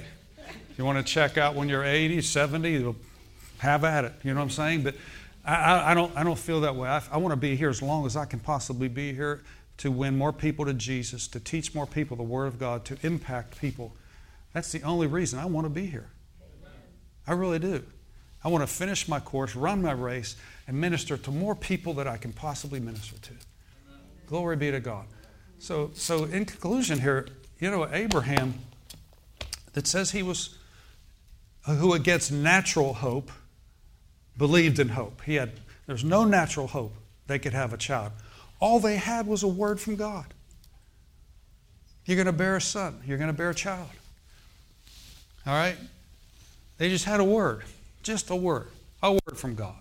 You 0.78 0.86
want 0.86 1.06
to 1.06 1.14
check 1.14 1.38
out 1.38 1.54
when 1.54 1.68
you're 1.68 1.84
80, 1.84 2.22
70, 2.22 2.96
have 3.58 3.84
at 3.84 4.06
it. 4.06 4.14
You 4.24 4.34
know 4.34 4.40
what 4.40 4.44
I'm 4.44 4.50
saying? 4.50 4.84
But 4.84 4.96
I, 5.44 5.92
I 5.92 5.94
don't, 5.94 6.16
I 6.16 6.24
don't 6.24 6.40
feel 6.40 6.62
that 6.62 6.78
way. 6.78 6.88
I, 6.88 7.04
I 7.12 7.18
want 7.18 7.34
to 7.34 7.36
be 7.36 7.58
here 7.58 7.70
as 7.70 7.82
long 7.82 8.06
as 8.06 8.16
I 8.16 8.24
can 8.24 8.40
possibly 8.40 8.88
be 8.88 9.14
here 9.14 9.44
to 9.80 9.92
win 9.92 10.18
more 10.18 10.32
people 10.32 10.64
to 10.64 10.74
Jesus, 10.74 11.28
to 11.28 11.42
teach 11.42 11.76
more 11.76 11.86
people 11.86 12.16
the 12.16 12.24
Word 12.24 12.46
of 12.46 12.58
God, 12.58 12.86
to 12.86 12.98
impact 13.04 13.60
people. 13.60 13.98
That's 14.54 14.72
the 14.72 14.82
only 14.84 15.08
reason 15.08 15.40
I 15.40 15.46
want 15.46 15.66
to 15.66 15.70
be 15.70 15.88
here. 15.88 16.08
I 17.28 17.34
really 17.34 17.60
do. 17.60 17.84
I 18.46 18.48
want 18.48 18.62
to 18.64 18.68
finish 18.68 19.10
my 19.10 19.20
course, 19.20 19.58
run 19.58 19.82
my 19.82 19.92
race, 19.92 20.38
and 20.70 20.80
minister 20.80 21.18
to 21.18 21.32
more 21.32 21.54
people 21.54 21.96
that 21.96 22.08
I 22.08 22.16
can 22.16 22.32
possibly 22.32 22.80
minister 22.80 23.18
to. 23.18 23.34
Glory 24.32 24.56
be 24.56 24.72
to 24.72 24.80
God. 24.80 25.08
So, 25.60 25.92
so 25.94 26.24
in 26.24 26.46
conclusion 26.46 27.02
here, 27.02 27.28
you 27.60 27.70
know, 27.70 27.86
Abraham, 27.92 28.54
that 29.74 29.86
says 29.86 30.12
he 30.12 30.24
was, 30.24 30.58
uh, 31.68 31.76
who 31.76 31.94
against 31.94 32.32
natural 32.32 32.94
hope, 32.94 33.30
believed 34.38 34.80
in 34.80 34.88
hope. 34.88 35.22
He 35.26 35.36
had, 35.36 35.52
there's 35.86 36.06
no 36.06 36.24
natural 36.24 36.68
hope 36.68 36.94
they 37.28 37.40
could 37.40 37.52
have 37.52 37.74
a 37.74 37.78
child. 37.78 38.14
All 38.62 38.80
they 38.80 38.96
had 38.96 39.28
was 39.28 39.44
a 39.44 39.50
word 39.50 39.82
from 39.82 39.98
God. 39.98 40.34
You're 42.06 42.16
going 42.16 42.26
to 42.28 42.32
bear 42.32 42.56
a 42.56 42.62
son. 42.62 43.02
You're 43.06 43.18
going 43.18 43.28
to 43.30 43.38
bear 43.38 43.50
a 43.50 43.56
child. 43.56 43.90
All 45.46 45.54
right? 45.54 45.76
They 46.78 46.88
just 46.88 47.04
had 47.04 47.20
a 47.20 47.26
word, 47.26 47.64
just 48.02 48.30
a 48.30 48.36
word, 48.38 48.70
a 49.04 49.12
word 49.12 49.36
from 49.36 49.56
God. 49.56 49.76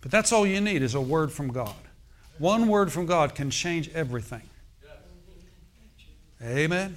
But 0.00 0.10
that's 0.10 0.32
all 0.32 0.44
you 0.44 0.60
need 0.60 0.82
is 0.82 0.96
a 0.96 1.00
word 1.00 1.30
from 1.30 1.52
God. 1.52 1.76
One 2.38 2.68
word 2.68 2.92
from 2.92 3.06
God 3.06 3.34
can 3.34 3.50
change 3.50 3.88
everything. 3.94 4.42
Amen. 6.42 6.96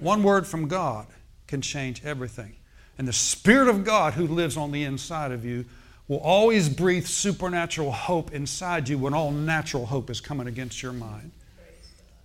One 0.00 0.22
word 0.22 0.46
from 0.46 0.68
God 0.68 1.06
can 1.46 1.60
change 1.60 2.04
everything. 2.04 2.56
And 2.96 3.06
the 3.06 3.12
Spirit 3.12 3.68
of 3.68 3.84
God 3.84 4.14
who 4.14 4.26
lives 4.26 4.56
on 4.56 4.72
the 4.72 4.84
inside 4.84 5.30
of 5.30 5.44
you 5.44 5.66
will 6.08 6.18
always 6.18 6.68
breathe 6.68 7.06
supernatural 7.06 7.92
hope 7.92 8.32
inside 8.32 8.88
you 8.88 8.98
when 8.98 9.12
all 9.12 9.30
natural 9.30 9.86
hope 9.86 10.08
is 10.08 10.20
coming 10.20 10.46
against 10.46 10.82
your 10.82 10.92
mind. 10.92 11.32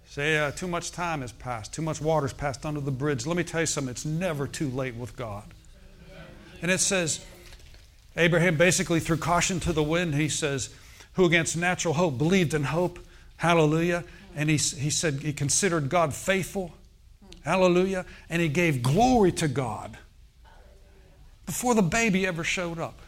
Say, 0.05 0.37
uh, 0.37 0.51
too 0.51 0.67
much 0.67 0.91
time 0.91 1.21
has 1.21 1.31
passed, 1.31 1.73
too 1.73 1.81
much 1.81 1.99
water's 1.99 2.33
passed 2.33 2.65
under 2.65 2.79
the 2.79 2.91
bridge. 2.91 3.25
Let 3.25 3.35
me 3.35 3.43
tell 3.43 3.61
you 3.61 3.65
something, 3.65 3.91
it's 3.91 4.05
never 4.05 4.47
too 4.47 4.69
late 4.69 4.95
with 4.95 5.15
God. 5.15 5.43
And 6.61 6.71
it 6.71 6.79
says, 6.79 7.25
Abraham 8.15 8.55
basically 8.55 8.99
threw 8.99 9.17
caution 9.17 9.59
to 9.61 9.73
the 9.73 9.83
wind. 9.83 10.15
He 10.15 10.29
says, 10.29 10.69
who 11.13 11.25
against 11.25 11.57
natural 11.57 11.93
hope 11.93 12.17
believed 12.17 12.53
in 12.53 12.63
hope. 12.63 12.99
Hallelujah. 13.37 14.03
And 14.35 14.49
he, 14.49 14.57
he 14.57 14.89
said 14.89 15.15
he 15.15 15.33
considered 15.33 15.89
God 15.89 16.13
faithful. 16.13 16.73
Hallelujah. 17.43 18.05
And 18.29 18.41
he 18.41 18.47
gave 18.47 18.81
glory 18.81 19.31
to 19.33 19.47
God 19.47 19.97
before 21.45 21.75
the 21.75 21.81
baby 21.81 22.25
ever 22.25 22.43
showed 22.43 22.79
up, 22.79 22.99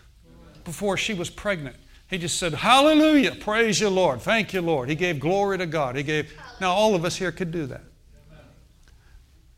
before 0.64 0.98
she 0.98 1.14
was 1.14 1.30
pregnant. 1.30 1.76
He 2.08 2.18
just 2.18 2.38
said, 2.38 2.54
Hallelujah. 2.54 3.36
Praise 3.36 3.80
you, 3.80 3.90
Lord. 3.90 4.22
Thank 4.22 4.54
you, 4.54 4.62
Lord. 4.62 4.90
He 4.90 4.96
gave 4.96 5.20
glory 5.20 5.58
to 5.58 5.66
God. 5.66 5.96
He 5.96 6.04
gave. 6.04 6.32
Now, 6.62 6.72
all 6.72 6.94
of 6.96 7.04
us 7.06 7.16
here 7.16 7.32
could 7.32 7.52
do 7.52 7.66
that. 7.68 7.82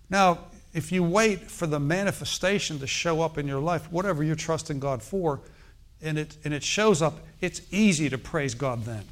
Now, 0.10 0.39
if 0.74 0.91
you 0.91 1.04
wait 1.04 1.41
for 1.52 1.68
the 1.68 1.80
manifestation 1.80 2.80
to 2.80 2.88
show 2.88 3.22
up 3.22 3.38
in 3.38 3.48
your 3.48 3.60
life, 3.60 3.91
whatever 3.91 4.24
you're 4.24 4.36
trusting 4.36 4.80
God 4.80 5.04
for, 5.04 5.41
and 6.02 6.18
it, 6.18 6.38
and 6.43 6.54
it 6.54 6.64
shows 6.64 7.02
up, 7.02 7.20
it's 7.41 7.62
easy 7.72 8.10
to 8.10 8.18
praise 8.18 8.54
God 8.54 8.86
then. 8.86 9.04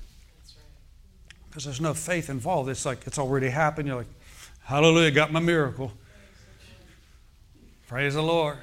Because 1.50 1.66
there's 1.66 1.82
no 1.82 1.94
faith 1.94 2.30
involved. 2.30 2.70
It's 2.70 2.86
like 2.86 3.08
it's 3.08 3.18
already 3.18 3.50
happened. 3.50 3.88
You're 3.88 3.98
like, 3.98 4.08
hallelujah, 4.64 5.12
got 5.12 5.32
my 5.32 5.40
miracle. 5.40 5.92
Praise 7.88 8.16
the 8.16 8.24
Lord. 8.24 8.58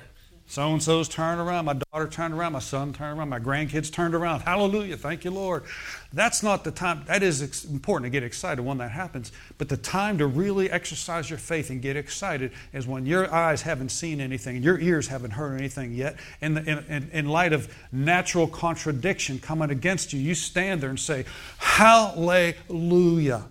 So 0.52 0.70
and 0.70 0.82
so's 0.82 1.08
turned 1.08 1.40
around. 1.40 1.64
My 1.64 1.72
daughter 1.72 2.06
turned 2.06 2.34
around. 2.34 2.52
My 2.52 2.58
son 2.58 2.92
turned 2.92 3.18
around. 3.18 3.30
My 3.30 3.40
grandkids 3.40 3.90
turned 3.90 4.14
around. 4.14 4.40
Hallelujah. 4.40 4.98
Thank 4.98 5.24
you, 5.24 5.30
Lord. 5.30 5.64
That's 6.12 6.42
not 6.42 6.62
the 6.62 6.70
time. 6.70 7.04
That 7.06 7.22
is 7.22 7.64
important 7.64 8.04
to 8.04 8.10
get 8.10 8.22
excited 8.22 8.60
when 8.60 8.76
that 8.76 8.90
happens. 8.90 9.32
But 9.56 9.70
the 9.70 9.78
time 9.78 10.18
to 10.18 10.26
really 10.26 10.70
exercise 10.70 11.30
your 11.30 11.38
faith 11.38 11.70
and 11.70 11.80
get 11.80 11.96
excited 11.96 12.52
is 12.74 12.86
when 12.86 13.06
your 13.06 13.32
eyes 13.32 13.62
haven't 13.62 13.92
seen 13.92 14.20
anything 14.20 14.56
and 14.56 14.62
your 14.62 14.78
ears 14.78 15.08
haven't 15.08 15.30
heard 15.30 15.58
anything 15.58 15.94
yet. 15.94 16.16
In, 16.42 16.52
the, 16.52 16.84
in, 16.86 17.08
in 17.14 17.28
light 17.30 17.54
of 17.54 17.74
natural 17.90 18.46
contradiction 18.46 19.38
coming 19.38 19.70
against 19.70 20.12
you, 20.12 20.20
you 20.20 20.34
stand 20.34 20.82
there 20.82 20.90
and 20.90 21.00
say, 21.00 21.24
Hallelujah 21.56 23.46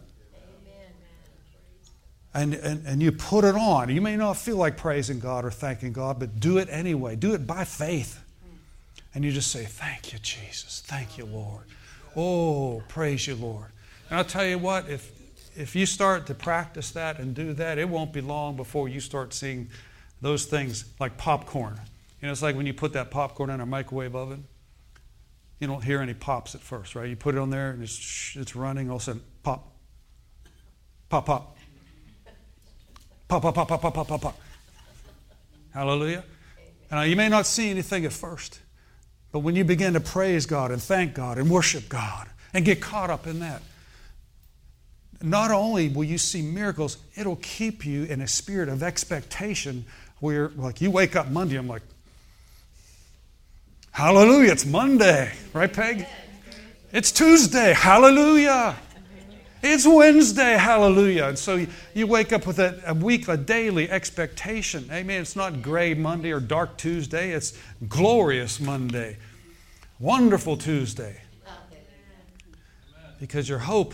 and, 2.33 2.53
and, 2.53 2.85
and 2.85 3.01
you 3.01 3.11
put 3.11 3.43
it 3.43 3.55
on. 3.55 3.89
You 3.89 4.01
may 4.01 4.15
not 4.15 4.37
feel 4.37 4.55
like 4.55 4.77
praising 4.77 5.19
God 5.19 5.43
or 5.43 5.51
thanking 5.51 5.91
God, 5.91 6.19
but 6.19 6.39
do 6.39 6.57
it 6.57 6.69
anyway. 6.71 7.15
Do 7.15 7.33
it 7.33 7.45
by 7.45 7.65
faith. 7.65 8.23
And 9.13 9.25
you 9.25 9.31
just 9.31 9.51
say, 9.51 9.65
Thank 9.65 10.13
you, 10.13 10.19
Jesus. 10.19 10.81
Thank 10.85 11.17
you, 11.17 11.25
Lord. 11.25 11.65
Oh, 12.15 12.83
praise 12.87 13.27
you, 13.27 13.35
Lord. 13.35 13.67
And 14.09 14.17
I'll 14.17 14.25
tell 14.25 14.45
you 14.45 14.57
what, 14.57 14.89
if, 14.89 15.11
if 15.57 15.75
you 15.75 15.85
start 15.85 16.27
to 16.27 16.33
practice 16.33 16.91
that 16.91 17.19
and 17.19 17.35
do 17.35 17.53
that, 17.53 17.77
it 17.77 17.87
won't 17.87 18.13
be 18.13 18.21
long 18.21 18.55
before 18.55 18.87
you 18.87 18.99
start 18.99 19.33
seeing 19.33 19.69
those 20.21 20.45
things 20.45 20.85
like 20.99 21.17
popcorn. 21.17 21.79
You 22.21 22.27
know, 22.27 22.31
it's 22.31 22.41
like 22.41 22.55
when 22.55 22.65
you 22.65 22.73
put 22.73 22.93
that 22.93 23.11
popcorn 23.11 23.49
in 23.49 23.59
a 23.59 23.65
microwave 23.65 24.15
oven. 24.15 24.45
You 25.59 25.67
don't 25.67 25.83
hear 25.83 26.01
any 26.01 26.15
pops 26.15 26.55
at 26.55 26.61
first, 26.61 26.95
right? 26.95 27.07
You 27.07 27.15
put 27.15 27.35
it 27.35 27.37
on 27.37 27.51
there 27.51 27.69
and 27.69 27.83
it's, 27.83 28.35
it's 28.35 28.55
running, 28.55 28.89
all 28.89 28.95
of 28.95 29.01
a 29.03 29.05
sudden, 29.05 29.21
pop, 29.43 29.71
pop, 31.07 31.27
pop. 31.27 31.57
Hallelujah. 35.73 36.23
And 36.89 37.09
you 37.09 37.15
may 37.15 37.29
not 37.29 37.45
see 37.45 37.69
anything 37.69 38.05
at 38.05 38.11
first, 38.11 38.59
but 39.31 39.39
when 39.39 39.55
you 39.55 39.63
begin 39.63 39.93
to 39.93 40.01
praise 40.01 40.45
God 40.45 40.71
and 40.71 40.81
thank 40.81 41.13
God 41.13 41.37
and 41.37 41.49
worship 41.49 41.87
God 41.87 42.27
and 42.53 42.65
get 42.65 42.81
caught 42.81 43.09
up 43.09 43.27
in 43.27 43.39
that, 43.39 43.61
not 45.21 45.51
only 45.51 45.87
will 45.87 46.03
you 46.03 46.17
see 46.17 46.41
miracles, 46.41 46.97
it'll 47.15 47.37
keep 47.37 47.85
you 47.85 48.03
in 48.03 48.21
a 48.21 48.27
spirit 48.27 48.67
of 48.67 48.83
expectation 48.83 49.85
where, 50.19 50.49
like, 50.49 50.81
you 50.81 50.91
wake 50.91 51.15
up 51.15 51.29
Monday, 51.29 51.55
I'm 51.55 51.67
like, 51.67 51.83
Hallelujah, 53.91 54.53
it's 54.53 54.65
Monday, 54.65 55.31
right, 55.53 55.71
Peg? 55.71 56.07
It's 56.93 57.11
Tuesday, 57.11 57.73
hallelujah. 57.73 58.75
It's 59.63 59.85
Wednesday, 59.85 60.57
hallelujah. 60.57 61.25
And 61.25 61.37
so 61.37 61.67
you, 61.93 62.07
wake 62.07 62.33
up 62.33 62.47
with 62.47 62.57
a, 62.57 62.81
a 62.87 62.95
week, 62.95 63.27
a 63.27 63.37
daily 63.37 63.89
expectation. 63.89 64.89
Amen. 64.91 65.21
It's 65.21 65.35
not 65.35 65.61
gray 65.61 65.93
Monday 65.93 66.31
or 66.31 66.39
dark 66.39 66.77
Tuesday, 66.77 67.31
it's 67.31 67.57
glorious 67.87 68.59
Monday, 68.59 69.17
wonderful 69.99 70.57
Tuesday. 70.57 71.21
Because 73.19 73.47
your 73.47 73.59
hope 73.59 73.93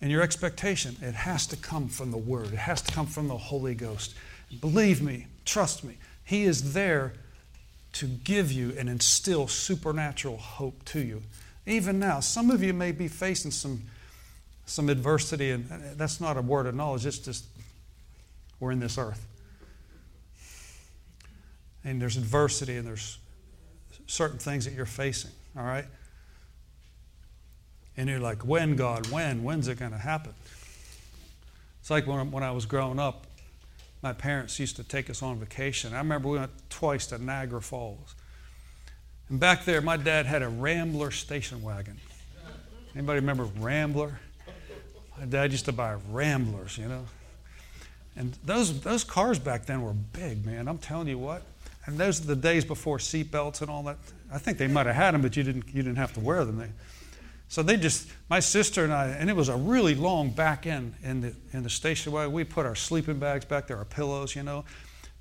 and 0.00 0.10
your 0.10 0.22
expectation, 0.22 0.96
it 1.02 1.14
has 1.14 1.46
to 1.48 1.56
come 1.56 1.88
from 1.88 2.10
the 2.10 2.16
Word, 2.16 2.46
it 2.46 2.58
has 2.58 2.80
to 2.80 2.92
come 2.92 3.06
from 3.06 3.28
the 3.28 3.36
Holy 3.36 3.74
Ghost. 3.74 4.14
Believe 4.62 5.02
me, 5.02 5.26
trust 5.44 5.84
me, 5.84 5.98
He 6.24 6.44
is 6.44 6.72
there 6.72 7.12
to 7.92 8.06
give 8.06 8.50
you 8.50 8.74
and 8.78 8.88
instill 8.88 9.48
supernatural 9.48 10.38
hope 10.38 10.82
to 10.86 11.00
you. 11.00 11.22
Even 11.66 11.98
now, 11.98 12.20
some 12.20 12.50
of 12.50 12.62
you 12.62 12.72
may 12.72 12.92
be 12.92 13.08
facing 13.08 13.50
some, 13.50 13.82
some 14.66 14.88
adversity, 14.88 15.50
and 15.50 15.68
that's 15.96 16.20
not 16.20 16.36
a 16.36 16.42
word 16.42 16.66
of 16.66 16.74
knowledge, 16.74 17.06
it's 17.06 17.18
just 17.18 17.44
we're 18.60 18.72
in 18.72 18.80
this 18.80 18.98
earth. 18.98 19.26
And 21.84 22.02
there's 22.02 22.16
adversity, 22.16 22.76
and 22.76 22.86
there's 22.86 23.18
certain 24.06 24.38
things 24.38 24.64
that 24.64 24.74
you're 24.74 24.86
facing, 24.86 25.30
all 25.56 25.64
right? 25.64 25.86
And 27.96 28.08
you're 28.08 28.20
like, 28.20 28.44
when, 28.44 28.76
God? 28.76 29.06
When? 29.08 29.42
When's 29.42 29.68
it 29.68 29.78
going 29.78 29.92
to 29.92 29.98
happen? 29.98 30.34
It's 31.80 31.90
like 31.90 32.06
when, 32.06 32.30
when 32.30 32.42
I 32.42 32.50
was 32.50 32.66
growing 32.66 32.98
up, 32.98 33.26
my 34.02 34.12
parents 34.12 34.58
used 34.58 34.76
to 34.76 34.84
take 34.84 35.08
us 35.08 35.22
on 35.22 35.38
vacation. 35.38 35.94
I 35.94 35.98
remember 35.98 36.28
we 36.28 36.38
went 36.38 36.50
twice 36.68 37.06
to 37.08 37.18
Niagara 37.18 37.62
Falls. 37.62 38.14
And 39.28 39.40
back 39.40 39.64
there, 39.64 39.80
my 39.80 39.96
dad 39.96 40.26
had 40.26 40.42
a 40.42 40.48
Rambler 40.48 41.10
station 41.10 41.62
wagon. 41.62 41.98
Anybody 42.94 43.20
remember 43.20 43.44
Rambler? 43.58 44.20
My 45.18 45.24
dad 45.26 45.52
used 45.52 45.64
to 45.66 45.72
buy 45.72 45.96
Ramblers, 46.10 46.78
you 46.78 46.88
know. 46.88 47.04
And 48.16 48.36
those, 48.44 48.80
those 48.80 49.04
cars 49.04 49.38
back 49.38 49.66
then 49.66 49.82
were 49.82 49.92
big, 49.92 50.44
man. 50.44 50.68
I'm 50.68 50.78
telling 50.78 51.08
you 51.08 51.18
what. 51.18 51.42
And 51.84 51.98
those 51.98 52.20
are 52.20 52.26
the 52.26 52.36
days 52.36 52.64
before 52.64 52.98
seatbelts 52.98 53.60
and 53.60 53.70
all 53.70 53.82
that. 53.84 53.98
I 54.32 54.38
think 54.38 54.58
they 54.58 54.66
might 54.66 54.86
have 54.86 54.96
had 54.96 55.14
them, 55.14 55.22
but 55.22 55.36
you 55.36 55.42
didn't, 55.42 55.66
you 55.68 55.82
didn't 55.82 55.98
have 55.98 56.12
to 56.14 56.20
wear 56.20 56.44
them. 56.44 56.58
They, 56.58 56.70
so 57.48 57.62
they 57.62 57.76
just, 57.76 58.08
my 58.28 58.40
sister 58.40 58.82
and 58.82 58.92
I, 58.92 59.08
and 59.08 59.30
it 59.30 59.36
was 59.36 59.48
a 59.48 59.56
really 59.56 59.94
long 59.94 60.30
back 60.30 60.66
end 60.66 60.94
in 61.02 61.20
the, 61.20 61.34
in 61.52 61.62
the 61.62 61.70
station 61.70 62.12
wagon. 62.12 62.32
We 62.32 62.42
put 62.44 62.66
our 62.66 62.74
sleeping 62.74 63.18
bags 63.18 63.44
back 63.44 63.68
there, 63.68 63.76
our 63.76 63.84
pillows, 63.84 64.34
you 64.34 64.42
know. 64.42 64.64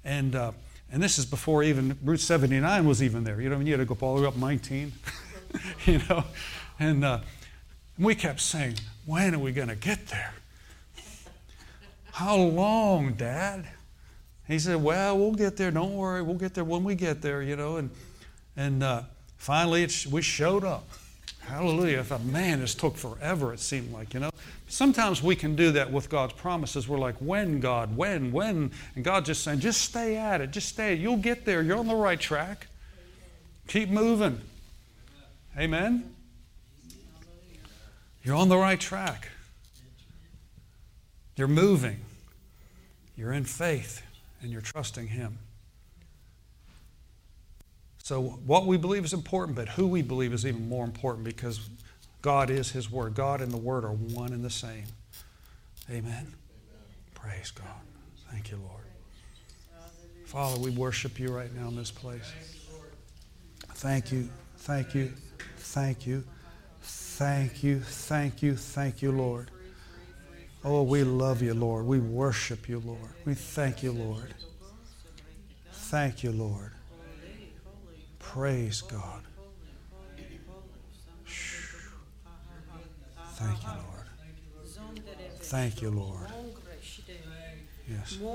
And, 0.03 0.35
uh, 0.35 0.51
and 0.91 1.03
this 1.03 1.19
is 1.19 1.25
before 1.25 1.61
even 1.63 1.97
Route 2.03 2.19
79 2.19 2.87
was 2.87 3.03
even 3.03 3.23
there. 3.23 3.41
You 3.41 3.49
know, 3.49 3.55
I 3.55 3.57
mean, 3.59 3.67
you 3.67 3.73
had 3.73 3.87
to 3.87 3.93
go 3.93 3.97
all 4.05 4.15
the 4.15 4.21
way 4.21 4.27
up 4.27 4.37
19, 4.37 4.91
you 5.85 6.01
know. 6.09 6.23
And 6.79 7.05
uh, 7.05 7.19
we 7.99 8.15
kept 8.15 8.39
saying, 8.39 8.75
when 9.05 9.35
are 9.35 9.39
we 9.39 9.51
going 9.51 9.67
to 9.67 9.75
get 9.75 10.07
there? 10.07 10.33
How 12.11 12.37
long, 12.37 13.13
Dad? 13.13 13.67
He 14.47 14.59
said, 14.59 14.81
Well, 14.81 15.17
we'll 15.17 15.33
get 15.33 15.57
there. 15.57 15.71
Don't 15.71 15.95
worry. 15.95 16.21
We'll 16.21 16.37
get 16.37 16.53
there 16.53 16.63
when 16.63 16.83
we 16.83 16.95
get 16.95 17.21
there, 17.21 17.41
you 17.41 17.55
know. 17.55 17.77
And, 17.77 17.89
and 18.55 18.83
uh, 18.83 19.01
finally, 19.37 19.87
we 20.09 20.21
showed 20.21 20.63
up. 20.63 20.87
Hallelujah. 21.41 21.99
If 21.99 22.11
a 22.11 22.19
man, 22.19 22.61
this 22.61 22.73
took 22.73 22.95
forever, 22.95 23.53
it 23.53 23.59
seemed 23.59 23.91
like, 23.91 24.13
you 24.13 24.19
know. 24.19 24.29
Sometimes 24.67 25.21
we 25.21 25.35
can 25.35 25.55
do 25.55 25.71
that 25.73 25.91
with 25.91 26.09
God's 26.09 26.33
promises. 26.33 26.87
We're 26.87 26.97
like, 26.97 27.15
when, 27.15 27.59
God, 27.59 27.95
when, 27.95 28.31
when? 28.31 28.71
And 28.95 29.03
God 29.05 29.25
just 29.25 29.43
saying, 29.43 29.59
just 29.59 29.81
stay 29.81 30.17
at 30.17 30.41
it, 30.41 30.51
just 30.51 30.69
stay. 30.69 30.95
You'll 30.95 31.17
get 31.17 31.45
there. 31.45 31.61
You're 31.61 31.77
on 31.77 31.87
the 31.87 31.95
right 31.95 32.19
track. 32.19 32.67
Keep 33.67 33.89
moving. 33.89 34.41
Amen? 35.57 36.14
You're 38.25 38.35
on 38.35 38.49
the 38.49 38.57
right 38.57 38.79
track. 38.79 39.29
You're 41.35 41.47
moving. 41.47 41.99
You're 43.15 43.31
in 43.31 43.45
faith 43.45 44.01
and 44.41 44.51
you're 44.51 44.61
trusting 44.61 45.07
Him. 45.07 45.37
So, 48.01 48.21
what 48.21 48.65
we 48.65 48.77
believe 48.77 49.05
is 49.05 49.13
important, 49.13 49.55
but 49.55 49.69
who 49.69 49.87
we 49.87 50.01
believe 50.01 50.33
is 50.33 50.45
even 50.45 50.67
more 50.67 50.85
important 50.85 51.23
because 51.23 51.69
God 52.23 52.49
is 52.49 52.71
His 52.71 52.91
Word. 52.91 53.13
God 53.13 53.41
and 53.41 53.51
the 53.51 53.57
Word 53.57 53.85
are 53.85 53.93
one 53.93 54.33
and 54.33 54.43
the 54.43 54.49
same. 54.49 54.85
Amen. 55.89 56.05
Amen. 56.05 56.33
Praise 57.13 57.51
God. 57.51 57.67
Thank 58.31 58.49
you, 58.49 58.57
Lord. 58.57 58.83
Father, 60.25 60.59
we 60.59 60.71
worship 60.71 61.19
you 61.19 61.29
right 61.29 61.53
now 61.55 61.67
in 61.67 61.75
this 61.75 61.91
place. 61.91 62.31
Thank 63.75 64.11
you. 64.11 64.29
Thank 64.57 64.95
you. 64.95 65.13
Thank 65.57 66.07
you. 66.07 66.23
Thank 67.17 67.63
you. 67.63 67.79
Thank 67.79 68.43
you. 68.43 68.57
Thank 68.57 69.01
you, 69.01 69.13
Lord. 69.13 69.49
Oh, 70.65 70.83
we 70.83 71.05
love 71.05 71.41
you, 71.41 71.53
Lord. 71.53 71.85
We 71.85 71.99
worship 71.99 72.67
you, 72.67 72.79
Lord. 72.79 73.09
We 73.23 73.35
thank 73.35 73.81
you, 73.83 73.93
Lord. 73.93 74.35
Thank 75.71 76.23
you, 76.23 76.33
Lord. 76.33 76.71
Praise 78.19 78.81
God. 78.81 79.21
Thank 83.35 83.63
you, 83.63 83.69
Lord. 83.69 84.07
Thank 85.39 85.81
you, 85.81 85.91
Lord. 85.91 86.27
Yes. 87.87 88.17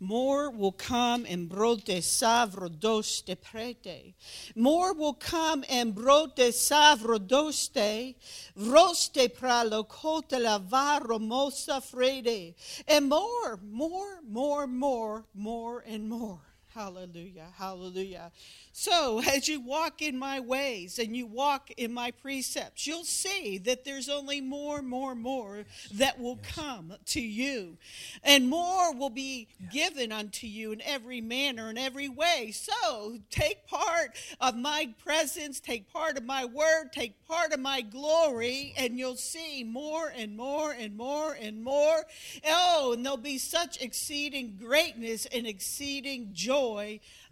More 0.00 0.50
will 0.50 0.72
come 0.72 1.24
and 1.28 1.48
brote 1.48 1.86
savro 1.86 2.68
doste 2.68 3.36
prete. 3.42 4.14
More 4.54 4.92
will 4.92 5.14
come 5.14 5.64
and 5.70 5.94
brote 5.94 6.36
savro 6.36 7.18
doste, 7.18 8.14
roste 8.56 9.28
pralo 9.38 9.88
cote 9.88 10.30
lavaro 10.30 11.18
mosa 11.18 11.80
frede. 11.80 12.54
And 12.86 13.08
more, 13.08 13.58
more, 13.62 14.20
more, 14.28 14.66
more, 14.66 15.24
more, 15.34 15.84
and 15.86 16.08
more. 16.08 16.53
Hallelujah, 16.74 17.46
hallelujah. 17.56 18.32
So, 18.72 19.20
as 19.20 19.46
you 19.46 19.60
walk 19.60 20.02
in 20.02 20.18
my 20.18 20.40
ways 20.40 20.98
and 20.98 21.16
you 21.16 21.24
walk 21.24 21.70
in 21.76 21.94
my 21.94 22.10
precepts, 22.10 22.84
you'll 22.84 23.04
see 23.04 23.58
that 23.58 23.84
there's 23.84 24.08
only 24.08 24.40
more, 24.40 24.82
more, 24.82 25.14
more 25.14 25.66
that 25.92 26.18
will 26.18 26.40
yes. 26.42 26.52
come 26.52 26.94
to 27.06 27.20
you. 27.20 27.76
And 28.24 28.48
more 28.48 28.92
will 28.92 29.10
be 29.10 29.46
yes. 29.60 29.72
given 29.72 30.10
unto 30.10 30.48
you 30.48 30.72
in 30.72 30.82
every 30.82 31.20
manner 31.20 31.68
and 31.68 31.78
every 31.78 32.08
way. 32.08 32.50
So, 32.52 33.18
take 33.30 33.68
part 33.68 34.16
of 34.40 34.56
my 34.56 34.92
presence, 35.04 35.60
take 35.60 35.92
part 35.92 36.18
of 36.18 36.24
my 36.24 36.44
word, 36.44 36.90
take 36.92 37.24
part 37.28 37.52
of 37.52 37.60
my 37.60 37.82
glory, 37.82 38.74
and 38.76 38.98
you'll 38.98 39.14
see 39.14 39.62
more 39.62 40.12
and 40.16 40.36
more 40.36 40.72
and 40.72 40.96
more 40.96 41.34
and 41.40 41.62
more. 41.62 42.02
Oh, 42.44 42.94
and 42.94 43.04
there'll 43.04 43.16
be 43.16 43.38
such 43.38 43.80
exceeding 43.80 44.58
greatness 44.60 45.26
and 45.26 45.46
exceeding 45.46 46.30
joy 46.32 46.63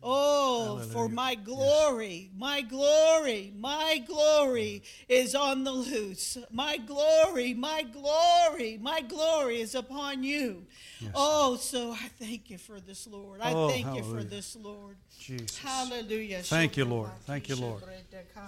Oh, 0.05 0.65
Hallelujah. 0.65 0.93
for 0.93 1.09
my 1.09 1.35
glory, 1.35 2.31
yes. 2.33 2.41
my 2.41 2.61
glory, 2.63 3.53
my 3.57 4.03
glory 4.07 4.83
mm. 4.85 5.05
is 5.09 5.35
on 5.35 5.65
the 5.65 5.73
loose. 5.73 6.39
My 6.51 6.77
glory, 6.79 7.55
my 7.55 7.83
glory, 7.83 8.79
my 8.81 9.01
glory 9.01 9.61
is 9.61 9.75
upon 9.75 10.23
you. 10.23 10.67
Yes. 11.01 11.13
Oh, 11.15 11.57
so 11.57 11.93
I 11.93 12.09
thank 12.19 12.51
you 12.51 12.59
for 12.59 12.81
this, 12.81 13.07
Lord. 13.07 13.41
I 13.41 13.53
oh, 13.53 13.69
thank 13.69 13.87
hallelujah. 13.87 14.09
you 14.09 14.19
for 14.19 14.25
this, 14.25 14.57
Lord. 14.57 14.97
Jesus. 15.19 15.59
Hallelujah. 15.59 16.43
Thank 16.43 16.77
you, 16.77 16.85
Lord. 16.85 17.11
Thank 17.25 17.49
you, 17.49 17.57
Lord. 17.57 17.83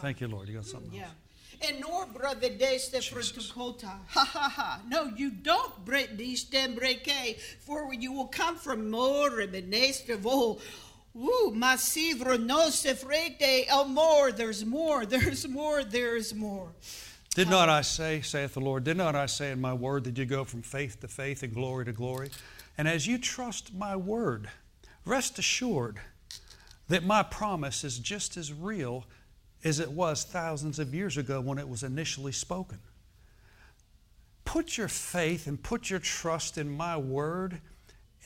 Thank 0.01 0.21
you, 0.21 0.29
Lord. 0.29 0.49
You 0.49 0.57
got 0.57 0.67
something 0.67 0.93
yeah. 0.93 1.07
And 1.67 1.81
nor 1.81 2.07
brother 2.07 2.49
deste 2.49 2.97
frutukota. 2.97 3.99
Ha 4.09 4.25
ha 4.25 4.49
ha. 4.49 4.81
No, 4.89 5.13
you 5.17 5.31
don't 5.31 5.85
break 5.85 6.17
these 6.17 6.45
breke, 6.45 7.39
for 7.61 7.93
you 7.93 8.13
will 8.13 8.29
come 8.29 8.57
from 8.57 8.91
more 8.91 9.41
and 9.41 9.53
the 9.53 10.21
all. 10.25 10.61
Woo, 11.15 11.53
masivro 11.53 12.45
no 12.45 12.71
sefrete 12.71 13.67
el 13.69 13.83
oh, 13.83 13.89
more. 13.89 14.33
There's 14.33 14.65
more, 14.65 15.07
there's 15.07 15.47
more, 15.47 15.85
there's 15.85 16.35
more. 16.35 16.73
Did 17.35 17.51
not 17.51 17.69
I 17.69 17.83
say, 17.83 18.21
saith 18.21 18.55
the 18.55 18.61
Lord, 18.61 18.85
did 18.85 18.97
not 18.97 19.17
I 19.17 19.27
say 19.27 19.51
in 19.51 19.61
my 19.61 19.75
word 19.75 20.05
that 20.05 20.17
you 20.17 20.25
go 20.25 20.45
from 20.45 20.63
faith 20.63 21.01
to 21.01 21.09
faith 21.09 21.43
and 21.43 21.53
glory 21.53 21.85
to 21.85 21.93
glory? 21.93 22.31
And 22.79 22.87
as 22.89 23.07
you 23.07 23.19
trust 23.19 23.75
my 23.75 23.97
word, 23.97 24.49
rest 25.05 25.39
assured 25.39 25.99
that 26.89 27.05
my 27.05 27.23
promise 27.23 27.85
is 27.85 27.99
just 27.99 28.37
as 28.37 28.53
real 28.53 29.05
as 29.65 29.81
it 29.81 29.91
was 29.91 30.23
thousands 30.25 30.79
of 30.79 30.95
years 30.95 31.17
ago 31.17 31.41
when 31.41 31.59
it 31.59 31.69
was 31.69 31.83
initially 31.83 32.33
spoken. 32.33 32.79
Put 34.45 34.77
your 34.77 34.89
faith 34.89 35.47
and 35.47 35.61
put 35.61 35.89
your 35.89 35.99
trust 35.99 36.59
in 36.59 36.71
my 36.71 36.97
word 36.99 37.61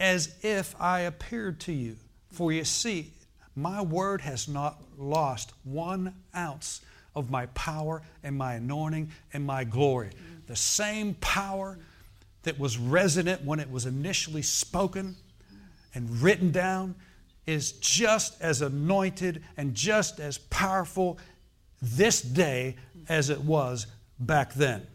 as 0.00 0.34
if 0.42 0.74
I 0.80 1.00
appeared 1.00 1.60
to 1.60 1.72
you. 1.72 1.96
For 2.32 2.52
you 2.52 2.64
see, 2.64 3.12
my 3.54 3.80
word 3.80 4.20
has 4.20 4.48
not 4.48 4.82
lost 4.98 5.52
one 5.64 6.14
ounce 6.36 6.80
of 7.14 7.30
my 7.30 7.46
power 7.46 8.02
and 8.22 8.36
my 8.36 8.54
anointing 8.54 9.10
and 9.32 9.44
my 9.44 9.64
glory. 9.64 10.10
The 10.46 10.56
same 10.56 11.14
power 11.14 11.78
that 12.42 12.58
was 12.58 12.78
resonant 12.78 13.44
when 13.44 13.60
it 13.60 13.70
was 13.70 13.86
initially 13.86 14.42
spoken 14.42 15.16
and 15.94 16.22
written 16.22 16.50
down 16.50 16.94
is 17.46 17.72
just 17.72 18.40
as 18.42 18.60
anointed 18.60 19.42
and 19.56 19.74
just 19.74 20.20
as 20.20 20.36
powerful 20.38 21.18
this 21.80 22.20
day 22.20 22.76
as 23.08 23.30
it 23.30 23.40
was 23.40 23.86
back 24.18 24.54
then. 24.54 24.86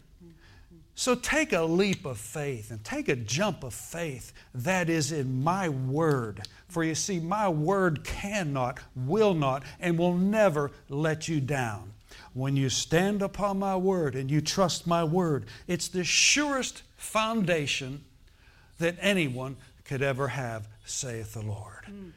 So 0.96 1.16
take 1.16 1.52
a 1.52 1.62
leap 1.62 2.04
of 2.04 2.18
faith 2.18 2.70
and 2.70 2.84
take 2.84 3.08
a 3.08 3.16
jump 3.16 3.64
of 3.64 3.74
faith 3.74 4.32
that 4.54 4.88
is 4.88 5.10
in 5.10 5.42
my 5.42 5.68
word. 5.68 6.42
For 6.68 6.84
you 6.84 6.94
see, 6.94 7.18
my 7.18 7.48
word 7.48 8.04
cannot, 8.04 8.78
will 8.94 9.34
not, 9.34 9.64
and 9.80 9.98
will 9.98 10.14
never 10.14 10.70
let 10.88 11.26
you 11.26 11.40
down. 11.40 11.92
When 12.32 12.56
you 12.56 12.68
stand 12.68 13.22
upon 13.22 13.58
my 13.58 13.76
word 13.76 14.14
and 14.14 14.30
you 14.30 14.40
trust 14.40 14.86
my 14.86 15.02
word, 15.02 15.46
it's 15.66 15.88
the 15.88 16.04
surest 16.04 16.82
foundation 16.96 18.04
that 18.78 18.96
anyone 19.00 19.56
could 19.84 20.02
ever 20.02 20.28
have. 20.28 20.68
saith 20.86 21.32
the 21.32 21.42
Lord. 21.42 21.86
Mm, 21.88 22.12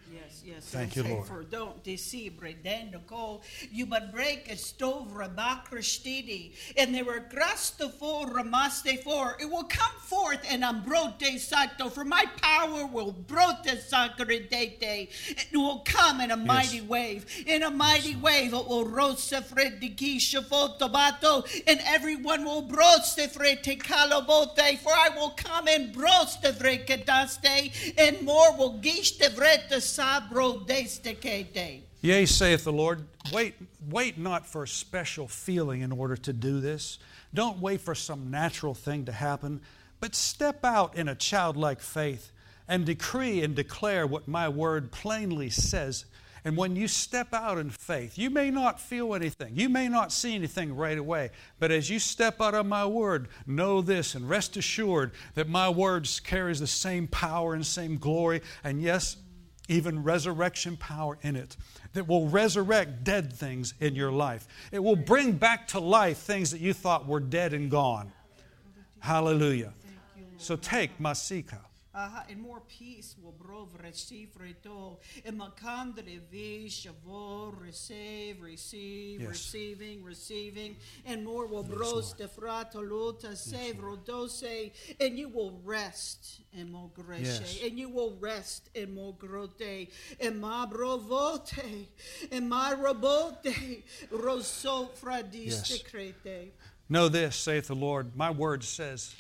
yes. 0.48 0.64
Thank 0.66 0.96
you, 0.96 1.04
Lord. 1.04 1.28
For 1.28 1.44
don't 1.44 1.84
deceive, 1.84 2.34
redendo 2.42 3.06
go. 3.06 3.42
You 3.72 3.86
but 3.86 4.12
break 4.14 4.50
a 4.50 4.56
stove 4.56 5.10
rabakristidi. 5.14 6.52
And 6.78 6.96
they 6.96 7.04
were 7.04 7.20
grasto 7.20 7.90
for 7.90 8.28
ramaste 8.28 9.04
for. 9.04 9.36
It 9.40 9.50
will 9.50 9.66
come 9.66 9.94
forth 10.00 10.40
and 10.50 10.64
ambrote 10.64 11.40
santo. 11.40 11.90
For 11.90 12.06
my 12.06 12.26
power 12.42 12.86
will 12.86 13.12
brote 13.12 13.66
sacredete. 13.66 15.10
It 15.52 15.58
will 15.58 15.80
come 15.86 16.22
in 16.22 16.32
a 16.32 16.38
mighty 16.38 16.82
wave. 16.82 17.26
In 17.46 17.64
a 17.64 17.72
mighty 17.72 18.16
wave 18.16 18.54
it 18.54 18.68
will 18.68 18.86
rosa 18.86 19.42
fredikisha 19.42 20.46
fotobato. 20.46 21.46
And 21.68 21.82
everyone 21.86 22.46
will 22.46 22.64
broste 22.64 23.28
frete 23.34 23.82
calobote. 23.82 24.80
For 24.80 24.94
I 24.94 25.10
will 25.16 25.32
come 25.32 25.68
and 25.68 25.94
broste 25.94 26.54
frekedaste. 26.54 27.94
And 27.98 28.22
more 28.22 28.56
will 28.56 28.80
gishte 28.80 29.30
vrete 29.36 29.78
sabro. 29.82 30.37
Yea, 32.02 32.26
saith 32.26 32.64
the 32.64 32.72
Lord, 32.72 33.04
wait, 33.34 33.56
wait 33.90 34.18
not 34.18 34.46
for 34.46 34.64
a 34.64 34.68
special 34.68 35.28
feeling 35.28 35.82
in 35.82 35.92
order 35.92 36.16
to 36.16 36.34
do 36.34 36.60
this. 36.60 37.00
Don't 37.34 37.60
wait 37.60 37.82
for 37.82 37.96
some 37.96 38.30
natural 38.30 38.74
thing 38.74 39.06
to 39.06 39.12
happen, 39.12 39.62
but 40.00 40.16
step 40.16 40.64
out 40.64 40.96
in 40.96 41.08
a 41.08 41.16
childlike 41.16 41.82
faith 41.82 42.32
and 42.68 42.86
decree 42.86 43.42
and 43.42 43.56
declare 43.56 44.06
what 44.06 44.28
my 44.28 44.48
word 44.48 44.92
plainly 44.92 45.50
says. 45.50 46.06
And 46.46 46.56
when 46.56 46.76
you 46.76 46.88
step 46.88 47.34
out 47.34 47.58
in 47.58 47.70
faith, 47.70 48.18
you 48.18 48.30
may 48.30 48.52
not 48.52 48.80
feel 48.80 49.16
anything. 49.16 49.54
You 49.56 49.68
may 49.68 49.90
not 49.90 50.14
see 50.14 50.36
anything 50.36 50.76
right 50.76 50.98
away. 50.98 51.32
But 51.60 51.72
as 51.72 51.90
you 51.90 52.00
step 52.00 52.40
out 52.40 52.54
of 52.54 52.66
my 52.66 52.86
word, 52.86 53.28
know 53.46 53.82
this 53.82 54.16
and 54.16 54.30
rest 54.30 54.56
assured 54.56 55.12
that 55.34 55.50
my 55.50 55.68
words 55.68 56.20
carries 56.20 56.60
the 56.60 56.68
same 56.68 57.08
power 57.08 57.54
and 57.54 57.66
same 57.66 57.98
glory. 57.98 58.42
And 58.64 58.82
yes, 58.82 59.18
even 59.68 60.04
resurrection 60.04 60.78
power 60.78 61.18
in 61.22 61.36
it 61.36 61.58
that 61.94 62.08
will 62.08 62.28
resurrect 62.28 63.04
dead 63.04 63.34
things 63.34 63.74
in 63.80 63.96
your 63.96 64.12
life. 64.12 64.48
It 64.72 64.84
will 64.84 64.96
bring 64.96 65.34
back 65.34 65.68
to 65.70 65.80
life 65.80 66.18
things 66.18 66.52
that 66.52 66.62
you 66.62 66.74
thought 66.74 67.08
were 67.08 67.20
dead 67.20 67.54
and 67.54 67.70
gone. 67.70 68.12
Hallelujah. 69.00 69.74
So 70.38 70.56
take 70.56 71.00
Masika. 71.00 71.62
Aha, 72.00 72.26
and 72.30 72.40
more 72.40 72.62
peace 72.68 73.16
will 73.20 73.34
brov 73.34 73.70
receive 73.82 74.30
reto. 74.40 74.98
And 75.26 75.40
makandre 75.40 76.20
vi 76.32 76.68
shavo 76.70 77.52
receive, 77.60 78.40
receive, 78.40 79.22
Yes. 79.22 79.30
receiving, 79.30 80.04
receiving. 80.04 80.76
And 81.08 81.26
more 81.26 81.48
will 81.48 81.64
bros 81.64 82.14
defrato 82.14 82.76
luta 82.88 83.36
save 83.36 83.78
rodose. 83.78 84.72
And 85.00 85.18
you 85.18 85.28
will 85.28 85.60
rest 85.64 86.42
in 86.54 86.72
greshe. 86.94 87.24
Yes. 87.24 87.60
And 87.64 87.80
you 87.80 87.90
will 87.90 88.16
rest 88.20 88.70
in 88.76 88.94
mo 88.94 89.14
grote. 89.14 89.90
And 90.20 90.40
ma 90.40 90.68
brovote. 90.68 91.88
And 92.32 92.48
ma 92.48 92.76
robote. 92.76 93.84
Roso 94.12 94.92
fradis 94.92 95.34
Yes. 95.48 95.70
decrete. 95.80 96.54
Know 96.90 97.10
this, 97.10 97.36
saith 97.36 97.68
the 97.68 97.76
Lord, 97.76 98.16
my 98.16 98.30
word 98.30 98.64
says 98.64 99.16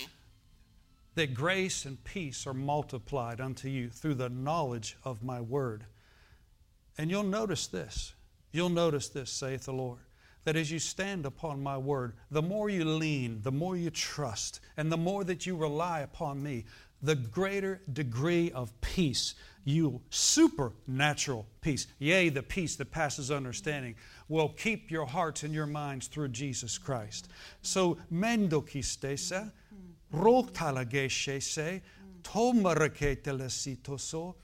that 1.17 1.33
grace 1.33 1.85
and 1.85 2.03
peace 2.03 2.45
are 2.45 2.53
multiplied 2.53 3.41
unto 3.41 3.67
you 3.67 3.89
through 3.89 4.13
the 4.13 4.29
knowledge 4.29 4.95
of 5.03 5.23
my 5.23 5.41
word. 5.41 5.83
And 6.95 7.09
you'll 7.09 7.23
notice 7.23 7.65
this. 7.65 8.13
You'll 8.51 8.69
notice 8.69 9.09
this, 9.09 9.31
saith 9.31 9.65
the 9.65 9.73
Lord, 9.73 9.99
that 10.43 10.55
as 10.55 10.71
you 10.71 10.77
stand 10.77 11.25
upon 11.25 11.61
my 11.61 11.75
word, 11.75 12.13
the 12.29 12.43
more 12.43 12.69
you 12.69 12.85
lean, 12.85 13.41
the 13.41 13.51
more 13.51 13.75
you 13.75 13.89
trust, 13.89 14.59
and 14.77 14.91
the 14.91 14.97
more 14.97 15.23
that 15.23 15.47
you 15.47 15.55
rely 15.57 16.01
upon 16.01 16.41
me, 16.41 16.65
the 17.01 17.15
greater 17.15 17.81
degree 17.91 18.51
of 18.51 18.79
peace, 18.81 19.33
you 19.63 20.01
supernatural 20.11 21.47
peace, 21.61 21.87
yea, 21.97 22.29
the 22.29 22.43
peace 22.43 22.75
that 22.75 22.91
passes 22.91 23.31
understanding, 23.31 23.95
will 24.29 24.49
keep 24.49 24.91
your 24.91 25.05
hearts 25.05 25.41
and 25.41 25.53
your 25.53 25.65
minds 25.65 26.07
through 26.07 26.29
Jesus 26.29 26.77
Christ. 26.77 27.27
So, 27.61 27.97
mendokistesa, 28.11 29.51
rotalageshese, 30.13 31.81
tomarakatelesitoso, 32.21 34.35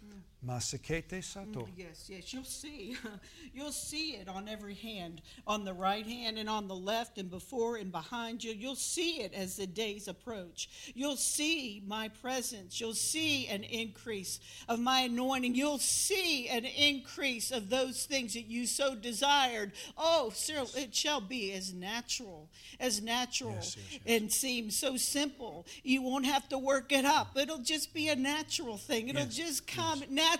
masekete 0.47 1.19
mm, 1.19 1.23
sato. 1.23 1.67
Yes, 1.77 2.07
yes, 2.09 2.33
you'll 2.33 2.43
see. 2.43 2.97
You'll 3.55 3.71
see 3.71 4.13
it 4.13 4.27
on 4.27 4.47
every 4.49 4.73
hand, 4.73 5.21
on 5.45 5.63
the 5.63 5.73
right 5.73 6.05
hand 6.05 6.39
and 6.39 6.49
on 6.49 6.67
the 6.67 6.75
left, 6.75 7.19
and 7.19 7.29
before 7.29 7.75
and 7.77 7.91
behind 7.91 8.43
you. 8.43 8.51
You'll 8.51 8.75
see 8.75 9.21
it 9.21 9.31
as 9.33 9.57
the 9.57 9.67
days 9.67 10.07
approach. 10.07 10.91
You'll 10.95 11.17
see 11.17 11.83
my 11.85 12.07
presence. 12.07 12.81
You'll 12.81 12.95
see 12.95 13.45
an 13.47 13.63
increase 13.63 14.39
of 14.67 14.79
my 14.79 15.01
anointing. 15.01 15.53
You'll 15.53 15.77
see 15.77 16.47
an 16.49 16.65
increase 16.65 17.51
of 17.51 17.69
those 17.69 18.05
things 18.05 18.33
that 18.33 18.47
you 18.47 18.65
so 18.65 18.95
desired. 18.95 19.73
Oh, 19.97 20.31
Cyril, 20.33 20.69
it 20.75 20.95
shall 20.95 21.21
be 21.21 21.53
as 21.53 21.73
natural, 21.73 22.49
as 22.79 23.03
natural, 23.03 23.53
Yes, 23.53 23.77
yes, 23.77 23.87
yes. 23.91 24.01
and 24.07 24.31
seem 24.33 24.71
so 24.71 24.97
simple. 24.97 25.67
You 25.83 26.01
won't 26.01 26.25
have 26.25 26.49
to 26.49 26.57
work 26.57 26.91
it 26.91 27.05
up. 27.05 27.37
It'll 27.37 27.59
just 27.59 27.93
be 27.93 28.09
a 28.09 28.15
natural 28.15 28.77
thing. 28.77 29.09
It'll 29.09 29.25
just 29.27 29.67
come 29.67 29.99
naturally 30.09 30.32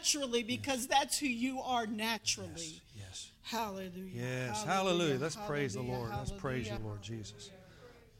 because 0.43 0.87
that's 0.87 1.17
who 1.17 1.27
you 1.27 1.59
are 1.61 1.85
naturally. 1.85 2.51
Yes, 2.55 2.81
yes. 2.95 3.31
Hallelujah. 3.43 4.11
Yes, 4.13 4.63
hallelujah. 4.63 5.17
Let's 5.19 5.35
praise 5.35 5.73
the 5.73 5.81
Lord. 5.81 6.09
Let's 6.11 6.31
praise 6.31 6.67
you, 6.67 6.77
Lord 6.83 7.01
Jesus. 7.01 7.49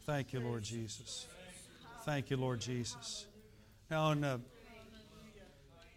Thank 0.06 0.34
you, 0.34 0.40
Lord 0.40 0.64
Jesus. 0.64 1.28
Thank 2.04 2.30
you, 2.30 2.38
Lord 2.38 2.60
Jesus. 2.60 3.26
Now, 3.90 4.12
in, 4.12 4.24
uh, 4.24 4.38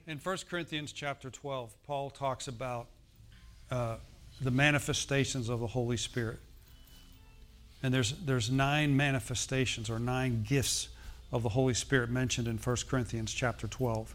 in 0.07 0.18
1 0.18 0.37
Corinthians 0.49 0.93
chapter 0.93 1.31
12, 1.31 1.74
Paul 1.87 2.11
talks 2.11 2.47
about 2.47 2.87
uh, 3.70 3.97
the 4.41 4.51
manifestations 4.51 5.49
of 5.49 5.61
the 5.61 5.66
Holy 5.66 5.97
Spirit. 5.97 6.39
And 7.83 7.93
there's, 7.93 8.12
there's 8.12 8.51
nine 8.51 8.97
manifestations 8.97 9.91
or 9.91 9.99
nine 9.99 10.45
gifts 10.47 10.89
of 11.33 11.43
the 11.43 11.49
Holy 11.49 11.74
Spirit 11.74 12.11
mentioned 12.11 12.47
in 12.47 12.59
1 12.59 12.77
Corinthians 12.89 13.33
chapter 13.33 13.66
12. 13.66 14.14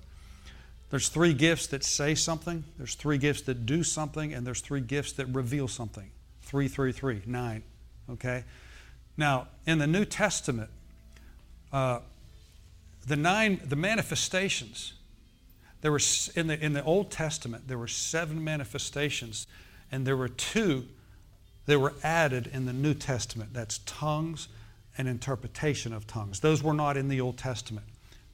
There's 0.91 1.07
three 1.07 1.33
gifts 1.33 1.67
that 1.67 1.85
say 1.85 2.15
something, 2.15 2.65
there's 2.77 2.95
three 2.95 3.17
gifts 3.17 3.41
that 3.43 3.65
do 3.65 3.81
something, 3.81 4.33
and 4.33 4.45
there's 4.45 4.59
three 4.59 4.81
gifts 4.81 5.13
that 5.13 5.25
reveal 5.27 5.69
something. 5.69 6.11
Three, 6.41 6.67
three, 6.67 6.91
three, 6.91 7.21
nine. 7.25 7.63
Okay? 8.09 8.43
Now, 9.15 9.47
in 9.65 9.77
the 9.77 9.87
New 9.87 10.03
Testament, 10.03 10.69
uh, 11.71 11.99
the 13.07 13.15
nine, 13.15 13.61
the 13.63 13.77
manifestations, 13.77 14.93
there 15.79 15.91
were 15.91 16.01
in 16.35 16.47
the 16.47 16.63
in 16.63 16.73
the 16.73 16.83
Old 16.83 17.09
Testament 17.09 17.67
there 17.67 17.77
were 17.77 17.87
seven 17.87 18.43
manifestations, 18.43 19.47
and 19.91 20.05
there 20.05 20.17
were 20.17 20.27
two 20.27 20.85
that 21.67 21.79
were 21.79 21.93
added 22.03 22.49
in 22.53 22.65
the 22.65 22.73
New 22.73 22.93
Testament. 22.93 23.53
That's 23.53 23.79
tongues 23.85 24.49
and 24.97 25.07
interpretation 25.07 25.93
of 25.93 26.05
tongues. 26.05 26.41
Those 26.41 26.61
were 26.61 26.73
not 26.73 26.97
in 26.97 27.07
the 27.07 27.21
Old 27.21 27.37
Testament. 27.37 27.85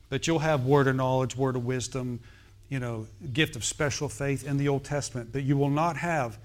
But 0.09 0.25
you'll 0.25 0.39
have 0.39 0.65
word 0.65 0.87
of 0.87 0.95
knowledge, 0.95 1.35
word 1.35 1.55
of 1.55 1.65
wisdom, 1.65 2.21
you 2.69 2.79
know, 2.79 3.07
gift 3.33 3.55
of 3.55 3.63
special 3.63 4.09
faith 4.09 4.45
in 4.45 4.57
the 4.57 4.67
Old 4.67 4.83
Testament. 4.83 5.31
But 5.31 5.43
you 5.43 5.57
will 5.57 5.69
not 5.69 5.97
have, 5.97 6.37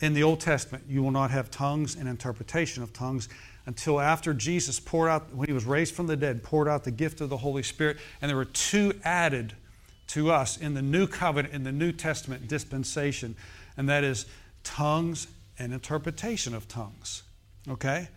in 0.00 0.14
the 0.14 0.22
Old 0.22 0.40
Testament, 0.40 0.84
you 0.88 1.02
will 1.02 1.10
not 1.10 1.30
have 1.30 1.50
tongues 1.50 1.96
and 1.96 2.08
interpretation 2.08 2.82
of 2.82 2.92
tongues 2.92 3.28
until 3.66 4.00
after 4.00 4.32
Jesus 4.32 4.78
poured 4.78 5.10
out, 5.10 5.34
when 5.34 5.48
he 5.48 5.52
was 5.52 5.64
raised 5.64 5.94
from 5.94 6.06
the 6.06 6.16
dead, 6.16 6.42
poured 6.42 6.68
out 6.68 6.84
the 6.84 6.90
gift 6.90 7.20
of 7.20 7.28
the 7.28 7.36
Holy 7.36 7.62
Spirit. 7.62 7.98
And 8.22 8.28
there 8.28 8.36
were 8.36 8.44
two 8.44 8.92
added 9.04 9.54
to 10.08 10.30
us 10.30 10.56
in 10.56 10.74
the 10.74 10.82
new 10.82 11.06
covenant, 11.06 11.52
in 11.52 11.64
the 11.64 11.72
New 11.72 11.92
Testament 11.92 12.46
dispensation, 12.46 13.34
and 13.76 13.88
that 13.88 14.04
is 14.04 14.26
tongues 14.62 15.26
and 15.58 15.72
interpretation 15.72 16.54
of 16.54 16.68
tongues. 16.68 17.22
Okay? 17.68 18.08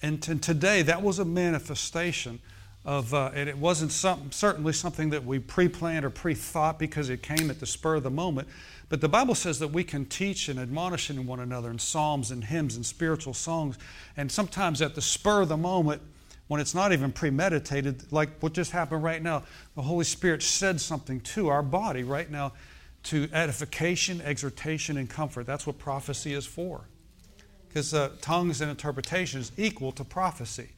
And 0.00 0.22
t- 0.22 0.38
today, 0.38 0.82
that 0.82 1.02
was 1.02 1.18
a 1.18 1.24
manifestation 1.24 2.40
of, 2.88 3.12
uh, 3.12 3.30
and 3.34 3.50
it 3.50 3.58
wasn't 3.58 3.92
some, 3.92 4.32
certainly 4.32 4.72
something 4.72 5.10
that 5.10 5.22
we 5.22 5.38
pre 5.38 5.68
planned 5.68 6.06
or 6.06 6.10
pre 6.10 6.32
thought 6.32 6.78
because 6.78 7.10
it 7.10 7.22
came 7.22 7.50
at 7.50 7.60
the 7.60 7.66
spur 7.66 7.96
of 7.96 8.02
the 8.02 8.10
moment. 8.10 8.48
But 8.88 9.02
the 9.02 9.10
Bible 9.10 9.34
says 9.34 9.58
that 9.58 9.68
we 9.68 9.84
can 9.84 10.06
teach 10.06 10.48
and 10.48 10.58
admonish 10.58 11.10
in 11.10 11.26
one 11.26 11.38
another 11.38 11.70
in 11.70 11.78
psalms 11.78 12.30
and 12.30 12.42
hymns 12.42 12.76
and 12.76 12.86
spiritual 12.86 13.34
songs. 13.34 13.76
And 14.16 14.32
sometimes 14.32 14.80
at 14.80 14.94
the 14.94 15.02
spur 15.02 15.42
of 15.42 15.50
the 15.50 15.56
moment, 15.58 16.00
when 16.46 16.62
it's 16.62 16.74
not 16.74 16.94
even 16.94 17.12
premeditated, 17.12 18.10
like 18.10 18.30
what 18.40 18.54
just 18.54 18.70
happened 18.70 19.04
right 19.04 19.22
now, 19.22 19.42
the 19.74 19.82
Holy 19.82 20.06
Spirit 20.06 20.42
said 20.42 20.80
something 20.80 21.20
to 21.20 21.48
our 21.48 21.62
body 21.62 22.04
right 22.04 22.30
now 22.30 22.54
to 23.02 23.28
edification, 23.34 24.22
exhortation, 24.22 24.96
and 24.96 25.10
comfort. 25.10 25.44
That's 25.44 25.66
what 25.66 25.76
prophecy 25.76 26.32
is 26.32 26.46
for 26.46 26.88
because 27.68 27.92
uh, 27.92 28.12
tongues 28.22 28.62
and 28.62 28.70
interpretation 28.70 29.40
is 29.40 29.52
equal 29.58 29.92
to 29.92 30.04
prophecy. 30.04 30.70